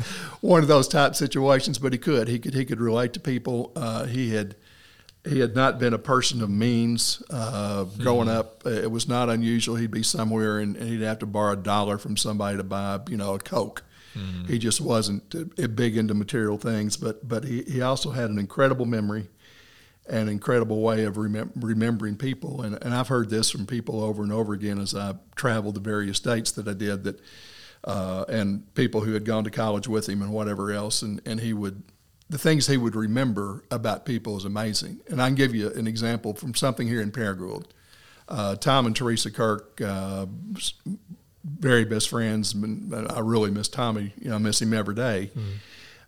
one 0.42 0.64
of 0.64 0.68
those 0.68 0.88
type 0.88 1.14
situations. 1.14 1.78
But 1.78 1.94
he 1.94 2.00
could, 2.00 2.28
he 2.28 2.40
could, 2.40 2.56
he 2.56 2.66
could 2.66 2.82
relate 2.82 3.14
to 3.14 3.20
people. 3.20 3.72
Uh, 3.76 4.06
he 4.06 4.32
had 4.34 4.56
he 5.30 5.40
had 5.40 5.56
not 5.56 5.80
been 5.80 5.94
a 5.94 6.00
person 6.00 6.42
of 6.42 6.50
means 6.50 7.22
uh, 7.30 7.84
growing 7.84 8.28
mm-hmm. 8.28 8.38
up. 8.38 8.66
It 8.66 8.90
was 8.90 9.08
not 9.08 9.30
unusual. 9.30 9.76
He'd 9.76 9.92
be 9.92 10.04
somewhere 10.04 10.60
and, 10.60 10.76
and, 10.76 10.90
he'd 10.90 11.02
have 11.02 11.20
to 11.20 11.26
borrow 11.26 11.54
a 11.54 11.58
dollar 11.58 11.98
from 11.98 12.18
somebody 12.18 12.58
to 12.58 12.64
buy, 12.64 13.00
you 13.10 13.18
know, 13.18 13.36
a 13.36 13.40
Coke. 13.40 13.84
Mm-hmm. 14.16 14.46
He 14.46 14.60
just 14.60 14.82
wasn't 14.82 15.36
uh, 15.36 15.68
big 15.68 15.98
into 15.98 16.14
material 16.14 16.58
things, 16.58 16.98
but 16.98 17.28
but 17.28 17.44
he, 17.44 17.64
he 17.64 17.82
also 17.82 18.10
had 18.12 18.30
an 18.30 18.40
incredible 18.40 18.86
memory, 18.86 19.28
an 20.08 20.28
incredible 20.28 20.82
way 20.82 21.06
of 21.06 21.16
remem- 21.16 21.52
remembering 21.56 22.16
people. 22.16 22.64
And, 22.64 22.78
and 22.82 22.94
I've 22.94 23.08
heard 23.08 23.30
this 23.30 23.52
from 23.52 23.68
people 23.68 24.04
over 24.04 24.24
and 24.24 24.34
over 24.34 24.54
again 24.54 24.80
as 24.80 24.96
I 24.96 25.14
traveled 25.36 25.76
the 25.76 25.82
various 25.82 26.18
states 26.18 26.52
that 26.54 26.68
I 26.68 26.74
did 26.74 27.04
that, 27.04 27.22
uh, 27.84 28.26
and 28.28 28.74
people 28.74 29.02
who 29.02 29.14
had 29.14 29.26
gone 29.26 29.44
to 29.44 29.52
college 29.52 29.88
with 29.88 30.10
him 30.10 30.22
and 30.22 30.32
whatever 30.34 30.72
else. 30.72 31.04
And, 31.04 31.22
and 31.26 31.40
he 31.40 31.54
would 31.54 31.84
the 32.30 32.38
things 32.38 32.68
he 32.68 32.78
would 32.78 32.96
remember 32.96 33.64
about 33.72 34.06
people 34.06 34.38
is 34.38 34.46
amazing. 34.46 35.02
And 35.08 35.22
I 35.22 35.28
can 35.28 35.36
give 35.36 35.56
you 35.56 35.72
an 35.72 35.88
example 35.88 36.34
from 36.36 36.54
something 36.54 36.88
here 36.88 37.02
in 37.02 37.12
Paragould. 37.12 37.66
Uh, 38.28 38.56
Tom 38.56 38.86
and 38.86 38.96
Teresa 38.96 39.32
Kirk, 39.32 39.82
uh, 39.82 40.28
very 41.44 41.86
best 41.86 42.10
friends. 42.10 42.56
I 42.56 43.20
really 43.20 43.50
miss 43.50 43.68
Tommy. 43.68 44.14
You 44.20 44.30
know, 44.30 44.36
I 44.36 44.38
miss 44.38 44.62
him 44.62 44.74
every 44.74 44.94
day. 44.94 45.32
Mm-hmm. 45.36 45.54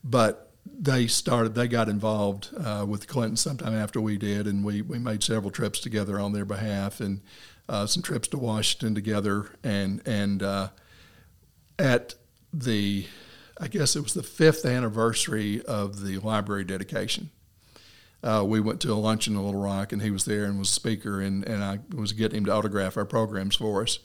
But 0.03 0.51
they 0.65 1.07
started. 1.07 1.55
They 1.55 1.67
got 1.67 1.89
involved 1.89 2.49
uh, 2.55 2.85
with 2.87 3.07
Clinton 3.07 3.37
sometime 3.37 3.73
after 3.73 3.99
we 3.99 4.17
did, 4.17 4.45
and 4.45 4.63
we 4.63 4.83
we 4.83 4.99
made 4.99 5.23
several 5.23 5.51
trips 5.51 5.79
together 5.79 6.19
on 6.19 6.33
their 6.33 6.45
behalf, 6.45 6.99
and 6.99 7.21
uh, 7.67 7.87
some 7.87 8.03
trips 8.03 8.27
to 8.29 8.37
Washington 8.37 8.93
together, 8.93 9.47
and 9.63 10.01
and 10.05 10.43
uh, 10.43 10.69
at 11.79 12.13
the 12.53 13.07
I 13.61 13.67
guess 13.67 13.95
it 13.95 14.01
was 14.01 14.15
the 14.15 14.23
fifth 14.23 14.65
anniversary 14.65 15.63
of 15.63 16.03
the 16.03 16.17
library 16.17 16.63
dedication. 16.63 17.29
Uh, 18.23 18.43
we 18.45 18.59
went 18.59 18.81
to 18.81 18.91
a 18.91 18.95
luncheon 18.95 19.35
in 19.35 19.43
Little 19.43 19.61
Rock, 19.61 19.91
and 19.93 20.01
he 20.01 20.09
was 20.09 20.25
there 20.25 20.45
and 20.45 20.57
was 20.57 20.69
a 20.69 20.73
speaker, 20.73 21.21
and, 21.21 21.47
and 21.47 21.63
I 21.63 21.79
was 21.93 22.13
getting 22.13 22.39
him 22.39 22.45
to 22.45 22.53
autograph 22.53 22.97
our 22.97 23.05
programs 23.05 23.55
for 23.55 23.83
us. 23.83 23.99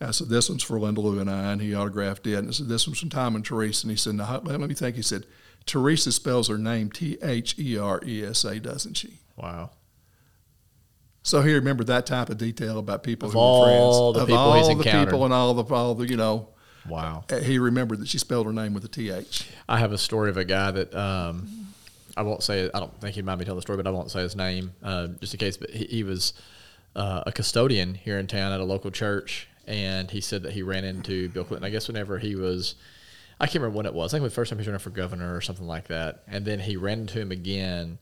I 0.00 0.12
said, 0.12 0.28
This 0.28 0.48
one's 0.48 0.62
for 0.62 0.78
Linda 0.78 1.00
Lou 1.00 1.18
and 1.18 1.30
I, 1.30 1.52
and 1.52 1.60
he 1.60 1.74
autographed 1.74 2.26
it. 2.26 2.36
And 2.36 2.48
I 2.48 2.50
said, 2.52 2.68
This 2.68 2.86
one's 2.86 3.00
from 3.00 3.10
Tom 3.10 3.36
and 3.36 3.44
Teresa. 3.44 3.86
And 3.86 3.90
he 3.90 3.96
said, 3.96 4.16
let 4.16 4.60
me 4.60 4.74
think. 4.74 4.96
He 4.96 5.02
said, 5.02 5.26
Teresa 5.66 6.12
spells 6.12 6.48
her 6.48 6.58
name 6.58 6.90
T 6.90 7.18
H 7.22 7.58
E 7.58 7.76
R 7.76 8.00
E 8.04 8.24
S 8.24 8.44
A, 8.44 8.58
doesn't 8.60 8.94
she? 8.94 9.18
Wow. 9.36 9.70
So 11.22 11.42
he 11.42 11.52
remembered 11.52 11.88
that 11.88 12.06
type 12.06 12.30
of 12.30 12.38
detail 12.38 12.78
about 12.78 13.02
people 13.02 13.28
of 13.28 13.34
who 13.34 13.38
all 13.38 13.60
were 13.60 13.66
friends. 13.66 14.16
The 14.16 14.20
of 14.22 14.28
people 14.28 14.38
all 14.38 14.56
he's 14.56 14.66
the 14.66 14.72
encountered. 14.72 15.08
people 15.10 15.24
and 15.26 15.34
all 15.34 15.52
the, 15.52 15.74
all 15.74 15.94
the, 15.94 16.08
you 16.08 16.16
know, 16.16 16.48
Wow. 16.88 17.24
Uh, 17.30 17.38
he 17.38 17.58
remembered 17.58 17.98
that 18.00 18.08
she 18.08 18.18
spelled 18.18 18.46
her 18.46 18.52
name 18.52 18.74
with 18.74 18.84
a 18.84 18.88
TH. 18.88 19.48
I 19.68 19.78
have 19.78 19.92
a 19.92 19.98
story 19.98 20.30
of 20.30 20.36
a 20.36 20.44
guy 20.44 20.70
that 20.70 20.94
um, 20.94 21.66
I 22.16 22.22
won't 22.22 22.42
say, 22.42 22.70
I 22.72 22.80
don't 22.80 23.00
think 23.00 23.14
he'd 23.14 23.24
mind 23.24 23.38
me 23.38 23.44
telling 23.44 23.58
the 23.58 23.62
story, 23.62 23.76
but 23.76 23.86
I 23.86 23.90
won't 23.90 24.10
say 24.10 24.20
his 24.20 24.36
name 24.36 24.72
uh, 24.82 25.08
just 25.20 25.34
in 25.34 25.38
case. 25.38 25.56
But 25.56 25.70
he, 25.70 25.84
he 25.86 26.02
was 26.02 26.32
uh, 26.96 27.24
a 27.26 27.32
custodian 27.32 27.94
here 27.94 28.18
in 28.18 28.26
town 28.26 28.52
at 28.52 28.60
a 28.60 28.64
local 28.64 28.90
church. 28.90 29.48
And 29.66 30.10
he 30.10 30.20
said 30.20 30.42
that 30.42 30.52
he 30.52 30.62
ran 30.62 30.84
into 30.84 31.28
Bill 31.28 31.44
Clinton, 31.44 31.66
I 31.66 31.70
guess, 31.70 31.86
whenever 31.86 32.18
he 32.18 32.34
was, 32.34 32.74
I 33.38 33.46
can't 33.46 33.56
remember 33.56 33.76
when 33.76 33.86
it 33.86 33.94
was. 33.94 34.12
I 34.12 34.16
think 34.16 34.22
it 34.22 34.24
was 34.24 34.32
the 34.32 34.36
first 34.36 34.50
time 34.50 34.58
he 34.58 34.62
was 34.62 34.66
running 34.66 34.80
for 34.80 34.90
governor 34.90 35.36
or 35.36 35.40
something 35.40 35.66
like 35.66 35.88
that. 35.88 36.24
And 36.26 36.44
then 36.44 36.60
he 36.60 36.76
ran 36.76 37.00
into 37.00 37.20
him 37.20 37.30
again 37.30 37.98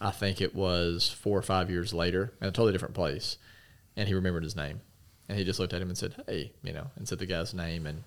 I 0.00 0.10
think 0.10 0.40
it 0.40 0.54
was 0.54 1.08
four 1.08 1.36
or 1.36 1.42
five 1.42 1.70
years 1.70 1.92
later, 1.92 2.32
in 2.40 2.46
a 2.46 2.52
totally 2.52 2.72
different 2.72 2.94
place, 2.94 3.36
and 3.96 4.06
he 4.06 4.14
remembered 4.14 4.44
his 4.44 4.54
name, 4.54 4.80
and 5.28 5.36
he 5.36 5.44
just 5.44 5.58
looked 5.58 5.72
at 5.72 5.82
him 5.82 5.88
and 5.88 5.98
said, 5.98 6.14
"Hey," 6.26 6.52
you 6.62 6.72
know, 6.72 6.90
and 6.96 7.08
said 7.08 7.18
the 7.18 7.26
guy's 7.26 7.52
name, 7.52 7.86
and 7.86 8.04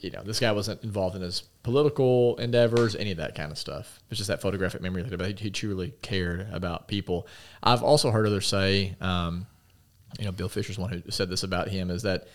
you 0.00 0.10
know, 0.10 0.22
this 0.22 0.40
guy 0.40 0.52
wasn't 0.52 0.82
involved 0.82 1.16
in 1.16 1.22
his 1.22 1.42
political 1.62 2.36
endeavors, 2.36 2.94
any 2.96 3.10
of 3.10 3.18
that 3.18 3.34
kind 3.34 3.50
of 3.50 3.58
stuff. 3.58 4.00
It's 4.10 4.18
just 4.18 4.28
that 4.28 4.40
photographic 4.40 4.80
memory 4.80 5.02
that 5.02 5.40
he, 5.40 5.50
truly 5.50 5.94
cared 6.02 6.48
about 6.52 6.88
people. 6.88 7.26
I've 7.62 7.82
also 7.82 8.10
heard 8.10 8.26
others 8.26 8.46
say, 8.46 8.96
um, 9.00 9.46
you 10.18 10.24
know, 10.24 10.32
Bill 10.32 10.48
Fisher's 10.48 10.78
one 10.78 10.90
who 10.90 11.10
said 11.10 11.28
this 11.28 11.42
about 11.42 11.68
him 11.68 11.90
is 11.90 12.02
that, 12.02 12.28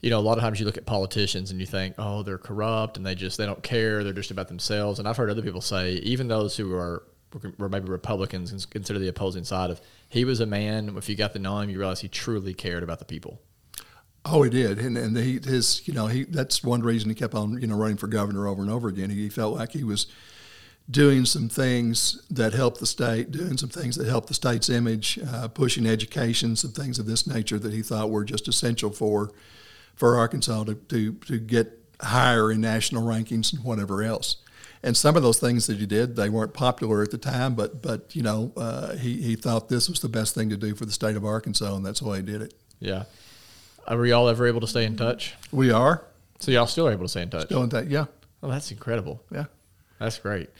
you 0.00 0.10
know, 0.10 0.18
a 0.18 0.20
lot 0.20 0.36
of 0.36 0.42
times 0.42 0.60
you 0.60 0.66
look 0.66 0.76
at 0.76 0.86
politicians 0.86 1.50
and 1.50 1.60
you 1.60 1.66
think, 1.66 1.94
oh, 1.98 2.22
they're 2.22 2.38
corrupt 2.38 2.96
and 2.96 3.06
they 3.06 3.14
just 3.14 3.38
they 3.38 3.46
don't 3.46 3.62
care, 3.62 4.04
they're 4.04 4.12
just 4.12 4.30
about 4.30 4.48
themselves. 4.48 4.98
And 4.98 5.08
I've 5.08 5.16
heard 5.16 5.30
other 5.30 5.42
people 5.42 5.60
say, 5.60 5.92
even 5.94 6.28
those 6.28 6.56
who 6.56 6.74
are 6.74 7.04
or 7.58 7.68
maybe 7.68 7.88
Republicans 7.88 8.66
consider 8.66 8.98
the 8.98 9.08
opposing 9.08 9.44
side 9.44 9.70
of 9.70 9.80
he 10.08 10.24
was 10.24 10.40
a 10.40 10.46
man. 10.46 10.94
If 10.96 11.08
you 11.08 11.16
got 11.16 11.32
to 11.32 11.38
know 11.38 11.58
him, 11.58 11.70
you 11.70 11.78
realize 11.78 12.00
he 12.00 12.08
truly 12.08 12.54
cared 12.54 12.82
about 12.82 12.98
the 12.98 13.04
people. 13.04 13.40
Oh, 14.26 14.42
he 14.42 14.48
did, 14.48 14.78
and 14.78 14.96
and 14.96 15.16
he, 15.16 15.38
his 15.38 15.86
you 15.86 15.92
know 15.92 16.06
he 16.06 16.24
that's 16.24 16.64
one 16.64 16.82
reason 16.82 17.10
he 17.10 17.14
kept 17.14 17.34
on 17.34 17.60
you 17.60 17.66
know 17.66 17.76
running 17.76 17.98
for 17.98 18.06
governor 18.06 18.48
over 18.48 18.62
and 18.62 18.70
over 18.70 18.88
again. 18.88 19.10
He, 19.10 19.28
felt 19.28 19.54
like 19.54 19.72
he 19.72 19.84
was 19.84 20.06
doing 20.90 21.26
some 21.26 21.48
things 21.48 22.22
that 22.30 22.54
helped 22.54 22.80
the 22.80 22.86
state, 22.86 23.30
doing 23.30 23.58
some 23.58 23.68
things 23.68 23.96
that 23.96 24.06
helped 24.06 24.28
the 24.28 24.34
state's 24.34 24.70
image, 24.70 25.18
uh, 25.28 25.48
pushing 25.48 25.86
education, 25.86 26.56
some 26.56 26.72
things 26.72 26.98
of 26.98 27.06
this 27.06 27.26
nature 27.26 27.58
that 27.58 27.72
he 27.72 27.82
thought 27.82 28.10
were 28.10 28.24
just 28.24 28.48
essential 28.48 28.90
for 28.90 29.30
for 29.94 30.16
Arkansas 30.16 30.64
to 30.64 30.74
to, 30.74 31.12
to 31.12 31.38
get 31.38 31.78
higher 32.00 32.50
in 32.50 32.62
national 32.62 33.04
rankings 33.04 33.52
and 33.52 33.62
whatever 33.62 34.02
else. 34.02 34.36
And 34.82 34.96
some 34.96 35.16
of 35.16 35.22
those 35.22 35.38
things 35.38 35.66
that 35.66 35.78
he 35.78 35.86
did, 35.86 36.14
they 36.14 36.28
weren't 36.28 36.52
popular 36.52 37.02
at 37.02 37.10
the 37.10 37.18
time, 37.18 37.54
but 37.54 37.82
but 37.82 38.16
you 38.16 38.22
know 38.22 38.52
uh, 38.56 38.96
he 38.96 39.20
he 39.20 39.36
thought 39.36 39.68
this 39.68 39.86
was 39.88 40.00
the 40.00 40.08
best 40.08 40.34
thing 40.34 40.48
to 40.48 40.56
do 40.56 40.74
for 40.74 40.86
the 40.86 40.92
state 40.92 41.16
of 41.16 41.26
Arkansas, 41.26 41.74
and 41.74 41.84
that's 41.84 42.00
why 42.00 42.16
he 42.16 42.22
did 42.22 42.40
it. 42.40 42.54
Yeah. 42.80 43.04
Are 43.86 44.06
y'all 44.06 44.28
ever 44.28 44.46
able 44.46 44.60
to 44.60 44.66
stay 44.66 44.84
in 44.84 44.96
touch? 44.96 45.34
We 45.52 45.70
are. 45.70 46.04
So 46.38 46.50
y'all 46.50 46.66
still 46.66 46.86
are 46.86 46.92
able 46.92 47.04
to 47.04 47.08
stay 47.08 47.22
in 47.22 47.30
touch? 47.30 47.46
Still 47.46 47.62
in 47.62 47.70
touch, 47.70 47.86
yeah. 47.86 48.06
Oh, 48.42 48.48
that's 48.48 48.70
incredible. 48.70 49.22
Yeah. 49.30 49.44
That's 49.98 50.18
great. 50.18 50.50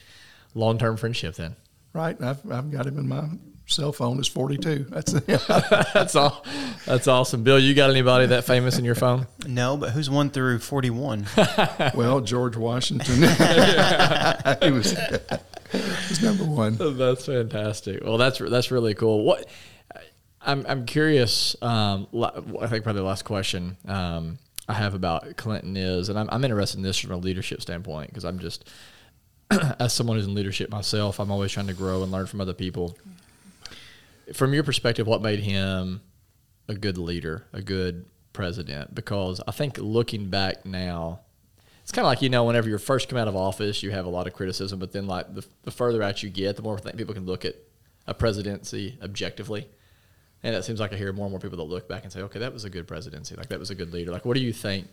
Long 0.53 0.77
term 0.77 0.97
friendship 0.97 1.35
then. 1.35 1.55
Right. 1.93 2.19
I've, 2.21 2.39
I've 2.51 2.71
got 2.71 2.85
him 2.85 2.97
in 2.97 3.07
my 3.07 3.27
cell 3.67 3.91
phone 3.91 4.19
is 4.19 4.27
42. 4.27 4.85
That's 4.89 5.11
that's 5.93 6.15
all. 6.15 6.45
That's 6.85 7.07
awesome. 7.07 7.43
Bill, 7.43 7.59
you 7.59 7.73
got 7.73 7.89
anybody 7.89 8.27
that 8.27 8.45
famous 8.45 8.77
in 8.77 8.85
your 8.85 8.95
phone? 8.95 9.27
No, 9.47 9.77
but 9.77 9.91
who's 9.91 10.09
one 10.09 10.29
through 10.29 10.59
41? 10.59 11.25
well, 11.95 12.21
George 12.21 12.55
Washington. 12.55 13.15
he 13.15 14.71
was, 14.71 14.95
was 15.73 16.23
number 16.23 16.43
one. 16.43 16.77
Oh, 16.79 16.91
that's 16.91 17.25
fantastic. 17.25 18.03
Well, 18.03 18.17
that's 18.17 18.39
that's 18.39 18.71
really 18.71 18.93
cool. 18.93 19.23
What 19.23 19.49
I'm 20.45 20.65
I'm 20.67 20.85
curious. 20.85 21.55
Um, 21.61 22.07
I 22.13 22.67
think 22.67 22.83
probably 22.83 23.01
the 23.01 23.07
last 23.07 23.23
question 23.23 23.77
um, 23.87 24.37
I 24.67 24.73
have 24.73 24.93
about 24.93 25.35
Clinton 25.37 25.75
is, 25.75 26.09
and 26.09 26.17
I'm, 26.17 26.29
I'm 26.31 26.43
interested 26.43 26.77
in 26.77 26.83
this 26.83 26.99
from 26.99 27.11
a 27.11 27.17
leadership 27.17 27.61
standpoint 27.61 28.09
because 28.09 28.25
I'm 28.25 28.39
just 28.39 28.69
as 29.79 29.93
someone 29.93 30.17
who's 30.17 30.27
in 30.27 30.35
leadership 30.35 30.69
myself, 30.69 31.19
I'm 31.19 31.31
always 31.31 31.51
trying 31.51 31.67
to 31.67 31.73
grow 31.73 32.03
and 32.03 32.11
learn 32.11 32.27
from 32.27 32.41
other 32.41 32.53
people. 32.53 32.97
From 34.33 34.53
your 34.53 34.63
perspective, 34.63 35.05
what 35.05 35.21
made 35.21 35.39
him 35.39 36.01
a 36.67 36.73
good 36.73 36.97
leader, 36.97 37.45
a 37.53 37.61
good 37.61 38.05
president? 38.33 38.95
Because 38.95 39.41
I 39.47 39.51
think 39.51 39.77
looking 39.77 40.29
back 40.29 40.65
now, 40.65 41.21
it's 41.81 41.91
kind 41.91 42.05
of 42.05 42.09
like 42.09 42.21
you 42.21 42.29
know, 42.29 42.43
whenever 42.43 42.69
you 42.69 42.77
first 42.77 43.09
come 43.09 43.17
out 43.17 43.27
of 43.27 43.35
office, 43.35 43.83
you 43.83 43.91
have 43.91 44.05
a 44.05 44.09
lot 44.09 44.27
of 44.27 44.33
criticism, 44.33 44.79
but 44.79 44.91
then 44.91 45.07
like 45.07 45.33
the, 45.33 45.45
the 45.63 45.71
further 45.71 46.03
out 46.03 46.21
you 46.23 46.29
get, 46.29 46.55
the 46.55 46.61
more 46.61 46.77
people 46.77 47.13
can 47.13 47.25
look 47.25 47.45
at 47.45 47.55
a 48.07 48.13
presidency 48.13 48.97
objectively 49.01 49.67
and 50.45 50.53
it 50.53 50.63
seems 50.63 50.79
like 50.79 50.93
I 50.93 50.95
hear 50.95 51.11
more 51.11 51.25
and 51.25 51.31
more 51.31 51.39
people 51.39 51.57
that 51.57 51.63
look 51.63 51.89
back 51.89 52.03
and 52.03 52.13
say, 52.13 52.21
okay, 52.21 52.37
that 52.37 52.53
was 52.53 52.65
a 52.65 52.69
good 52.69 52.87
presidency. 52.87 53.35
Like 53.35 53.49
that 53.49 53.57
was 53.57 53.71
a 53.71 53.75
good 53.75 53.91
leader. 53.91 54.11
Like, 54.11 54.25
what 54.25 54.35
do 54.35 54.41
you 54.41 54.53
think 54.53 54.87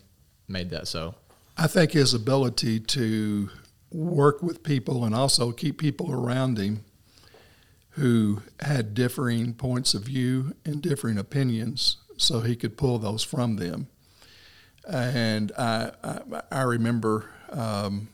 made 0.48 0.70
that 0.70 0.88
so? 0.88 1.14
I 1.58 1.66
think 1.66 1.92
his 1.92 2.14
ability 2.14 2.80
to 2.80 3.50
work 3.90 4.42
with 4.42 4.62
people 4.62 5.04
and 5.04 5.14
also 5.14 5.52
keep 5.52 5.76
people 5.78 6.10
around 6.10 6.56
him 6.56 6.84
who 7.90 8.40
had 8.60 8.94
differing 8.94 9.52
points 9.52 9.92
of 9.92 10.04
view 10.04 10.54
and 10.64 10.80
differing 10.80 11.18
opinions 11.18 11.98
so 12.16 12.40
he 12.40 12.56
could 12.56 12.78
pull 12.78 12.98
those 12.98 13.22
from 13.22 13.56
them. 13.56 13.88
And 14.88 15.52
I, 15.58 15.90
I, 16.02 16.42
I 16.50 16.62
remember 16.62 17.28
um, 17.50 18.08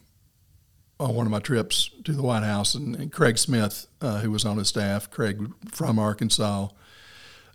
on 0.98 1.14
one 1.14 1.24
of 1.24 1.30
my 1.30 1.38
trips 1.38 1.88
to 2.02 2.12
the 2.14 2.22
White 2.22 2.42
House, 2.42 2.74
and, 2.74 2.96
and 2.96 3.12
Craig 3.12 3.38
Smith, 3.38 3.86
uh, 4.00 4.18
who 4.22 4.32
was 4.32 4.44
on 4.44 4.56
his 4.58 4.66
staff, 4.66 5.08
Craig 5.08 5.52
from 5.70 6.00
Arkansas, 6.00 6.70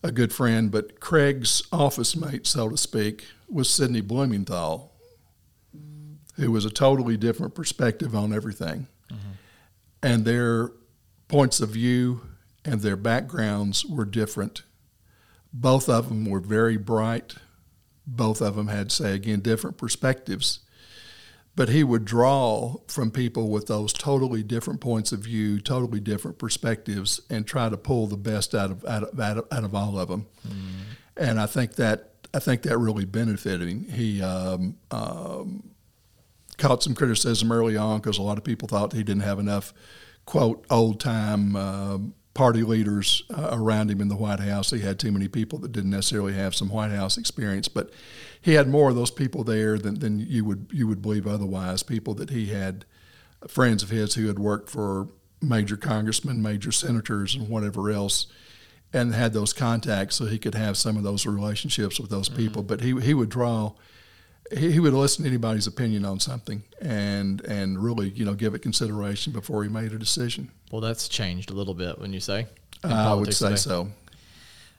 a 0.04 0.12
good 0.12 0.34
friend, 0.34 0.70
but 0.70 1.00
Craig's 1.00 1.64
office 1.72 2.16
mate, 2.16 2.46
so 2.46 2.70
to 2.70 2.78
speak, 2.78 3.26
was 3.50 3.70
Sidney 3.70 4.02
Blumenthal, 4.02 4.92
who 6.36 6.52
was 6.52 6.66
a 6.66 6.70
totally 6.70 7.16
different 7.16 7.56
perspective 7.56 8.16
on 8.16 8.34
everything. 8.34 8.88
Mm-hmm. 9.12 9.32
And 10.02 10.26
their 10.26 10.72
points 11.28 11.62
of 11.62 11.70
view 11.70 12.22
and 12.66 12.82
their 12.82 12.98
backgrounds 12.98 13.86
were 13.86 14.06
different. 14.06 14.64
Both 15.54 15.88
of 15.88 16.10
them 16.10 16.26
were 16.26 16.40
very 16.40 16.78
bright. 16.78 17.36
Both 18.06 18.42
of 18.42 18.56
them 18.56 18.68
had, 18.68 18.92
say, 18.92 19.14
again, 19.14 19.40
different 19.40 19.78
perspectives 19.78 20.60
but 21.56 21.70
he 21.70 21.84
would 21.84 22.06
draw 22.06 22.78
from 22.88 23.12
people 23.12 23.50
with 23.50 23.68
those 23.68 23.94
totally 23.94 24.42
different 24.42 24.82
points 24.82 25.12
of 25.12 25.20
view, 25.20 25.60
totally 25.60 26.00
different 26.00 26.38
perspectives, 26.38 27.22
and 27.30 27.46
try 27.46 27.70
to 27.70 27.78
pull 27.78 28.08
the 28.08 28.18
best 28.18 28.56
out 28.56 28.72
of 28.72 28.84
out 28.86 29.04
of, 29.04 29.20
out 29.20 29.38
of, 29.38 29.48
out 29.52 29.64
of 29.64 29.76
all 29.76 30.00
of 30.00 30.10
them. 30.10 30.26
Mm. 30.48 30.54
And 31.16 31.40
I 31.40 31.46
think 31.46 31.76
that 31.76 32.14
I 32.34 32.40
think 32.40 32.64
that 32.64 32.78
really 32.78 33.06
benefited 33.06 33.68
him. 33.68 33.84
He 33.84 34.22
um, 34.22 34.78
um, 34.90 35.70
caught 36.58 36.82
some 36.82 36.96
criticism 36.96 37.52
early 37.52 37.78
on 37.78 38.00
because 38.00 38.18
a 38.18 38.24
lot 38.24 38.38
of 38.38 38.44
people 38.44 38.68
thought 38.68 38.94
he 38.94 39.04
didn't 39.04 39.24
have 39.24 39.40
enough 39.40 39.74
quote 40.26 40.66
old 40.70 41.00
time 41.00 41.56
uh, 41.56 41.98
party 42.34 42.64
leaders 42.64 43.24
uh, 43.30 43.50
around 43.52 43.92
him 43.92 44.02
in 44.02 44.08
the 44.08 44.16
White 44.16 44.40
House. 44.40 44.72
He 44.72 44.80
had 44.80 45.00
too 45.00 45.12
many 45.12 45.28
people 45.28 45.60
that 45.60 45.72
didn't 45.72 45.92
necessarily 45.92 46.34
have 46.34 46.56
some 46.56 46.70
White 46.70 46.92
House 46.92 47.18
experience, 47.18 47.68
but 47.68 47.92
he 48.42 48.54
had 48.54 48.68
more 48.68 48.90
of 48.90 48.96
those 48.96 49.12
people 49.12 49.44
there 49.44 49.78
than, 49.78 50.00
than 50.00 50.20
you 50.20 50.44
would 50.46 50.68
you 50.72 50.88
would 50.88 51.02
believe 51.02 51.28
otherwise. 51.28 51.84
People 51.84 52.14
that 52.16 52.32
he 52.32 52.48
had 52.48 52.86
friends 53.48 53.84
of 53.84 53.90
his 53.90 54.16
who 54.16 54.28
had 54.28 54.40
worked 54.40 54.70
for 54.70 55.10
major 55.42 55.78
congressmen, 55.78 56.42
major 56.42 56.72
senators, 56.72 57.36
and 57.36 57.50
whatever 57.50 57.92
else, 57.92 58.28
and 58.92 59.14
had 59.14 59.34
those 59.34 59.54
contacts 59.54 60.16
so 60.16 60.26
he 60.26 60.40
could 60.40 60.56
have 60.56 60.76
some 60.78 60.98
of 60.98 61.04
those 61.04 61.26
relationships 61.26 62.00
with 62.00 62.10
those 62.10 62.30
mm-hmm. 62.30 62.38
people. 62.38 62.64
But 62.64 62.82
he 62.82 63.00
he 63.00 63.14
would 63.14 63.30
draw. 63.30 63.74
He, 64.52 64.72
he 64.72 64.80
would 64.80 64.94
listen 64.94 65.24
to 65.24 65.30
anybody's 65.30 65.68
opinion 65.68 66.06
on 66.06 66.20
something 66.20 66.64
and 66.82 67.42
and 67.42 67.82
really 67.82 68.10
you 68.10 68.26
know 68.26 68.34
give 68.34 68.54
it 68.56 68.60
consideration 68.60 69.34
before 69.34 69.64
he 69.64 69.70
made 69.70 69.94
a 69.94 69.98
decision. 69.98 70.52
Well, 70.72 70.82
that's 70.82 71.08
changed 71.08 71.50
a 71.50 71.54
little 71.54 71.74
bit 71.74 72.00
when 72.00 72.14
you 72.14 72.20
say. 72.20 72.48
I 72.84 73.14
would 73.14 73.34
say 73.34 73.50
today. 73.50 73.56
so. 73.58 73.92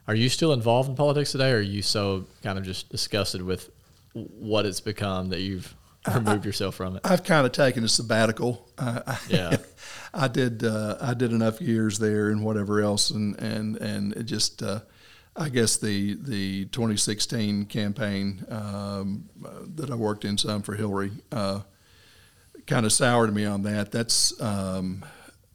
Are 0.06 0.14
you 0.14 0.28
still 0.28 0.52
involved 0.52 0.90
in 0.90 0.96
politics 0.96 1.32
today, 1.32 1.50
or 1.52 1.56
are 1.56 1.60
you 1.60 1.80
so 1.80 2.26
kind 2.42 2.58
of 2.58 2.64
just 2.64 2.90
disgusted 2.90 3.40
with 3.40 3.70
what 4.12 4.66
it's 4.66 4.80
become 4.80 5.30
that 5.30 5.40
you've 5.40 5.74
removed 6.12 6.44
yourself 6.44 6.74
from 6.74 6.96
it? 6.96 7.00
I've 7.04 7.24
kind 7.24 7.46
of 7.46 7.52
taken 7.52 7.84
a 7.84 7.88
sabbatical. 7.88 8.68
Uh, 8.76 9.16
yeah, 9.28 9.56
I 10.14 10.28
did. 10.28 10.62
Uh, 10.62 10.98
I 11.00 11.14
did 11.14 11.32
enough 11.32 11.60
years 11.62 11.98
there 11.98 12.28
and 12.28 12.44
whatever 12.44 12.82
else, 12.82 13.10
and 13.10 13.38
and 13.40 13.76
and 13.76 14.12
it 14.12 14.24
just. 14.24 14.62
Uh, 14.62 14.80
I 15.36 15.48
guess 15.48 15.76
the 15.76 16.14
the 16.14 16.66
2016 16.66 17.66
campaign 17.66 18.44
um, 18.48 19.28
that 19.74 19.90
I 19.90 19.94
worked 19.94 20.24
in 20.24 20.38
some 20.38 20.62
for 20.62 20.74
Hillary 20.74 21.10
uh, 21.32 21.62
kind 22.66 22.86
of 22.86 22.92
soured 22.92 23.34
me 23.34 23.44
on 23.44 23.62
that. 23.62 23.90
That's 23.90 24.40
um, 24.40 25.04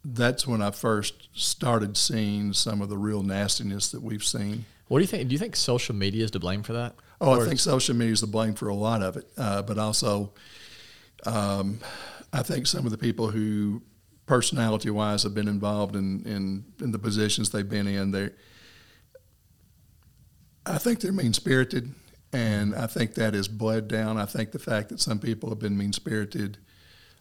that's 0.04 0.46
when 0.46 0.62
I 0.62 0.70
first 0.70 1.28
started 1.32 1.96
seeing 1.96 2.52
some 2.52 2.82
of 2.82 2.88
the 2.88 2.98
real 2.98 3.22
nastiness 3.22 3.90
that 3.92 4.02
we've 4.02 4.24
seen. 4.24 4.64
What 4.88 4.98
do 4.98 5.02
you 5.02 5.08
think? 5.08 5.28
Do 5.28 5.32
you 5.32 5.38
think 5.38 5.56
social 5.56 5.94
media 5.94 6.24
is 6.24 6.30
to 6.32 6.40
blame 6.40 6.62
for 6.62 6.72
that? 6.74 6.94
Oh, 7.20 7.36
or 7.36 7.42
I 7.42 7.46
think 7.46 7.60
social 7.60 7.94
media 7.94 8.12
is 8.12 8.20
to 8.20 8.26
blame 8.26 8.54
for 8.54 8.68
a 8.68 8.74
lot 8.74 9.02
of 9.02 9.16
it, 9.16 9.26
uh, 9.36 9.62
but 9.62 9.78
also, 9.78 10.32
um, 11.26 11.80
I 12.32 12.42
think 12.42 12.66
some 12.66 12.86
of 12.86 12.90
the 12.90 12.98
people 12.98 13.30
who, 13.30 13.82
personality-wise, 14.26 15.22
have 15.24 15.34
been 15.34 15.48
involved 15.48 15.96
in, 15.96 16.24
in, 16.24 16.64
in 16.80 16.92
the 16.92 16.98
positions 16.98 17.50
they've 17.50 17.68
been 17.68 17.86
in, 17.86 18.10
they, 18.10 18.30
I 20.66 20.78
think 20.78 21.00
they're 21.00 21.12
mean-spirited, 21.12 21.92
and 22.32 22.74
I 22.74 22.86
think 22.86 23.14
that 23.14 23.34
is 23.34 23.48
bled 23.48 23.88
down. 23.88 24.18
I 24.18 24.26
think 24.26 24.52
the 24.52 24.58
fact 24.58 24.90
that 24.90 25.00
some 25.00 25.18
people 25.18 25.48
have 25.48 25.58
been 25.58 25.76
mean-spirited 25.76 26.58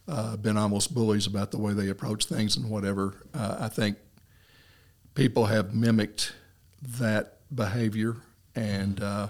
uh, 0.09 0.35
been 0.37 0.57
almost 0.57 0.93
bullies 0.93 1.27
about 1.27 1.51
the 1.51 1.59
way 1.59 1.73
they 1.73 1.89
approach 1.89 2.25
things 2.25 2.57
and 2.57 2.69
whatever. 2.69 3.13
Uh, 3.33 3.57
I 3.59 3.67
think 3.67 3.97
people 5.13 5.45
have 5.45 5.73
mimicked 5.73 6.33
that 6.81 7.37
behavior, 7.53 8.17
and 8.55 9.01
uh, 9.01 9.27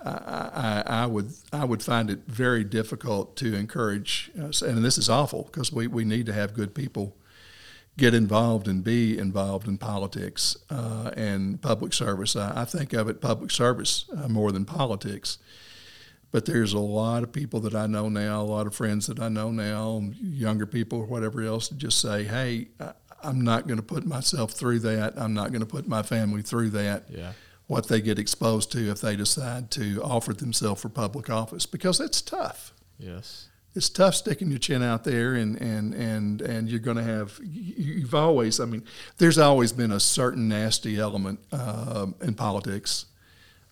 I, 0.00 0.10
I, 0.10 0.82
I, 0.86 1.06
would 1.06 1.32
I 1.52 1.64
would 1.64 1.82
find 1.82 2.08
it 2.08 2.20
very 2.26 2.64
difficult 2.64 3.36
to 3.36 3.54
encourage. 3.54 4.30
Us, 4.40 4.62
and 4.62 4.84
this 4.84 4.96
is 4.96 5.08
awful 5.08 5.44
because 5.44 5.72
we, 5.72 5.86
we 5.88 6.04
need 6.04 6.26
to 6.26 6.32
have 6.32 6.54
good 6.54 6.74
people 6.74 7.16
get 7.96 8.14
involved 8.14 8.68
and 8.68 8.82
be 8.82 9.18
involved 9.18 9.68
in 9.68 9.78
politics 9.78 10.56
uh, 10.70 11.10
and 11.16 11.60
public 11.60 11.92
service. 11.92 12.34
I, 12.36 12.62
I, 12.62 12.64
think 12.64 12.92
of 12.92 13.08
it 13.08 13.20
public 13.20 13.50
service 13.50 14.06
uh, 14.16 14.28
more 14.28 14.50
than 14.50 14.64
politics. 14.64 15.38
But 16.30 16.46
there's 16.46 16.72
a 16.72 16.78
lot 16.78 17.22
of 17.22 17.32
people 17.32 17.60
that 17.60 17.74
I 17.74 17.86
know 17.86 18.08
now, 18.08 18.40
a 18.40 18.44
lot 18.44 18.66
of 18.66 18.74
friends 18.74 19.06
that 19.08 19.20
I 19.20 19.28
know 19.28 19.50
now, 19.50 20.02
younger 20.18 20.64
people 20.64 21.00
or 21.00 21.04
whatever 21.04 21.42
else, 21.42 21.68
just 21.68 22.00
say, 22.00 22.24
"Hey, 22.24 22.68
I, 22.80 22.92
I'm 23.22 23.42
not 23.42 23.66
going 23.66 23.76
to 23.76 23.82
put 23.82 24.06
myself 24.06 24.52
through 24.52 24.78
that. 24.80 25.12
I'm 25.18 25.34
not 25.34 25.50
going 25.50 25.60
to 25.60 25.66
put 25.66 25.86
my 25.86 26.02
family 26.02 26.40
through 26.40 26.70
that." 26.70 27.04
Yeah. 27.10 27.32
What 27.66 27.88
they 27.88 28.00
get 28.00 28.18
exposed 28.18 28.72
to 28.72 28.90
if 28.90 29.02
they 29.02 29.14
decide 29.14 29.70
to 29.72 30.02
offer 30.02 30.32
themselves 30.32 30.80
for 30.80 30.88
public 30.88 31.28
office, 31.28 31.66
because 31.66 32.00
it's 32.00 32.22
tough. 32.22 32.72
Yes 32.98 33.48
it's 33.74 33.88
tough 33.88 34.14
sticking 34.14 34.50
your 34.50 34.58
chin 34.58 34.82
out 34.82 35.04
there 35.04 35.34
and 35.34 35.60
and 35.60 35.94
and 35.94 36.42
and 36.42 36.68
you're 36.68 36.80
going 36.80 36.96
to 36.96 37.02
have 37.02 37.38
you've 37.42 38.14
always 38.14 38.60
i 38.60 38.64
mean 38.64 38.84
there's 39.18 39.38
always 39.38 39.72
been 39.72 39.92
a 39.92 40.00
certain 40.00 40.48
nasty 40.48 40.98
element 40.98 41.40
uh, 41.52 42.06
in 42.20 42.34
politics. 42.34 43.06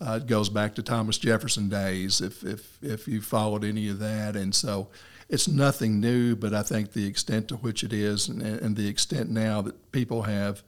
Uh, 0.01 0.19
it 0.23 0.27
goes 0.27 0.49
back 0.49 0.75
to 0.75 0.83
thomas 0.83 1.19
jefferson 1.19 1.69
days 1.69 2.21
if 2.21 2.43
if 2.43 2.79
if 2.83 3.07
you 3.07 3.21
followed 3.21 3.65
any 3.65 3.89
of 3.89 3.99
that. 3.99 4.37
And 4.37 4.55
so 4.55 4.89
it's 5.29 5.47
nothing 5.47 6.01
new 6.01 6.35
but 6.35 6.53
i 6.53 6.63
think 6.63 6.93
the 6.93 7.07
extent 7.07 7.47
to 7.49 7.57
which 7.57 7.85
it 7.85 7.93
is 7.93 8.29
and, 8.29 8.43
and 8.43 8.77
the 8.77 8.89
extent 8.89 9.31
now 9.31 9.63
that 9.63 9.93
people 9.93 10.23
have 10.23 10.63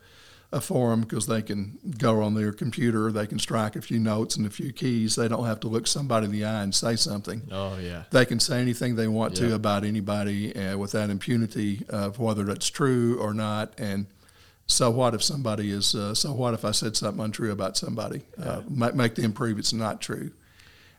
a 0.52 0.60
forum 0.60 1.00
because 1.00 1.26
they 1.26 1.40
can 1.40 1.78
go 1.98 2.22
on 2.22 2.34
their 2.34 2.52
computer, 2.52 3.10
they 3.10 3.26
can 3.26 3.38
strike 3.38 3.74
a 3.74 3.80
few 3.80 3.98
notes 3.98 4.36
and 4.36 4.46
a 4.46 4.50
few 4.50 4.70
keys. 4.72 5.16
They 5.16 5.26
don't 5.26 5.46
have 5.46 5.60
to 5.60 5.68
look 5.68 5.86
somebody 5.86 6.26
in 6.26 6.32
the 6.32 6.44
eye 6.44 6.62
and 6.62 6.74
say 6.74 6.96
something. 6.96 7.42
Oh 7.50 7.78
yeah. 7.78 8.04
They 8.10 8.26
can 8.26 8.38
say 8.38 8.60
anything 8.60 8.94
they 8.94 9.08
want 9.08 9.40
yeah. 9.40 9.48
to 9.48 9.54
about 9.54 9.84
anybody 9.84 10.54
uh, 10.54 10.76
without 10.76 11.08
impunity 11.08 11.84
of 11.88 12.18
whether 12.18 12.44
that's 12.44 12.68
true 12.68 13.18
or 13.18 13.32
not. 13.32 13.72
And 13.78 14.06
so 14.66 14.90
what 14.90 15.14
if 15.14 15.22
somebody 15.22 15.70
is? 15.70 15.94
Uh, 15.94 16.14
so 16.14 16.32
what 16.32 16.52
if 16.52 16.64
I 16.66 16.72
said 16.72 16.96
something 16.96 17.24
untrue 17.24 17.50
about 17.50 17.78
somebody? 17.78 18.22
Uh, 18.38 18.60
yeah. 18.68 18.90
Make 18.92 19.14
them 19.14 19.32
prove 19.32 19.58
it's 19.58 19.72
not 19.72 20.02
true. 20.02 20.32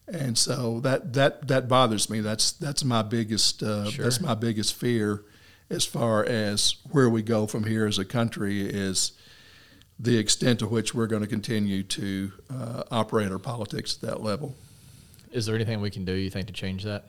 And 0.08 0.38
so 0.38 0.80
that 0.82 1.14
that 1.14 1.48
that 1.48 1.68
bothers 1.68 2.10
me. 2.10 2.22
That's 2.22 2.52
that's 2.54 2.84
my 2.84 3.04
biggest 3.04 3.62
uh, 3.62 3.90
sure. 3.90 4.04
that's 4.04 4.20
my 4.20 4.34
biggest 4.34 4.74
fear 4.74 5.24
as 5.70 5.86
far 5.86 6.26
as 6.26 6.76
where 6.92 7.10
we 7.10 7.22
go 7.22 7.48
from 7.48 7.66
here 7.66 7.86
as 7.86 7.98
a 7.98 8.06
country 8.06 8.62
is 8.62 9.14
the 10.04 10.18
extent 10.18 10.60
to 10.60 10.68
which 10.68 10.94
we're 10.94 11.08
going 11.08 11.22
to 11.22 11.28
continue 11.28 11.82
to 11.82 12.32
uh, 12.54 12.84
operate 12.92 13.32
our 13.32 13.40
politics 13.40 13.96
at 13.96 14.10
that 14.10 14.22
level. 14.22 14.54
Is 15.32 15.46
there 15.46 15.56
anything 15.56 15.80
we 15.80 15.90
can 15.90 16.04
do, 16.04 16.12
you 16.12 16.30
think, 16.30 16.48
to 16.48 16.54
change 16.54 16.84
that? 16.84 17.06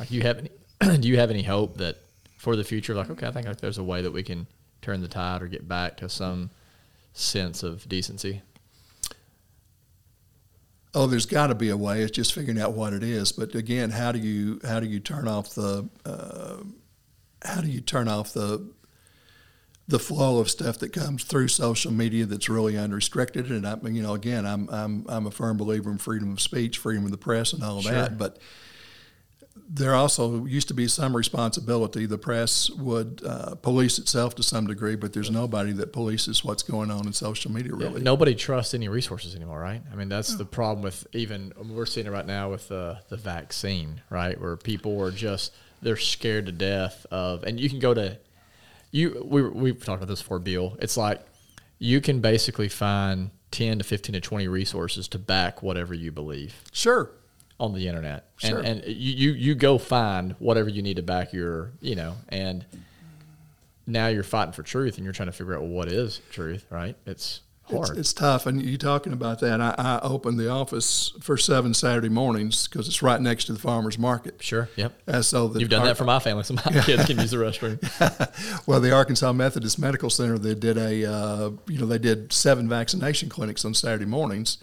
Like, 0.00 0.10
you 0.10 0.22
have 0.22 0.38
any, 0.38 0.98
do 0.98 1.08
you 1.08 1.18
have 1.18 1.30
any 1.30 1.44
hope 1.44 1.76
that 1.76 1.96
for 2.36 2.56
the 2.56 2.64
future, 2.64 2.92
like, 2.92 3.08
okay, 3.08 3.28
I 3.28 3.30
think 3.30 3.46
like 3.46 3.60
there's 3.60 3.78
a 3.78 3.84
way 3.84 4.02
that 4.02 4.10
we 4.10 4.24
can 4.24 4.48
turn 4.82 5.00
the 5.00 5.06
tide 5.06 5.42
or 5.42 5.46
get 5.46 5.68
back 5.68 5.96
to 5.98 6.08
some 6.08 6.50
sense 7.12 7.62
of 7.62 7.88
decency? 7.88 8.42
Oh, 10.92 11.06
there's 11.06 11.26
got 11.26 11.48
to 11.48 11.54
be 11.54 11.68
a 11.68 11.76
way. 11.76 12.02
It's 12.02 12.10
just 12.10 12.34
figuring 12.34 12.60
out 12.60 12.72
what 12.72 12.92
it 12.92 13.04
is. 13.04 13.30
But 13.30 13.54
again, 13.54 13.90
how 13.90 14.10
do 14.10 14.18
you 14.18 14.60
how 14.64 14.80
do 14.80 14.86
you 14.86 15.00
turn 15.00 15.26
off 15.26 15.54
the 15.54 15.88
uh, 16.04 16.58
how 17.44 17.60
do 17.60 17.68
you 17.68 17.80
turn 17.80 18.06
off 18.08 18.32
the 18.32 18.64
the 19.86 19.98
flow 19.98 20.38
of 20.38 20.50
stuff 20.50 20.78
that 20.78 20.92
comes 20.92 21.24
through 21.24 21.48
social 21.48 21.92
media 21.92 22.24
that's 22.24 22.48
really 22.48 22.76
unrestricted. 22.76 23.50
And 23.50 23.66
I, 23.66 23.76
you 23.84 24.02
know, 24.02 24.14
again, 24.14 24.46
I'm 24.46 24.68
I'm 24.70 25.04
I'm 25.08 25.26
a 25.26 25.30
firm 25.30 25.56
believer 25.56 25.90
in 25.90 25.98
freedom 25.98 26.32
of 26.32 26.40
speech, 26.40 26.78
freedom 26.78 27.04
of 27.04 27.10
the 27.10 27.18
press, 27.18 27.52
and 27.52 27.62
all 27.62 27.78
of 27.78 27.84
sure. 27.84 27.92
that. 27.92 28.16
But 28.16 28.38
there 29.68 29.94
also 29.94 30.44
used 30.46 30.68
to 30.68 30.74
be 30.74 30.88
some 30.88 31.16
responsibility. 31.16 32.06
The 32.06 32.18
press 32.18 32.70
would 32.70 33.22
uh, 33.24 33.54
police 33.56 33.98
itself 33.98 34.34
to 34.36 34.42
some 34.42 34.66
degree, 34.66 34.96
but 34.96 35.12
there's 35.12 35.30
nobody 35.30 35.72
that 35.72 35.92
polices 35.92 36.44
what's 36.44 36.62
going 36.62 36.90
on 36.90 37.06
in 37.06 37.12
social 37.12 37.50
media. 37.52 37.74
Really, 37.74 37.94
yeah, 37.94 38.04
nobody 38.04 38.34
trusts 38.34 38.74
any 38.74 38.88
resources 38.88 39.34
anymore, 39.34 39.60
right? 39.60 39.82
I 39.92 39.96
mean, 39.96 40.08
that's 40.08 40.34
the 40.36 40.44
problem 40.44 40.82
with 40.82 41.06
even 41.12 41.52
we're 41.70 41.86
seeing 41.86 42.06
it 42.06 42.10
right 42.10 42.26
now 42.26 42.50
with 42.50 42.68
the 42.68 43.00
the 43.10 43.16
vaccine, 43.16 44.00
right? 44.08 44.40
Where 44.40 44.56
people 44.56 45.00
are 45.02 45.10
just 45.10 45.52
they're 45.82 45.96
scared 45.96 46.46
to 46.46 46.52
death 46.52 47.06
of, 47.10 47.44
and 47.44 47.60
you 47.60 47.68
can 47.68 47.78
go 47.78 47.92
to 47.92 48.18
you 48.94 49.26
we 49.28 49.42
we've 49.42 49.84
talked 49.84 50.02
about 50.02 50.08
this 50.08 50.22
before, 50.22 50.38
Bill. 50.38 50.76
It's 50.80 50.96
like 50.96 51.20
you 51.80 52.00
can 52.00 52.20
basically 52.20 52.68
find 52.68 53.30
ten 53.50 53.78
to 53.78 53.84
fifteen 53.84 54.14
to 54.14 54.20
twenty 54.20 54.46
resources 54.46 55.08
to 55.08 55.18
back 55.18 55.62
whatever 55.62 55.94
you 55.94 56.12
believe. 56.12 56.54
Sure. 56.72 57.10
On 57.58 57.72
the 57.72 57.86
internet, 57.88 58.30
sure. 58.36 58.58
and 58.58 58.80
and 58.80 58.86
you, 58.86 59.14
you 59.14 59.32
you 59.32 59.54
go 59.54 59.78
find 59.78 60.34
whatever 60.38 60.68
you 60.68 60.82
need 60.82 60.96
to 60.96 61.02
back 61.02 61.32
your 61.32 61.72
you 61.80 61.94
know 61.94 62.16
and 62.28 62.64
now 63.86 64.08
you're 64.08 64.24
fighting 64.24 64.52
for 64.52 64.62
truth 64.62 64.96
and 64.96 65.04
you're 65.04 65.12
trying 65.12 65.28
to 65.28 65.32
figure 65.32 65.54
out 65.54 65.60
well, 65.60 65.70
what 65.70 65.88
is 65.88 66.20
truth, 66.30 66.66
right? 66.70 66.96
It's 67.06 67.40
it's, 67.68 67.90
it's, 67.90 68.12
tough, 68.12 68.46
and 68.46 68.62
you 68.62 68.76
talking 68.76 69.12
about 69.12 69.40
that. 69.40 69.60
I, 69.60 69.74
I 69.78 70.00
opened 70.02 70.38
the 70.38 70.50
office 70.50 71.12
for 71.20 71.36
seven 71.36 71.74
Saturday 71.74 72.08
mornings 72.08 72.68
because 72.68 72.88
it's 72.88 73.02
right 73.02 73.20
next 73.20 73.46
to 73.46 73.52
the 73.52 73.58
farmers 73.58 73.98
market. 73.98 74.42
Sure. 74.42 74.68
Yep. 74.76 74.92
Uh, 75.08 75.22
so 75.22 75.52
you've 75.56 75.70
done 75.70 75.84
that 75.84 75.96
for 75.96 76.04
my 76.04 76.18
family, 76.18 76.44
so 76.44 76.54
my 76.54 76.62
kids 76.82 77.06
can 77.06 77.18
use 77.18 77.30
the 77.30 77.38
restroom. 77.38 77.78
well, 78.66 78.80
the 78.80 78.92
Arkansas 78.92 79.32
Methodist 79.32 79.78
Medical 79.78 80.10
Center 80.10 80.38
they 80.38 80.54
did 80.54 80.76
a 80.76 81.10
uh, 81.10 81.50
you 81.66 81.78
know 81.78 81.86
they 81.86 81.98
did 81.98 82.32
seven 82.32 82.68
vaccination 82.68 83.28
clinics 83.28 83.64
on 83.64 83.74
Saturday 83.74 84.06
mornings 84.06 84.58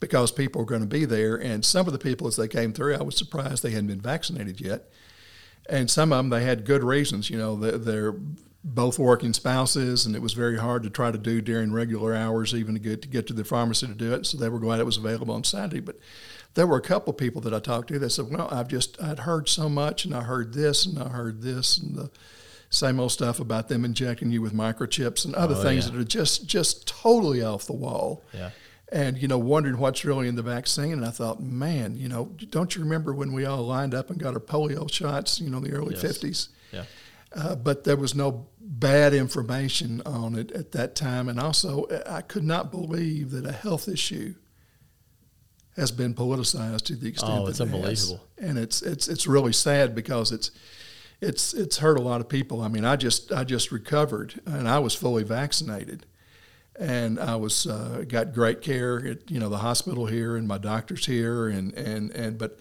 because 0.00 0.30
people 0.30 0.60
were 0.60 0.66
going 0.66 0.80
to 0.80 0.86
be 0.86 1.04
there, 1.04 1.36
and 1.36 1.64
some 1.64 1.86
of 1.86 1.92
the 1.92 1.98
people 1.98 2.26
as 2.26 2.36
they 2.36 2.48
came 2.48 2.72
through, 2.72 2.94
I 2.94 3.02
was 3.02 3.16
surprised 3.16 3.62
they 3.62 3.70
hadn't 3.70 3.88
been 3.88 4.00
vaccinated 4.00 4.60
yet 4.60 4.90
and 5.68 5.90
some 5.90 6.12
of 6.12 6.18
them 6.18 6.28
they 6.28 6.44
had 6.44 6.64
good 6.64 6.84
reasons. 6.84 7.30
You 7.30 7.38
know, 7.38 7.56
they're, 7.56 7.78
they're 7.78 8.14
both 8.64 8.98
working 8.98 9.34
spouses, 9.34 10.06
and 10.06 10.16
it 10.16 10.22
was 10.22 10.32
very 10.32 10.58
hard 10.58 10.82
to 10.84 10.90
try 10.90 11.10
to 11.10 11.18
do 11.18 11.42
during 11.42 11.70
regular 11.70 12.14
hours, 12.14 12.54
even 12.54 12.74
to 12.74 12.80
get 12.80 13.02
to 13.02 13.08
get 13.08 13.26
to 13.26 13.34
the 13.34 13.44
pharmacy 13.44 13.86
to 13.86 13.94
do 13.94 14.14
it. 14.14 14.24
So 14.24 14.38
they 14.38 14.48
were 14.48 14.58
glad 14.58 14.80
it 14.80 14.86
was 14.86 14.96
available 14.96 15.34
on 15.34 15.44
Saturday. 15.44 15.80
But 15.80 15.98
there 16.54 16.66
were 16.66 16.78
a 16.78 16.82
couple 16.82 17.10
of 17.10 17.18
people 17.18 17.42
that 17.42 17.52
I 17.52 17.58
talked 17.58 17.88
to 17.88 17.98
that 17.98 18.10
said, 18.10 18.30
"Well, 18.30 18.48
I've 18.50 18.68
just 18.68 19.00
I'd 19.02 19.20
heard 19.20 19.50
so 19.50 19.68
much, 19.68 20.06
and 20.06 20.14
I 20.14 20.22
heard 20.22 20.54
this, 20.54 20.86
and 20.86 20.98
I 20.98 21.10
heard 21.10 21.42
this, 21.42 21.76
and 21.76 21.94
the 21.94 22.10
same 22.70 22.98
old 22.98 23.12
stuff 23.12 23.38
about 23.38 23.68
them 23.68 23.84
injecting 23.84 24.32
you 24.32 24.40
with 24.40 24.54
microchips 24.54 25.26
and 25.26 25.34
other 25.34 25.54
oh, 25.56 25.62
things 25.62 25.84
yeah. 25.84 25.92
that 25.92 26.00
are 26.00 26.04
just 26.04 26.46
just 26.46 26.88
totally 26.88 27.42
off 27.42 27.66
the 27.66 27.74
wall." 27.74 28.24
Yeah. 28.32 28.50
And 28.90 29.18
you 29.18 29.28
know, 29.28 29.38
wondering 29.38 29.76
what's 29.78 30.04
really 30.04 30.26
in 30.26 30.36
the 30.36 30.42
vaccine, 30.42 30.92
and 30.92 31.04
I 31.04 31.10
thought, 31.10 31.42
man, 31.42 31.96
you 31.96 32.08
know, 32.08 32.26
don't 32.48 32.74
you 32.74 32.82
remember 32.82 33.12
when 33.12 33.32
we 33.32 33.44
all 33.44 33.62
lined 33.62 33.92
up 33.92 34.08
and 34.08 34.18
got 34.18 34.34
our 34.34 34.40
polio 34.40 34.90
shots? 34.90 35.40
You 35.40 35.50
know, 35.50 35.58
in 35.58 35.64
the 35.64 35.72
early 35.72 35.96
fifties. 35.96 36.48
Yes. 36.72 36.86
Yeah. 37.34 37.42
Uh, 37.42 37.56
but 37.56 37.82
there 37.82 37.96
was 37.96 38.14
no 38.14 38.46
bad 38.64 39.12
information 39.12 40.00
on 40.06 40.34
it 40.34 40.50
at 40.52 40.72
that 40.72 40.94
time. 40.94 41.28
And 41.28 41.38
also, 41.38 41.86
I 42.06 42.22
could 42.22 42.44
not 42.44 42.70
believe 42.70 43.30
that 43.32 43.46
a 43.46 43.52
health 43.52 43.88
issue 43.88 44.34
has 45.76 45.90
been 45.90 46.14
politicized 46.14 46.82
to 46.82 46.96
the 46.96 47.08
extent 47.08 47.32
oh, 47.32 47.44
that 47.44 47.50
it's 47.50 47.60
it 47.60 47.64
unbelievable. 47.64 48.20
Has. 48.38 48.48
And 48.48 48.58
it's 48.58 48.82
it's 48.82 49.08
it's 49.08 49.26
really 49.26 49.52
sad 49.52 49.94
because 49.94 50.32
it's 50.32 50.50
it's 51.20 51.52
it's 51.52 51.78
hurt 51.78 51.98
a 51.98 52.02
lot 52.02 52.20
of 52.20 52.28
people. 52.28 52.62
I 52.62 52.68
mean, 52.68 52.84
I 52.84 52.96
just 52.96 53.32
I 53.32 53.44
just 53.44 53.70
recovered 53.70 54.40
and 54.46 54.68
I 54.68 54.78
was 54.78 54.94
fully 54.94 55.24
vaccinated, 55.24 56.06
and 56.78 57.18
I 57.18 57.36
was 57.36 57.66
uh, 57.66 58.04
got 58.08 58.32
great 58.32 58.62
care 58.62 59.06
at 59.06 59.30
you 59.30 59.40
know 59.40 59.48
the 59.48 59.58
hospital 59.58 60.06
here 60.06 60.36
and 60.36 60.48
my 60.48 60.58
doctors 60.58 61.06
here 61.06 61.48
and 61.48 61.74
and 61.74 62.10
and 62.12 62.38
but 62.38 62.58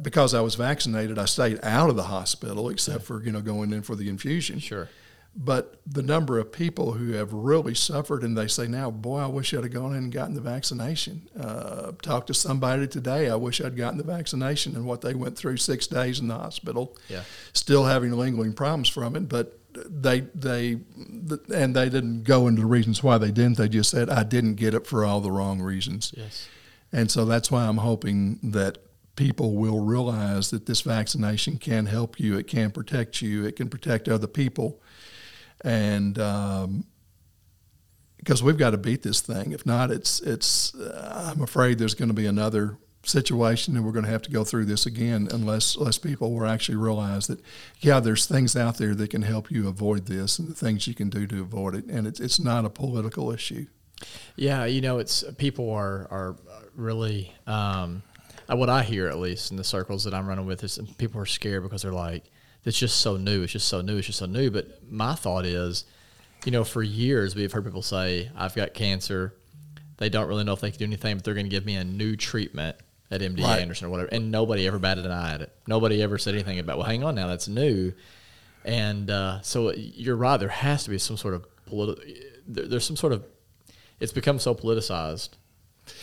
because 0.00 0.34
I 0.34 0.40
was 0.40 0.54
vaccinated, 0.54 1.18
I 1.18 1.24
stayed 1.24 1.58
out 1.62 1.90
of 1.90 1.96
the 1.96 2.04
hospital 2.04 2.68
except 2.68 3.04
for 3.04 3.22
you 3.22 3.32
know 3.32 3.40
going 3.40 3.72
in 3.72 3.82
for 3.82 3.96
the 3.96 4.08
infusion. 4.08 4.58
Sure. 4.58 4.88
But 5.34 5.80
the 5.86 6.02
number 6.02 6.40
of 6.40 6.50
people 6.50 6.92
who 6.92 7.12
have 7.12 7.32
really 7.32 7.74
suffered, 7.74 8.24
and 8.24 8.36
they 8.36 8.48
say 8.48 8.66
now, 8.66 8.90
boy, 8.90 9.18
I 9.20 9.26
wish 9.26 9.54
I'd 9.54 9.62
have 9.62 9.72
gone 9.72 9.92
in 9.92 10.04
and 10.04 10.12
gotten 10.12 10.34
the 10.34 10.40
vaccination. 10.40 11.28
Uh, 11.38 11.92
talked 12.02 12.26
to 12.26 12.34
somebody 12.34 12.88
today. 12.88 13.30
I 13.30 13.36
wish 13.36 13.60
I'd 13.60 13.76
gotten 13.76 13.96
the 13.96 14.04
vaccination, 14.04 14.74
and 14.74 14.86
what 14.86 15.02
they 15.02 15.14
went 15.14 15.38
through 15.38 15.58
six 15.58 15.86
days 15.86 16.18
in 16.18 16.26
the 16.26 16.34
hospital, 16.34 16.96
yeah. 17.08 17.22
still 17.52 17.84
having 17.84 18.10
lingering 18.10 18.54
problems 18.54 18.88
from 18.88 19.14
it. 19.14 19.28
But 19.28 19.56
they 19.72 20.20
they 20.34 20.80
and 21.54 21.76
they 21.76 21.88
didn't 21.88 22.24
go 22.24 22.48
into 22.48 22.62
the 22.62 22.66
reasons 22.66 23.02
why 23.02 23.18
they 23.18 23.30
didn't. 23.30 23.56
They 23.56 23.68
just 23.68 23.90
said 23.90 24.10
I 24.10 24.24
didn't 24.24 24.56
get 24.56 24.74
it 24.74 24.84
for 24.84 25.04
all 25.04 25.20
the 25.20 25.30
wrong 25.30 25.60
reasons. 25.60 26.12
Yes. 26.16 26.48
And 26.92 27.08
so 27.08 27.24
that's 27.24 27.52
why 27.52 27.66
I'm 27.66 27.76
hoping 27.76 28.40
that 28.42 28.78
people 29.20 29.54
will 29.54 29.80
realize 29.80 30.50
that 30.50 30.64
this 30.64 30.80
vaccination 30.80 31.58
can 31.58 31.84
help 31.84 32.18
you, 32.18 32.38
it 32.38 32.46
can 32.46 32.70
protect 32.70 33.20
you, 33.20 33.44
it 33.44 33.54
can 33.54 33.68
protect 33.68 34.08
other 34.08 34.26
people. 34.26 34.80
And 35.62 36.18
um, 36.18 36.86
because 38.16 38.42
we've 38.42 38.56
got 38.56 38.70
to 38.70 38.78
beat 38.78 39.02
this 39.02 39.20
thing. 39.20 39.52
If 39.52 39.66
not, 39.66 39.90
it's 39.90 40.20
it's. 40.20 40.74
Uh, 40.74 41.32
I'm 41.34 41.42
afraid 41.42 41.78
there's 41.78 41.94
going 41.94 42.08
to 42.08 42.14
be 42.14 42.24
another 42.24 42.78
situation, 43.02 43.76
and 43.76 43.84
we're 43.84 43.92
going 43.92 44.06
to 44.06 44.10
have 44.10 44.22
to 44.22 44.30
go 44.30 44.42
through 44.42 44.64
this 44.64 44.86
again 44.86 45.28
unless 45.30 45.76
unless 45.76 45.98
people 45.98 46.32
will 46.32 46.46
actually 46.46 46.76
realize 46.76 47.26
that 47.26 47.40
yeah, 47.80 48.00
there's 48.00 48.24
things 48.24 48.56
out 48.56 48.78
there 48.78 48.94
that 48.94 49.10
can 49.10 49.22
help 49.22 49.50
you 49.50 49.68
avoid 49.68 50.06
this, 50.06 50.38
and 50.38 50.48
the 50.48 50.54
things 50.54 50.86
you 50.86 50.94
can 50.94 51.10
do 51.10 51.26
to 51.26 51.42
avoid 51.42 51.74
it, 51.74 51.84
and 51.86 52.06
it's 52.06 52.20
it's 52.20 52.40
not 52.40 52.64
a 52.64 52.70
political 52.70 53.30
issue. 53.30 53.66
Yeah, 54.36 54.64
you 54.64 54.80
know, 54.80 54.98
it's 54.98 55.24
people 55.36 55.70
are 55.70 56.08
are 56.10 56.36
really. 56.74 57.34
Um, 57.46 58.02
Uh, 58.50 58.56
what 58.56 58.68
I 58.68 58.82
hear 58.82 59.08
at 59.08 59.18
least 59.18 59.50
in 59.50 59.56
the 59.56 59.64
circles 59.64 60.04
that 60.04 60.14
I'm 60.14 60.26
running 60.26 60.46
with 60.46 60.64
is 60.64 60.78
people 60.98 61.20
are 61.20 61.26
scared 61.26 61.62
because 61.62 61.82
they're 61.82 61.92
like, 61.92 62.24
it's 62.64 62.78
just 62.78 63.00
so 63.00 63.16
new. 63.16 63.42
It's 63.42 63.52
just 63.52 63.68
so 63.68 63.80
new. 63.80 63.98
It's 63.98 64.06
just 64.06 64.18
so 64.18 64.26
new. 64.26 64.50
But 64.50 64.90
my 64.90 65.14
thought 65.14 65.46
is, 65.46 65.84
you 66.44 66.52
know, 66.52 66.64
for 66.64 66.82
years 66.82 67.34
we've 67.34 67.50
heard 67.52 67.64
people 67.64 67.82
say, 67.82 68.30
"I've 68.36 68.54
got 68.54 68.74
cancer." 68.74 69.34
They 69.98 70.08
don't 70.08 70.28
really 70.28 70.44
know 70.44 70.52
if 70.52 70.60
they 70.60 70.70
can 70.70 70.78
do 70.78 70.84
anything, 70.84 71.16
but 71.16 71.24
they're 71.24 71.34
going 71.34 71.46
to 71.46 71.50
give 71.50 71.66
me 71.66 71.76
a 71.76 71.84
new 71.84 72.16
treatment 72.16 72.76
at 73.10 73.20
MD 73.20 73.42
Right. 73.42 73.60
Anderson 73.60 73.86
or 73.86 73.90
whatever. 73.90 74.08
And 74.10 74.30
nobody 74.30 74.66
ever 74.66 74.78
batted 74.78 75.04
an 75.04 75.12
eye 75.12 75.34
at 75.34 75.42
it. 75.42 75.52
Nobody 75.66 76.02
ever 76.02 76.16
said 76.18 76.34
anything 76.34 76.58
about, 76.58 76.78
"Well, 76.78 76.86
hang 76.86 77.04
on 77.04 77.14
now, 77.14 77.28
that's 77.28 77.48
new." 77.48 77.92
And 78.64 79.10
uh, 79.10 79.40
so 79.42 79.68
uh, 79.68 79.74
you're 79.76 80.16
right. 80.16 80.36
There 80.36 80.48
has 80.48 80.84
to 80.84 80.90
be 80.90 80.98
some 80.98 81.16
sort 81.16 81.34
of 81.34 81.46
political. 81.66 82.02
Uh, 82.04 82.14
there, 82.46 82.66
there's 82.66 82.84
some 82.84 82.96
sort 82.96 83.12
of. 83.12 83.24
It's 84.00 84.12
become 84.12 84.38
so 84.38 84.54
politicized 84.54 85.30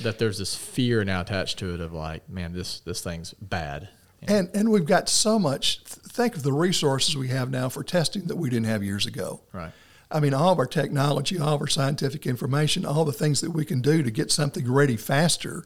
that 0.01 0.19
there's 0.19 0.37
this 0.37 0.55
fear 0.55 1.03
now 1.03 1.21
attached 1.21 1.59
to 1.59 1.73
it 1.73 1.81
of 1.81 1.93
like, 1.93 2.29
man, 2.29 2.53
this 2.53 2.79
this 2.81 3.01
thing's 3.01 3.33
bad. 3.35 3.89
And 4.27 4.49
and 4.53 4.69
we've 4.69 4.85
got 4.85 5.09
so 5.09 5.37
much. 5.37 5.83
Think 5.83 6.35
of 6.35 6.43
the 6.43 6.53
resources 6.53 7.15
we 7.15 7.27
have 7.29 7.51
now 7.51 7.69
for 7.69 7.83
testing 7.83 8.25
that 8.25 8.35
we 8.35 8.49
didn't 8.49 8.65
have 8.65 8.83
years 8.83 9.05
ago. 9.05 9.41
Right. 9.53 9.71
I 10.09 10.19
mean, 10.19 10.33
all 10.33 10.53
of 10.53 10.59
our 10.59 10.65
technology, 10.65 11.37
all 11.37 11.55
of 11.55 11.61
our 11.61 11.67
scientific 11.67 12.25
information, 12.25 12.85
all 12.85 13.05
the 13.05 13.11
things 13.11 13.41
that 13.41 13.51
we 13.51 13.65
can 13.65 13.81
do 13.81 14.01
to 14.03 14.11
get 14.11 14.31
something 14.31 14.69
ready 14.71 14.95
faster 14.95 15.65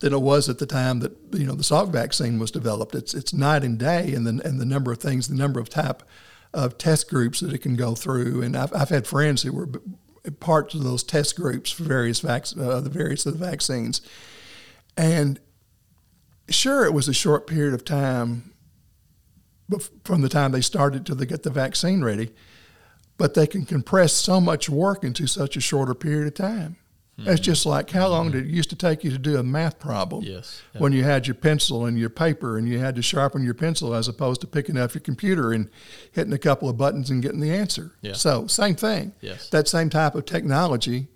than 0.00 0.12
it 0.12 0.20
was 0.20 0.48
at 0.48 0.58
the 0.58 0.66
time 0.66 1.00
that 1.00 1.12
you 1.32 1.46
know 1.46 1.54
the 1.54 1.62
Salk 1.62 1.90
vaccine 1.90 2.38
was 2.38 2.50
developed. 2.50 2.94
It's 2.94 3.14
it's 3.14 3.32
night 3.32 3.64
and 3.64 3.78
day, 3.78 4.12
and 4.12 4.26
the 4.26 4.46
and 4.46 4.60
the 4.60 4.66
number 4.66 4.92
of 4.92 4.98
things, 4.98 5.28
the 5.28 5.34
number 5.34 5.58
of 5.58 5.68
type 5.68 6.02
of 6.52 6.76
test 6.76 7.08
groups 7.08 7.40
that 7.40 7.52
it 7.52 7.58
can 7.58 7.76
go 7.76 7.94
through. 7.94 8.42
And 8.42 8.56
I've 8.56 8.74
I've 8.74 8.90
had 8.90 9.06
friends 9.06 9.42
who 9.42 9.52
were 9.52 9.68
parts 10.40 10.74
of 10.74 10.84
those 10.84 11.02
test 11.02 11.36
groups 11.36 11.70
for 11.70 11.84
various 11.84 12.20
vac- 12.20 12.56
uh, 12.58 12.80
the 12.80 12.90
various 12.90 13.26
of 13.26 13.38
the 13.38 13.44
vaccines, 13.44 14.00
and 14.96 15.40
sure, 16.48 16.84
it 16.84 16.92
was 16.92 17.08
a 17.08 17.14
short 17.14 17.46
period 17.46 17.74
of 17.74 17.84
time 17.84 18.52
from 20.04 20.20
the 20.20 20.28
time 20.28 20.52
they 20.52 20.60
started 20.60 21.06
till 21.06 21.16
they 21.16 21.24
get 21.24 21.44
the 21.44 21.50
vaccine 21.50 22.04
ready 22.04 22.30
but 23.22 23.34
they 23.34 23.46
can 23.46 23.64
compress 23.64 24.12
so 24.12 24.40
much 24.40 24.68
work 24.68 25.04
into 25.04 25.28
such 25.28 25.56
a 25.56 25.60
shorter 25.60 25.94
period 25.94 26.26
of 26.26 26.34
time. 26.34 26.76
It's 27.18 27.40
just 27.40 27.66
like 27.66 27.90
how 27.90 28.08
long 28.08 28.30
did 28.32 28.46
it 28.46 28.50
used 28.50 28.70
to 28.70 28.76
take 28.76 29.04
you 29.04 29.10
to 29.10 29.18
do 29.18 29.36
a 29.36 29.42
math 29.42 29.78
problem? 29.78 30.24
Yes. 30.24 30.62
When 30.76 30.92
you 30.92 31.04
had 31.04 31.26
your 31.26 31.34
pencil 31.34 31.86
and 31.86 31.98
your 31.98 32.10
paper 32.10 32.58
and 32.58 32.66
you 32.68 32.78
had 32.78 32.96
to 32.96 33.02
sharpen 33.02 33.44
your 33.44 33.54
pencil 33.54 33.94
as 33.94 34.08
opposed 34.08 34.40
to 34.40 34.46
picking 34.46 34.76
up 34.76 34.94
your 34.94 35.02
computer 35.02 35.52
and 35.52 35.68
hitting 36.10 36.32
a 36.32 36.38
couple 36.38 36.68
of 36.68 36.76
buttons 36.76 37.10
and 37.10 37.22
getting 37.22 37.40
the 37.40 37.52
answer. 37.52 37.92
Yeah. 38.00 38.14
So, 38.14 38.46
same 38.46 38.74
thing. 38.74 39.12
Yes. 39.20 39.50
That 39.50 39.68
same 39.68 39.88
type 39.90 40.14
of 40.14 40.24
technology 40.26 41.08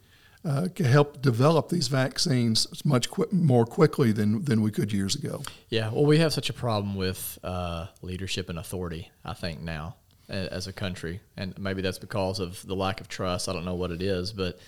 uh, 0.44 0.68
can 0.74 0.86
help 0.86 1.20
develop 1.22 1.70
these 1.70 1.88
vaccines 1.88 2.68
much 2.84 3.10
qui- 3.10 3.26
more 3.32 3.64
quickly 3.64 4.12
than, 4.12 4.44
than 4.44 4.62
we 4.62 4.70
could 4.70 4.92
years 4.92 5.16
ago. 5.16 5.42
Yeah, 5.70 5.90
well, 5.90 6.06
we 6.06 6.18
have 6.18 6.32
such 6.32 6.50
a 6.50 6.52
problem 6.52 6.94
with 6.94 7.38
uh, 7.42 7.86
leadership 8.02 8.48
and 8.48 8.58
authority. 8.58 9.10
I 9.24 9.34
think 9.34 9.60
now 9.60 9.96
as 10.28 10.66
a 10.66 10.72
country, 10.72 11.20
and 11.36 11.56
maybe 11.58 11.82
that's 11.82 11.98
because 11.98 12.40
of 12.40 12.64
the 12.66 12.74
lack 12.74 13.00
of 13.00 13.08
trust. 13.08 13.48
I 13.48 13.52
don't 13.52 13.64
know 13.64 13.74
what 13.74 13.90
it 13.90 14.02
is, 14.02 14.32
but 14.32 14.58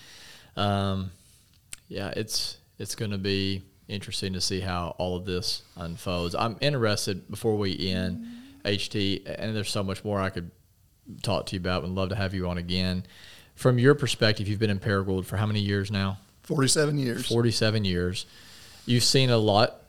um, 0.55 1.11
yeah, 1.89 2.13
it's 2.15 2.57
it's 2.77 2.95
going 2.95 3.11
to 3.11 3.17
be 3.17 3.63
interesting 3.89 4.33
to 4.33 4.41
see 4.41 4.61
how 4.61 4.95
all 4.97 5.17
of 5.17 5.25
this 5.25 5.63
unfolds. 5.75 6.35
I'm 6.35 6.55
interested 6.61 7.29
before 7.29 7.57
we 7.57 7.91
end, 7.91 8.25
HT, 8.63 9.23
and 9.25 9.55
there's 9.55 9.69
so 9.69 9.83
much 9.83 10.05
more 10.05 10.21
I 10.21 10.29
could 10.29 10.51
talk 11.21 11.47
to 11.47 11.55
you 11.55 11.59
about. 11.59 11.81
Would 11.81 11.91
love 11.91 12.09
to 12.09 12.15
have 12.15 12.33
you 12.33 12.47
on 12.47 12.57
again. 12.57 13.05
From 13.55 13.77
your 13.77 13.95
perspective, 13.95 14.47
you've 14.47 14.59
been 14.59 14.69
in 14.69 14.79
Paragould 14.79 15.25
for 15.25 15.35
how 15.35 15.47
many 15.47 15.59
years 15.59 15.91
now? 15.91 16.19
47 16.43 16.97
years. 16.97 17.27
47 17.27 17.83
years. 17.83 18.25
You've 18.85 19.03
seen 19.03 19.29
a 19.31 19.37
lot 19.37 19.81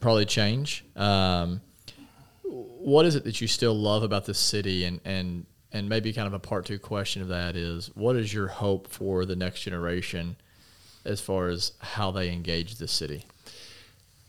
probably 0.00 0.26
change. 0.26 0.84
Um, 0.96 1.62
what 2.42 3.06
is 3.06 3.14
it 3.14 3.24
that 3.24 3.40
you 3.40 3.48
still 3.48 3.74
love 3.74 4.02
about 4.02 4.26
this 4.26 4.38
city? 4.38 4.84
And, 4.84 5.00
and, 5.04 5.46
and 5.72 5.88
maybe 5.88 6.12
kind 6.12 6.26
of 6.26 6.34
a 6.34 6.38
part 6.38 6.66
two 6.66 6.78
question 6.78 7.22
of 7.22 7.28
that 7.28 7.56
is 7.56 7.90
what 7.94 8.16
is 8.16 8.34
your 8.34 8.48
hope 8.48 8.88
for 8.88 9.24
the 9.24 9.34
next 9.34 9.62
generation 9.62 10.36
as 11.04 11.20
far 11.20 11.48
as 11.48 11.72
how 11.80 12.10
they 12.10 12.30
engage 12.30 12.76
the 12.76 12.88
city? 12.88 13.26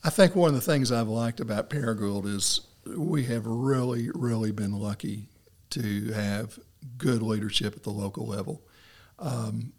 I 0.03 0.09
think 0.09 0.35
one 0.35 0.49
of 0.49 0.55
the 0.55 0.61
things 0.61 0.91
I've 0.91 1.07
liked 1.07 1.39
about 1.39 1.69
Paragould 1.69 2.25
is 2.27 2.61
we 2.85 3.23
have 3.25 3.45
really, 3.45 4.09
really 4.13 4.51
been 4.51 4.73
lucky 4.73 5.29
to 5.71 6.11
have 6.11 6.59
good 6.97 7.21
leadership 7.21 7.75
at 7.75 7.83
the 7.83 7.89
local 7.89 8.27
level. 8.27 8.61
Um, 9.17 9.73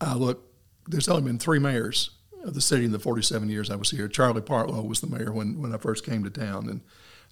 I 0.00 0.14
look, 0.14 0.42
there's 0.86 1.08
only 1.08 1.22
been 1.22 1.38
three 1.38 1.58
mayors 1.58 2.10
of 2.44 2.54
the 2.54 2.60
city 2.60 2.84
in 2.84 2.92
the 2.92 2.98
47 2.98 3.48
years 3.48 3.70
I 3.70 3.76
was 3.76 3.90
here. 3.90 4.08
Charlie 4.08 4.42
Partlow 4.42 4.86
was 4.86 5.00
the 5.00 5.08
mayor 5.08 5.32
when, 5.32 5.60
when 5.60 5.74
I 5.74 5.78
first 5.78 6.06
came 6.06 6.22
to 6.24 6.30
town, 6.30 6.68
and 6.68 6.80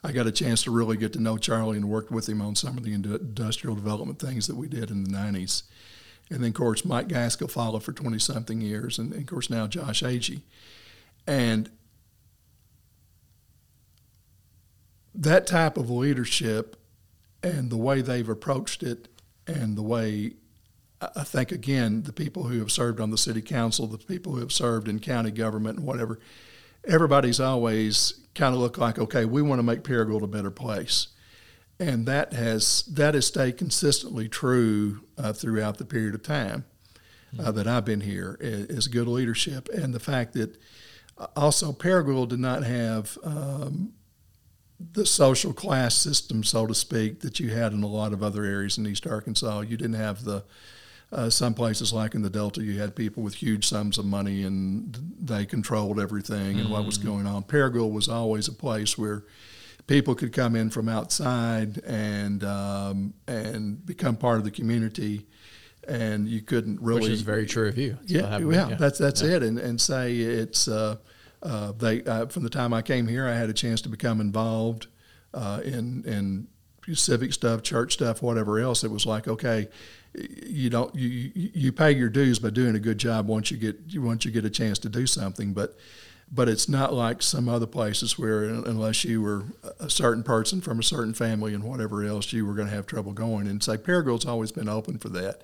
I 0.03 0.13
got 0.13 0.27
a 0.27 0.33
chance 0.33 0.65
to 0.65 0.71
really 0.71 0.97
get 0.97 1.13
to 1.13 1.23
know 1.23 1.37
Charlie 1.37 1.77
and 1.77 1.89
worked 1.89 2.11
with 2.11 2.29
him 2.29 2.43
on 2.43 2.57
some 2.57 2.77
of 2.77 2.85
the 2.85 2.93
industrial 2.93 3.77
development 3.77 4.19
things 4.19 4.47
that 4.49 4.57
we 4.57 4.69
did 4.69 4.91
in 4.91 5.05
the 5.05 5.11
90s. 5.11 5.63
And 6.31 6.43
then, 6.43 6.49
of 6.49 6.55
course, 6.55 6.85
Mike 6.85 7.09
Gaskill 7.09 7.51
followed 7.51 7.83
for 7.83 7.93
20 7.93 8.19
something 8.19 8.61
years, 8.61 8.99
and, 8.99 9.13
and 9.13 9.23
of 9.23 9.27
course, 9.27 9.51
now 9.51 9.67
Josh 9.67 10.03
Agee. 10.03 10.43
And 11.27 11.71
that 15.15 15.47
type 15.47 15.77
of 15.77 15.91
leadership 15.91 16.77
and 17.43 17.71
the 17.71 17.77
way 17.77 18.01
they've 18.01 18.29
approached 18.29 18.83
it 18.83 19.09
and 19.47 19.77
the 19.77 19.83
way 19.83 20.33
I 21.01 21.25
think 21.25 21.53
again 21.53 22.03
the 22.03 22.13
people 22.13 22.45
who 22.45 22.59
have 22.61 22.73
served 22.73 23.01
on 23.01 23.11
the 23.11 23.19
city 23.19 23.43
council, 23.43 23.87
the 23.87 23.99
people 23.99 24.33
who 24.33 24.41
have 24.41 24.53
served 24.53 24.89
in 24.89 25.01
county 25.01 25.31
government 25.31 25.79
and 25.79 25.87
whatever, 25.87 26.19
everybody's 26.87 27.41
always 27.41 28.21
kind 28.35 28.55
of 28.55 28.61
looked 28.61 28.79
like, 28.79 28.99
okay, 28.99 29.25
we 29.25 29.43
want 29.43 29.59
to 29.59 29.63
make 29.63 29.83
Paragould 29.83 30.23
a 30.23 30.27
better 30.27 30.51
place, 30.51 31.09
and 31.79 32.07
that 32.07 32.33
has 32.33 32.85
that 32.85 33.15
has 33.15 33.27
stayed 33.27 33.59
consistently 33.59 34.29
true 34.29 35.01
uh, 35.19 35.33
throughout 35.33 35.79
the 35.79 35.85
period 35.85 36.15
of 36.15 36.23
time 36.23 36.65
uh, 37.39 37.51
that 37.53 37.67
I've 37.67 37.85
been 37.85 38.01
here 38.01 38.37
is, 38.41 38.89
good 38.89 39.09
leadership 39.09 39.69
and 39.71 39.93
the 39.93 40.01
fact 40.01 40.35
that 40.35 40.57
uh, 41.19 41.27
also 41.37 41.73
Paragould 41.73 42.29
did 42.29 42.41
not 42.41 42.65
have. 42.65 43.19
Um, 43.25 43.93
the 44.93 45.07
social 45.07 45.53
class 45.53 45.95
system, 45.95 46.43
so 46.43 46.67
to 46.67 46.75
speak, 46.75 47.21
that 47.21 47.39
you 47.39 47.49
had 47.51 47.73
in 47.73 47.85
a 47.85 47.87
lot 47.87 48.13
of 48.13 48.25
other 48.25 48.45
areas 48.45 48.77
in 48.77 48.87
East 48.87 49.07
Arkansas. 49.07 49.61
You 49.61 49.77
didn't 49.77 49.95
have 49.95 50.25
the 50.25 50.45
uh, 51.15 51.31
some 51.31 51.55
places 51.55 51.93
like 51.93 52.15
in 52.15 52.23
the 52.23 52.31
Delta, 52.31 52.63
you 52.63 52.79
had 52.81 52.97
people 52.97 53.23
with 53.23 53.35
huge 53.35 53.69
sums 53.69 53.99
of 53.99 54.05
money 54.05 54.43
and 54.43 54.99
they 55.21 55.47
controlled 55.47 56.01
everything 56.01 56.59
and 56.59 56.69
what 56.69 56.85
was 56.85 56.99
going 56.99 57.27
on. 57.27 57.45
Paragould 57.45 57.93
was 57.93 58.09
always 58.09 58.49
a 58.49 58.53
place 58.53 58.99
where 58.99 59.25
people 59.87 60.15
could 60.15 60.33
come 60.33 60.57
in 60.57 60.71
from 60.71 60.89
outside 60.89 61.79
and 61.85 62.43
um, 62.45 63.15
and 63.27 63.85
become 63.85 64.17
part 64.17 64.39
of 64.39 64.45
the 64.45 64.51
community, 64.51 65.27
and 65.87 66.29
you 66.29 66.41
couldn't 66.41 66.81
really 66.81 67.03
Which 67.03 67.11
is 67.11 67.23
very 67.23 67.47
true 67.47 67.69
of 67.69 67.79
you. 67.79 67.99
Yeah, 68.07 68.31
have- 68.31 68.53
yeah, 68.53 68.77
that's 68.79 68.99
that's 68.99 69.23
it, 69.23 69.43
and 69.43 69.59
and 69.59 69.81
say 69.81 70.17
it's 70.17 70.69
uh, 70.69 70.97
uh, 71.43 71.73
they 71.73 72.03
uh, 72.05 72.27
from 72.27 72.43
the 72.43 72.51
time 72.51 72.73
I 72.73 72.83
came 72.83 73.07
here, 73.07 73.27
I 73.29 73.35
had 73.35 73.51
a 73.51 73.55
chance 73.55 73.83
to 73.83 73.89
become 73.89 74.21
involved 74.21 74.87
uh, 75.33 75.61
in 75.65 76.05
in 76.05 76.49
civic 76.95 77.33
stuff, 77.33 77.63
church 77.63 77.95
stuff, 77.95 78.23
whatever 78.23 78.59
else. 78.59 78.85
It 78.85 78.91
was 78.91 79.07
like 79.07 79.29
okay, 79.29 79.69
you 80.15 80.71
don't 80.71 80.95
you 80.95 81.09
you 81.09 81.51
you 81.55 81.73
pay 81.73 81.93
your 81.93 82.09
dues 82.09 82.39
by 82.39 82.51
doing 82.51 82.75
a 82.75 82.81
good 82.81 82.99
job 82.99 83.27
once 83.27 83.51
you 83.51 83.57
get 83.57 83.79
once 83.97 84.25
you 84.25 84.31
get 84.31 84.45
a 84.45 84.51
chance 84.51 84.79
to 84.81 84.89
do 84.89 85.07
something, 85.07 85.53
but. 85.53 85.77
But 86.35 86.49
it's 86.49 86.69
not 86.69 86.93
like 86.93 87.23
some 87.23 87.49
other 87.49 87.67
places 87.67 88.19
where, 88.19 88.43
unless 88.43 89.05
you 89.05 89.23
were 89.23 89.45
a 89.79 89.89
certain 89.89 90.25
person 90.25 90.61
from 90.61 90.81
a 90.81 90.83
certain 90.83 91.15
family 91.15 91.55
and 91.55 91.63
whatever 91.63 92.03
else, 92.03 92.33
you 92.33 92.45
were 92.45 92.55
going 92.55 92.67
to 92.67 92.75
have 92.75 92.87
trouble 92.87 93.13
going. 93.13 93.47
And 93.47 93.63
say 93.63 93.77
Paragould's 93.77 94.27
always 94.27 94.51
been 94.51 94.69
open 94.69 94.99
for 94.99 95.11
that 95.11 95.43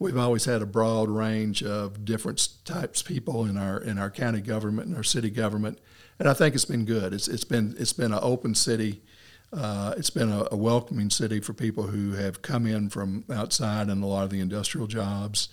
we've 0.00 0.16
always 0.16 0.46
had 0.46 0.62
a 0.62 0.66
broad 0.66 1.08
range 1.08 1.62
of 1.62 2.04
different 2.04 2.48
types 2.64 3.02
of 3.02 3.06
people 3.06 3.44
in 3.44 3.56
our 3.56 3.78
in 3.80 3.98
our 3.98 4.10
county 4.10 4.40
government 4.40 4.88
and 4.88 4.96
our 4.96 5.04
city 5.04 5.30
government, 5.30 5.78
and 6.18 6.28
I 6.28 6.34
think 6.34 6.56
it's 6.56 6.64
been 6.64 6.84
good. 6.84 7.14
It's 7.14 7.28
it's 7.28 7.44
been 7.44 7.76
it's 7.78 7.92
been 7.92 8.12
an 8.12 8.18
open 8.20 8.56
city. 8.56 9.02
Uh, 9.52 9.94
it's 9.96 10.10
been 10.10 10.30
a, 10.30 10.46
a 10.52 10.56
welcoming 10.56 11.10
city 11.10 11.40
for 11.40 11.52
people 11.52 11.84
who 11.84 12.12
have 12.12 12.40
come 12.40 12.66
in 12.66 12.88
from 12.88 13.24
outside 13.32 13.88
and 13.88 14.02
a 14.02 14.06
lot 14.06 14.22
of 14.22 14.30
the 14.30 14.38
industrial 14.40 14.86
jobs. 14.86 15.48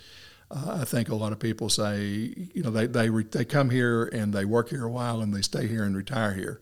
Uh, 0.49 0.77
I 0.81 0.85
think 0.85 1.09
a 1.09 1.15
lot 1.15 1.31
of 1.31 1.39
people 1.39 1.69
say, 1.69 2.33
you 2.53 2.63
know, 2.63 2.69
they 2.69 2.87
they 2.87 3.09
re, 3.09 3.23
they 3.23 3.45
come 3.45 3.69
here 3.69 4.05
and 4.05 4.33
they 4.33 4.45
work 4.45 4.69
here 4.69 4.85
a 4.85 4.91
while 4.91 5.21
and 5.21 5.33
they 5.33 5.41
stay 5.41 5.67
here 5.67 5.83
and 5.83 5.95
retire 5.95 6.33
here. 6.33 6.61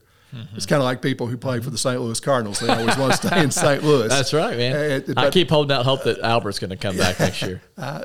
It's 0.54 0.66
kind 0.66 0.82
of 0.82 0.84
like 0.84 1.00
people 1.00 1.28
who 1.28 1.38
play 1.38 1.60
for 1.60 1.70
the 1.70 1.78
St. 1.78 1.98
Louis 1.98 2.20
Cardinals. 2.20 2.58
They 2.58 2.68
always 2.68 2.96
want 2.98 3.12
to 3.12 3.26
stay 3.26 3.42
in 3.42 3.50
St. 3.50 3.82
Louis. 3.82 4.08
That's 4.08 4.34
right, 4.34 4.56
man. 4.56 5.04
Uh, 5.08 5.12
I 5.16 5.30
keep 5.30 5.48
holding 5.48 5.74
out 5.74 5.86
hope 5.86 6.02
that 6.04 6.18
Albert's 6.18 6.58
going 6.58 6.70
to 6.70 6.76
come 6.76 6.96
back 6.96 7.18
next 7.18 7.40
year. 7.40 7.62
I, 7.78 8.04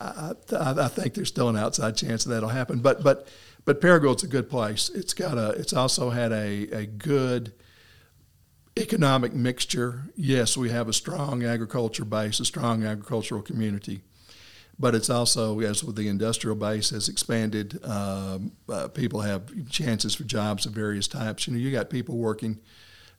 I 0.00 0.88
think 0.88 1.14
there's 1.14 1.28
still 1.28 1.48
an 1.48 1.56
outside 1.56 1.96
chance 1.96 2.24
that 2.24 2.30
that'll 2.34 2.48
happen. 2.48 2.80
But 2.80 3.02
but 3.02 3.28
but 3.64 3.80
Paragould's 3.80 4.22
a 4.22 4.28
good 4.28 4.50
place. 4.50 4.90
It's 4.90 5.14
got 5.14 5.38
a. 5.38 5.50
It's 5.50 5.72
also 5.72 6.10
had 6.10 6.32
a 6.32 6.68
a 6.68 6.86
good 6.86 7.52
economic 8.76 9.32
mixture. 9.32 10.10
Yes, 10.16 10.56
we 10.56 10.70
have 10.70 10.88
a 10.88 10.92
strong 10.92 11.44
agriculture 11.44 12.04
base, 12.04 12.40
a 12.40 12.44
strong 12.44 12.84
agricultural 12.84 13.42
community, 13.42 14.02
but 14.78 14.94
it's 14.94 15.10
also 15.10 15.60
as 15.60 15.84
with 15.84 15.96
the 15.96 16.08
industrial 16.08 16.56
base 16.56 16.90
has 16.90 17.08
expanded. 17.08 17.78
Um, 17.84 18.52
uh, 18.68 18.88
people 18.88 19.20
have 19.20 19.68
chances 19.70 20.14
for 20.14 20.24
jobs 20.24 20.66
of 20.66 20.72
various 20.72 21.08
types. 21.08 21.46
You 21.46 21.54
know, 21.54 21.58
you 21.58 21.70
got 21.70 21.90
people 21.90 22.16
working 22.16 22.58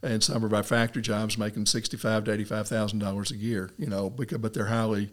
and 0.03 0.23
some 0.23 0.43
of 0.43 0.53
our 0.53 0.63
factory 0.63 1.01
jobs 1.01 1.37
making 1.37 1.65
sixty-five 1.65 2.25
to 2.25 2.31
eighty-five 2.31 2.67
thousand 2.67 2.99
dollars 2.99 3.31
a 3.31 3.37
year. 3.37 3.71
You 3.77 3.87
know, 3.87 4.09
because, 4.09 4.37
but 4.37 4.53
they're 4.53 4.65
highly 4.65 5.11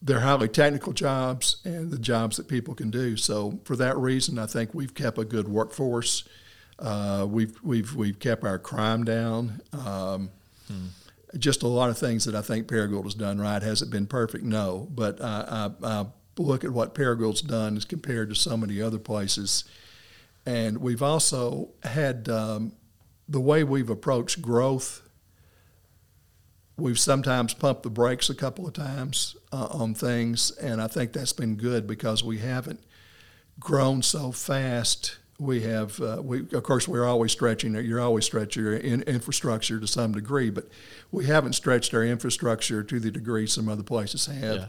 they're 0.00 0.20
highly 0.20 0.48
technical 0.48 0.92
jobs 0.92 1.58
and 1.64 1.90
the 1.90 1.98
jobs 1.98 2.36
that 2.36 2.48
people 2.48 2.74
can 2.74 2.90
do. 2.90 3.16
So 3.16 3.60
for 3.64 3.76
that 3.76 3.96
reason, 3.96 4.38
I 4.38 4.46
think 4.46 4.74
we've 4.74 4.94
kept 4.94 5.18
a 5.18 5.24
good 5.24 5.48
workforce. 5.48 6.24
Uh, 6.78 7.26
we've 7.28 7.56
we've 7.62 7.94
we've 7.94 8.18
kept 8.18 8.44
our 8.44 8.58
crime 8.58 9.04
down. 9.04 9.60
Um, 9.72 10.30
hmm. 10.68 10.86
Just 11.38 11.62
a 11.62 11.68
lot 11.68 11.90
of 11.90 11.98
things 11.98 12.24
that 12.26 12.34
I 12.34 12.42
think 12.42 12.66
Paragould 12.66 13.04
has 13.04 13.14
done 13.14 13.40
right. 13.40 13.62
Has 13.62 13.80
it 13.82 13.90
been 13.90 14.06
perfect? 14.06 14.44
No, 14.44 14.88
but 14.90 15.22
I, 15.22 15.70
I, 15.82 15.86
I 15.86 16.06
look 16.36 16.64
at 16.64 16.70
what 16.70 16.94
Paragould's 16.94 17.42
done 17.42 17.76
as 17.76 17.84
compared 17.84 18.28
to 18.28 18.34
so 18.34 18.56
many 18.56 18.80
other 18.82 18.98
places, 18.98 19.64
and 20.44 20.78
we've 20.78 21.02
also 21.02 21.70
had 21.84 22.28
um, 22.28 22.72
the 23.28 23.40
way 23.40 23.64
we've 23.64 23.90
approached 23.90 24.42
growth 24.42 25.02
We've 26.82 26.98
sometimes 26.98 27.54
pumped 27.54 27.82
the 27.82 27.90
brakes 27.90 28.30
a 28.30 28.34
couple 28.34 28.66
of 28.66 28.72
times 28.72 29.36
uh, 29.52 29.68
on 29.70 29.94
things, 29.94 30.50
and 30.52 30.80
I 30.80 30.86
think 30.86 31.12
that's 31.12 31.32
been 31.32 31.56
good 31.56 31.86
because 31.86 32.24
we 32.24 32.38
haven't 32.38 32.80
grown 33.60 34.02
so 34.02 34.32
fast. 34.32 35.18
We 35.38 35.62
have, 35.62 36.00
uh, 36.00 36.20
we 36.22 36.40
of 36.52 36.62
course, 36.62 36.86
we're 36.86 37.06
always 37.06 37.32
stretching. 37.32 37.74
You're 37.74 38.00
always 38.00 38.24
stretching 38.24 38.62
your 38.62 38.74
in, 38.74 39.02
infrastructure 39.02 39.80
to 39.80 39.86
some 39.86 40.12
degree, 40.12 40.50
but 40.50 40.68
we 41.10 41.26
haven't 41.26 41.54
stretched 41.54 41.94
our 41.94 42.04
infrastructure 42.04 42.84
to 42.84 43.00
the 43.00 43.10
degree 43.10 43.46
some 43.46 43.68
other 43.68 43.82
places 43.82 44.26
have, 44.26 44.56
yeah. 44.56 44.66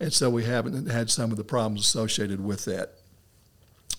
and 0.00 0.12
so 0.12 0.30
we 0.30 0.44
haven't 0.44 0.88
had 0.88 1.10
some 1.10 1.30
of 1.30 1.36
the 1.36 1.44
problems 1.44 1.82
associated 1.82 2.42
with 2.42 2.64
that. 2.64 2.94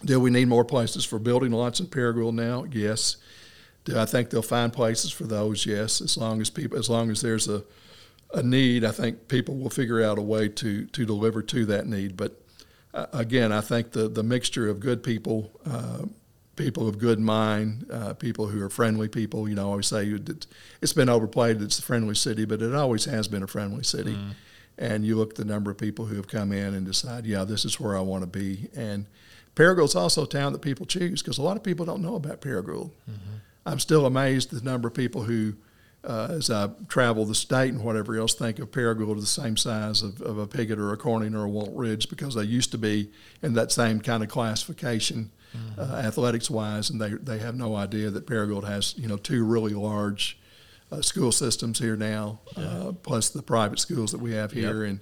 Do 0.04 0.20
we 0.20 0.32
need 0.32 0.48
more 0.48 0.66
places 0.66 1.06
for 1.06 1.20
building 1.20 1.52
lots 1.52 1.80
in 1.80 1.88
Paragould 1.88 2.34
now? 2.34 2.66
Yes. 2.72 3.18
Do 3.86 4.00
I 4.00 4.06
think 4.06 4.30
they'll 4.32 4.42
find 4.42 4.74
places 4.74 5.12
for 5.12 5.26
those? 5.26 5.66
Yes, 5.66 6.02
as 6.02 6.18
long 6.18 6.42
as 6.42 6.50
people, 6.50 6.78
as 6.78 6.90
long 6.90 7.12
as 7.12 7.22
there's 7.22 7.48
a, 7.48 7.64
a 8.34 8.42
need, 8.42 8.84
I 8.84 8.92
think 8.92 9.28
people 9.28 9.56
will 9.58 9.70
figure 9.70 10.02
out 10.04 10.18
a 10.18 10.24
way 10.24 10.50
to 10.50 10.86
to 10.86 11.06
deliver 11.06 11.44
to 11.44 11.66
that 11.68 11.86
need. 11.86 12.18
But 12.18 12.42
uh, 12.96 13.08
again, 13.14 13.52
I 13.52 13.62
think 13.62 13.92
the 13.92 14.08
the 14.08 14.24
mixture 14.24 14.70
of 14.70 14.80
good 14.80 15.04
people, 15.04 15.52
uh, 15.70 16.04
people 16.56 16.88
of 16.88 16.98
good 16.98 17.20
mind, 17.20 17.86
uh, 17.92 18.14
people 18.14 18.48
who 18.48 18.64
are 18.64 18.70
friendly 18.70 19.08
people. 19.08 19.48
You 19.48 19.56
know, 19.56 19.68
I 19.68 19.72
always 19.72 19.88
say 19.88 20.18
it's 20.82 20.94
been 20.94 21.10
overplayed. 21.10 21.62
It's 21.62 21.78
a 21.78 21.82
friendly 21.84 22.16
city, 22.16 22.46
but 22.46 22.62
it 22.62 22.74
always 22.74 23.06
has 23.06 23.28
been 23.28 23.44
a 23.44 23.48
friendly 23.48 23.84
city. 23.84 24.16
Mm. 24.16 24.32
And 24.78 25.06
you 25.06 25.16
look 25.16 25.32
at 25.32 25.36
the 25.36 25.46
number 25.46 25.72
of 25.72 25.78
people 25.78 26.06
who 26.06 26.16
have 26.16 26.28
come 26.28 26.52
in 26.52 26.74
and 26.74 26.86
decide, 26.86 27.26
yeah, 27.26 27.46
this 27.46 27.64
is 27.64 27.80
where 27.80 27.96
I 27.96 28.02
want 28.02 28.24
to 28.24 28.28
be. 28.28 28.70
And 28.76 29.06
Paragould's 29.56 29.96
also 29.96 30.24
a 30.24 30.28
town 30.28 30.52
that 30.54 30.62
people 30.62 30.86
choose 30.86 31.22
because 31.22 31.38
a 31.38 31.42
lot 31.42 31.56
of 31.56 31.64
people 31.64 31.86
don't 31.86 32.02
know 32.02 32.16
about 32.16 32.42
Paragould. 32.42 32.92
Mm-hmm. 33.10 33.36
I'm 33.66 33.80
still 33.80 34.06
amazed 34.06 34.54
at 34.54 34.64
the 34.64 34.70
number 34.70 34.90
of 34.90 34.94
people 34.94 35.24
who, 35.24 35.54
uh, 36.06 36.28
as 36.32 36.50
I 36.50 36.70
travel 36.88 37.26
the 37.26 37.36
state 37.36 37.74
and 37.74 37.84
whatever 37.84 38.16
else, 38.18 38.34
think 38.34 38.60
of 38.60 38.72
Paragould 38.72 39.18
as 39.18 39.24
the 39.36 39.42
same 39.42 39.58
size 39.58 40.02
of, 40.02 40.22
of 40.22 40.38
a 40.38 40.48
Piggott 40.48 40.80
or 40.80 40.94
a 40.94 40.98
Corning 40.98 41.36
or 41.36 41.46
a 41.46 41.50
Walnut 41.50 41.76
Ridge 41.76 42.10
because 42.10 42.36
they 42.36 42.44
used 42.44 42.72
to 42.72 42.78
be 42.78 43.12
in 43.42 43.54
that 43.54 43.72
same 43.72 44.00
kind 44.00 44.24
of 44.24 44.30
classification, 44.30 45.32
mm-hmm. 45.56 45.80
uh, 45.80 45.96
athletics 45.98 46.50
wise, 46.50 46.90
and 46.90 47.02
they 47.02 47.10
they 47.10 47.40
have 47.40 47.56
no 47.56 47.76
idea 47.76 48.10
that 48.10 48.28
Paragould 48.28 48.66
has 48.66 48.98
you 48.98 49.08
know 49.08 49.18
two 49.18 49.44
really 49.44 49.74
large 49.74 50.40
uh, 50.92 51.02
school 51.02 51.32
systems 51.32 51.80
here 51.80 51.96
now, 51.96 52.40
yeah. 52.56 52.64
Uh, 52.64 52.92
plus 52.92 53.30
the 53.30 53.42
private 53.42 53.80
schools 53.80 54.12
that 54.12 54.22
we 54.22 54.34
have 54.34 54.52
here, 54.52 54.84
yep. 54.84 54.92
and 54.92 55.00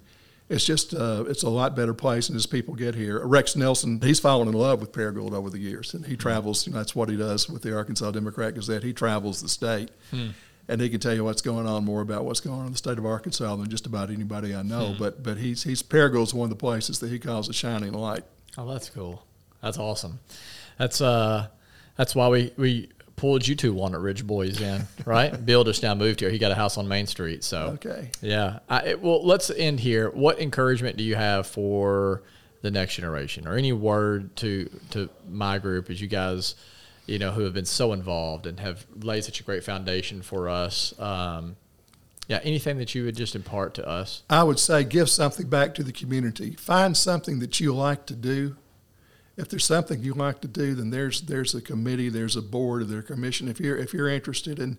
it's 0.50 0.66
just 0.66 0.94
uh, 0.94 1.26
it's 1.28 1.44
a 1.44 1.50
lot 1.50 1.76
better 1.76 1.94
place. 1.94 2.30
And 2.30 2.36
as 2.36 2.46
people 2.46 2.76
get 2.76 2.96
here, 2.96 3.26
Rex 3.26 3.56
Nelson, 3.56 4.00
he's 4.02 4.20
fallen 4.20 4.48
in 4.48 4.54
love 4.54 4.80
with 4.80 4.92
Paragould 4.92 5.34
over 5.34 5.50
the 5.50 5.60
years, 5.60 5.94
and 5.94 6.06
he 6.06 6.16
travels. 6.16 6.66
You 6.66 6.74
know, 6.74 6.80
that's 6.80 6.96
what 6.96 7.10
he 7.10 7.18
does 7.18 7.50
with 7.50 7.62
the 7.62 7.76
Arkansas 7.76 8.12
Democrat 8.12 8.56
Gazette. 8.56 8.84
He 8.84 8.94
travels 8.94 9.42
the 9.42 9.50
state. 9.50 9.90
Hmm. 10.12 10.30
And 10.68 10.80
he 10.80 10.90
can 10.90 11.00
tell 11.00 11.14
you 11.14 11.26
what's 11.26 11.42
going 11.42 11.68
on 11.68 11.84
more 11.84 12.02
about 12.02 12.24
what's 12.24 12.40
going 12.40 12.60
on 12.60 12.66
in 12.68 12.72
the 12.72 12.78
state 12.78 12.98
of 12.98 13.06
Arkansas 13.06 13.56
than 13.58 13.70
just 13.70 13.86
about 13.86 14.10
anybody 14.10 14.56
I 14.56 14.62
know. 14.62 14.94
Hmm. 14.94 15.00
But 15.00 15.24
but 15.24 15.38
he's 15.38 15.64
he's 15.64 15.82
Paragould's 15.82 16.34
one 16.34 16.46
of 16.46 16.50
the 16.50 16.56
places 16.56 17.00
that 17.00 17.10
he 17.10 17.20
calls 17.20 17.50
a 17.50 17.54
shining 17.54 17.94
light. 17.94 18.24
Oh, 18.58 18.72
that's 18.72 18.90
cool. 18.90 19.26
That's 19.62 19.78
awesome. 19.78 20.20
That's 20.78 21.02
uh 21.02 21.48
that's 21.98 22.16
why 22.16 22.30
we 22.30 22.54
we 22.58 22.90
pulled 23.16 23.48
you 23.48 23.56
two 23.56 23.74
Walnut 23.74 24.02
Ridge 24.02 24.26
boys 24.26 24.60
in, 24.62 24.88
right? 25.06 25.46
Bill 25.46 25.64
just 25.64 25.84
now 25.84 25.96
moved 25.96 26.20
here. 26.20 26.30
He 26.30 26.38
got 26.38 26.52
a 26.52 26.56
house 26.56 26.78
on 26.78 26.88
Main 26.88 27.08
Street. 27.08 27.44
So 27.44 27.78
okay, 27.82 28.10
yeah. 28.22 28.60
I, 28.70 28.96
well, 28.96 29.26
let's 29.26 29.50
end 29.50 29.80
here. 29.80 30.10
What 30.10 30.40
encouragement 30.40 30.98
do 30.98 31.04
you 31.04 31.16
have 31.16 31.48
for 31.48 32.24
the 32.62 32.72
next 32.72 32.96
generation, 32.96 33.48
or 33.48 33.56
any 33.56 33.74
word 33.74 34.36
to 34.38 34.70
to 34.92 35.10
my 35.30 35.60
group 35.60 35.90
as 35.90 36.02
you 36.02 36.08
guys, 36.08 36.56
you 37.06 37.20
know, 37.20 37.32
who 37.32 37.44
have 37.44 37.54
been 37.54 37.66
so 37.66 37.94
involved 37.94 38.48
and 38.48 38.60
have 38.60 38.86
laid 39.02 39.24
such 39.24 39.40
a 39.40 39.44
great 39.44 39.64
foundation 39.64 40.22
for 40.22 40.50
us? 40.50 40.98
Um, 41.00 41.56
yeah, 42.28 42.40
anything 42.44 42.78
that 42.78 42.96
you 42.96 43.04
would 43.04 43.18
just 43.18 43.36
impart 43.36 43.74
to 43.76 43.88
us? 43.88 44.24
I 44.30 44.44
would 44.44 44.60
say 44.60 44.84
give 44.84 45.10
something 45.10 45.50
back 45.50 45.76
to 45.76 45.84
the 45.84 45.92
community. 45.92 46.52
Find 46.52 46.96
something 46.96 47.40
that 47.40 47.60
you 47.60 47.74
like 47.76 48.06
to 48.06 48.16
do 48.16 48.56
if 49.36 49.50
there's 49.50 49.66
something 49.66 50.02
you 50.02 50.14
like 50.14 50.42
to 50.42 50.48
do, 50.48 50.76
then 50.76 50.92
there's 50.92 51.22
there's 51.22 51.56
a 51.56 51.62
committee, 51.62 52.10
there's 52.10 52.36
a 52.36 52.42
board, 52.42 52.88
there's 52.88 53.04
a 53.04 53.08
commission. 53.08 53.48
If 53.48 53.60
you're 53.60 53.78
if 53.78 53.94
you're 53.94 54.10
interested 54.10 54.60
in 54.60 54.78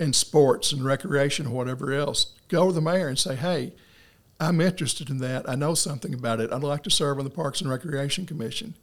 in 0.00 0.12
sports 0.12 0.72
and 0.72 0.84
recreation 0.84 1.46
or 1.46 1.50
whatever 1.50 1.92
else, 1.92 2.32
go 2.48 2.66
to 2.66 2.72
the 2.72 2.80
mayor 2.80 3.06
and 3.06 3.18
say, 3.18 3.36
hey, 3.36 3.72
I'm 4.40 4.60
interested 4.60 5.08
in 5.08 5.18
that. 5.18 5.48
I 5.48 5.54
know 5.54 5.74
something 5.74 6.12
about 6.12 6.40
it. 6.40 6.52
I'd 6.52 6.64
like 6.64 6.82
to 6.84 6.90
serve 6.90 7.18
on 7.18 7.24
the 7.24 7.30
Parks 7.30 7.60
and 7.60 7.70
Recreation 7.70 8.26
Commission. 8.26 8.74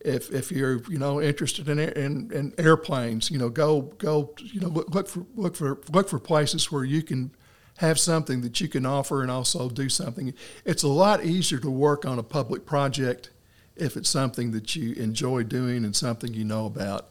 If, 0.00 0.30
if 0.32 0.52
you're 0.52 0.80
you 0.88 0.98
know 0.98 1.20
interested 1.20 1.68
in, 1.68 1.78
in, 1.80 2.30
in 2.32 2.54
airplanes, 2.56 3.30
you 3.30 3.38
know 3.38 3.48
go 3.48 3.82
go 3.98 4.34
you 4.38 4.60
know 4.60 4.68
look, 4.68 4.94
look 4.94 5.08
for 5.08 5.26
look 5.34 5.56
for 5.56 5.80
look 5.90 6.08
for 6.08 6.18
places 6.20 6.70
where 6.70 6.84
you 6.84 7.02
can 7.02 7.32
have 7.78 7.98
something 7.98 8.40
that 8.42 8.60
you 8.60 8.68
can 8.68 8.84
offer 8.84 9.22
and 9.22 9.30
also 9.30 9.68
do 9.68 9.88
something. 9.88 10.34
It's 10.64 10.82
a 10.82 10.88
lot 10.88 11.24
easier 11.24 11.58
to 11.60 11.70
work 11.70 12.04
on 12.04 12.18
a 12.18 12.22
public 12.22 12.66
project 12.66 13.30
if 13.76 13.96
it's 13.96 14.08
something 14.08 14.50
that 14.50 14.74
you 14.74 14.94
enjoy 14.94 15.44
doing 15.44 15.84
and 15.84 15.94
something 15.94 16.34
you 16.34 16.44
know 16.44 16.66
about. 16.66 17.10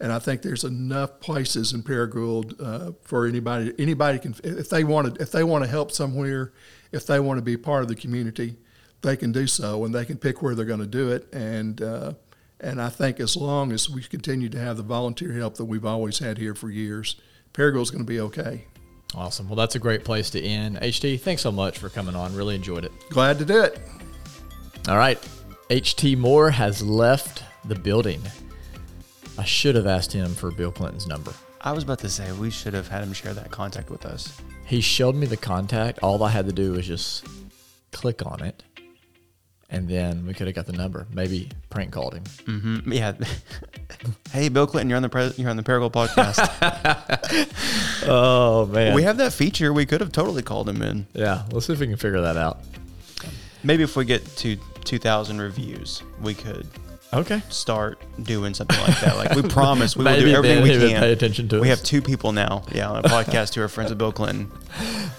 And 0.00 0.12
I 0.12 0.18
think 0.18 0.42
there's 0.42 0.64
enough 0.64 1.20
places 1.20 1.72
in 1.72 1.82
Paragould 1.82 2.60
uh, 2.60 2.92
for 3.02 3.26
anybody. 3.26 3.72
Anybody 3.78 4.18
can, 4.18 4.34
if 4.44 4.68
they 4.68 4.84
want 4.84 5.14
to, 5.14 5.22
if 5.22 5.32
they 5.32 5.42
want 5.42 5.64
to 5.64 5.70
help 5.70 5.90
somewhere, 5.90 6.52
if 6.92 7.06
they 7.06 7.18
want 7.18 7.38
to 7.38 7.42
be 7.42 7.56
part 7.56 7.82
of 7.82 7.88
the 7.88 7.96
community, 7.96 8.56
they 9.02 9.16
can 9.16 9.32
do 9.32 9.46
so, 9.46 9.84
and 9.84 9.94
they 9.94 10.04
can 10.04 10.16
pick 10.16 10.42
where 10.42 10.54
they're 10.54 10.64
going 10.64 10.80
to 10.80 10.86
do 10.86 11.10
it. 11.10 11.32
And 11.32 11.80
uh, 11.82 12.14
and 12.60 12.80
I 12.80 12.88
think 12.88 13.20
as 13.20 13.36
long 13.36 13.72
as 13.72 13.88
we 13.88 14.02
continue 14.02 14.48
to 14.48 14.58
have 14.58 14.76
the 14.76 14.82
volunteer 14.82 15.32
help 15.32 15.56
that 15.56 15.64
we've 15.64 15.84
always 15.84 16.18
had 16.18 16.38
here 16.38 16.54
for 16.54 16.70
years, 16.70 17.16
Paragould's 17.52 17.90
going 17.90 18.04
to 18.04 18.08
be 18.08 18.20
okay. 18.20 18.64
Awesome. 19.14 19.48
Well, 19.48 19.56
that's 19.56 19.74
a 19.74 19.78
great 19.78 20.04
place 20.04 20.30
to 20.30 20.42
end. 20.42 20.76
HT, 20.76 21.20
thanks 21.20 21.42
so 21.42 21.50
much 21.50 21.78
for 21.78 21.88
coming 21.88 22.14
on. 22.14 22.34
Really 22.34 22.54
enjoyed 22.54 22.84
it. 22.84 22.92
Glad 23.10 23.38
to 23.38 23.44
do 23.44 23.62
it. 23.62 23.80
All 24.88 24.98
right. 24.98 25.18
H.T. 25.70 26.16
Moore 26.16 26.50
has 26.50 26.82
left 26.82 27.42
the 27.64 27.74
building. 27.74 28.22
I 29.38 29.44
should 29.44 29.74
have 29.74 29.86
asked 29.86 30.12
him 30.12 30.34
for 30.34 30.50
Bill 30.50 30.72
Clinton's 30.72 31.06
number. 31.06 31.32
I 31.60 31.72
was 31.72 31.84
about 31.84 31.98
to 32.00 32.08
say 32.08 32.30
we 32.32 32.50
should 32.50 32.74
have 32.74 32.88
had 32.88 33.02
him 33.02 33.12
share 33.12 33.34
that 33.34 33.50
contact 33.50 33.90
with 33.90 34.06
us. 34.06 34.40
He 34.64 34.80
showed 34.80 35.14
me 35.14 35.26
the 35.26 35.36
contact. 35.36 35.98
All 36.02 36.22
I 36.22 36.30
had 36.30 36.46
to 36.46 36.52
do 36.52 36.72
was 36.72 36.86
just 36.86 37.26
click 37.92 38.24
on 38.24 38.42
it, 38.42 38.62
and 39.70 39.88
then 39.88 40.26
we 40.26 40.32
could 40.34 40.46
have 40.46 40.56
got 40.56 40.66
the 40.66 40.72
number. 40.72 41.06
Maybe 41.12 41.50
prank 41.68 41.92
called 41.92 42.14
him. 42.14 42.24
Mm-hmm. 42.24 42.92
Yeah. 42.92 43.12
hey, 44.32 44.48
Bill 44.48 44.66
Clinton, 44.66 44.88
you're 44.88 44.96
on 44.96 45.02
the 45.02 45.08
pre- 45.08 45.32
you're 45.36 45.50
on 45.50 45.56
the 45.56 45.62
Paragould 45.62 45.92
podcast. 45.92 46.38
oh 48.08 48.66
man, 48.66 48.94
we 48.94 49.02
have 49.02 49.18
that 49.18 49.32
feature. 49.32 49.72
We 49.72 49.86
could 49.86 50.00
have 50.00 50.12
totally 50.12 50.42
called 50.42 50.68
him 50.68 50.82
in. 50.82 51.06
Yeah, 51.12 51.44
let's 51.52 51.66
see 51.66 51.72
if 51.74 51.80
we 51.80 51.86
can 51.86 51.96
figure 51.96 52.20
that 52.22 52.36
out. 52.36 52.60
Maybe 53.62 53.82
if 53.82 53.96
we 53.96 54.04
get 54.04 54.24
to 54.36 54.56
2,000 54.84 55.40
reviews, 55.40 56.02
we 56.22 56.32
could 56.32 56.66
okay 57.12 57.42
start 57.48 58.00
doing 58.22 58.54
something 58.54 58.78
like 58.80 59.00
that. 59.00 59.16
Like 59.16 59.34
we 59.34 59.42
promise, 59.50 59.96
we 59.96 60.04
will 60.04 60.20
do 60.20 60.28
everything 60.28 60.62
we 60.62 60.70
can. 60.70 61.00
Pay 61.00 61.12
attention 61.12 61.48
to. 61.50 61.60
We 61.60 61.70
us. 61.70 61.78
have 61.78 61.86
two 61.86 62.00
people 62.00 62.32
now, 62.32 62.64
yeah, 62.72 62.88
on 62.88 63.04
a 63.04 63.08
podcast 63.08 63.54
who 63.54 63.62
are 63.62 63.68
friends 63.68 63.90
with 63.90 63.98
Bill 63.98 64.12
Clinton. 64.12 64.50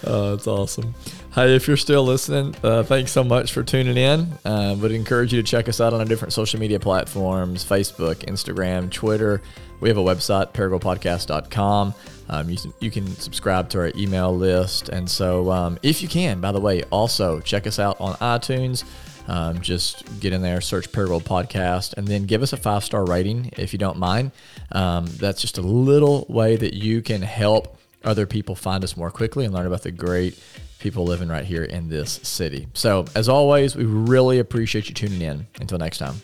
Oh, 0.06 0.32
that's 0.32 0.48
awesome. 0.48 0.96
Hey, 1.32 1.56
if 1.56 1.68
you're 1.68 1.78
still 1.78 2.04
listening, 2.04 2.56
uh, 2.64 2.82
thanks 2.82 3.12
so 3.12 3.24
much 3.24 3.54
for 3.54 3.62
tuning 3.62 3.98
in. 3.98 4.28
Uh, 4.44 4.76
would 4.80 4.92
encourage 4.92 5.32
you 5.32 5.40
to 5.40 5.48
check 5.48 5.70
us 5.70 5.80
out 5.80 5.94
on 5.94 6.00
our 6.00 6.06
different 6.06 6.34
social 6.34 6.60
media 6.60 6.80
platforms: 6.80 7.64
Facebook, 7.64 8.26
Instagram, 8.26 8.90
Twitter. 8.90 9.40
We 9.80 9.90
have 9.90 9.98
a 9.98 10.04
website, 10.04 10.54
paragouldpodcast.com. 10.54 11.94
Um, 12.30 12.50
you, 12.50 12.58
you 12.80 12.90
can 12.90 13.06
subscribe 13.08 13.70
to 13.70 13.80
our 13.80 13.92
email 13.96 14.36
list. 14.36 14.90
And 14.90 15.08
so, 15.08 15.52
um, 15.52 15.78
if 15.84 16.02
you 16.02 16.08
can, 16.08 16.42
by 16.42 16.52
the 16.52 16.60
way, 16.60 16.82
also 16.86 17.40
check 17.42 17.68
us 17.68 17.78
out 17.78 18.02
on 18.02 18.16
iTunes. 18.16 18.84
Um, 19.28 19.62
just 19.62 20.20
get 20.20 20.34
in 20.34 20.42
there, 20.42 20.62
search 20.62 20.92
Paragould 20.92 21.24
Podcast, 21.24 21.94
and 21.94 22.08
then 22.08 22.26
give 22.26 22.42
us 22.42 22.54
a 22.54 22.58
five 22.58 22.84
star 22.84 23.06
rating 23.06 23.52
if 23.56 23.72
you 23.72 23.78
don't 23.78 23.98
mind. 23.98 24.32
Um, 24.72 25.06
that's 25.06 25.42
just 25.42 25.60
a 25.60 25.62
little 25.62 26.26
way 26.28 26.56
that 26.56 26.74
you 26.74 27.04
can 27.04 27.22
help 27.22 27.78
other 28.04 28.26
people 28.26 28.56
find 28.56 28.84
us 28.84 28.98
more 28.98 29.12
quickly 29.12 29.46
and 29.46 29.54
learn 29.54 29.68
about 29.68 29.84
the 29.84 29.92
great 29.92 30.40
people 30.80 31.04
living 31.04 31.30
right 31.30 31.46
here 31.46 31.64
in 31.64 31.90
this 31.90 32.20
city. 32.24 32.68
So, 32.74 33.06
as 33.16 33.30
always, 33.30 33.76
we 33.76 33.86
really 33.86 34.40
appreciate 34.40 34.88
you 34.90 34.96
tuning 34.96 35.22
in. 35.22 35.48
Until 35.60 35.78
next 35.78 35.98
time. 35.98 36.22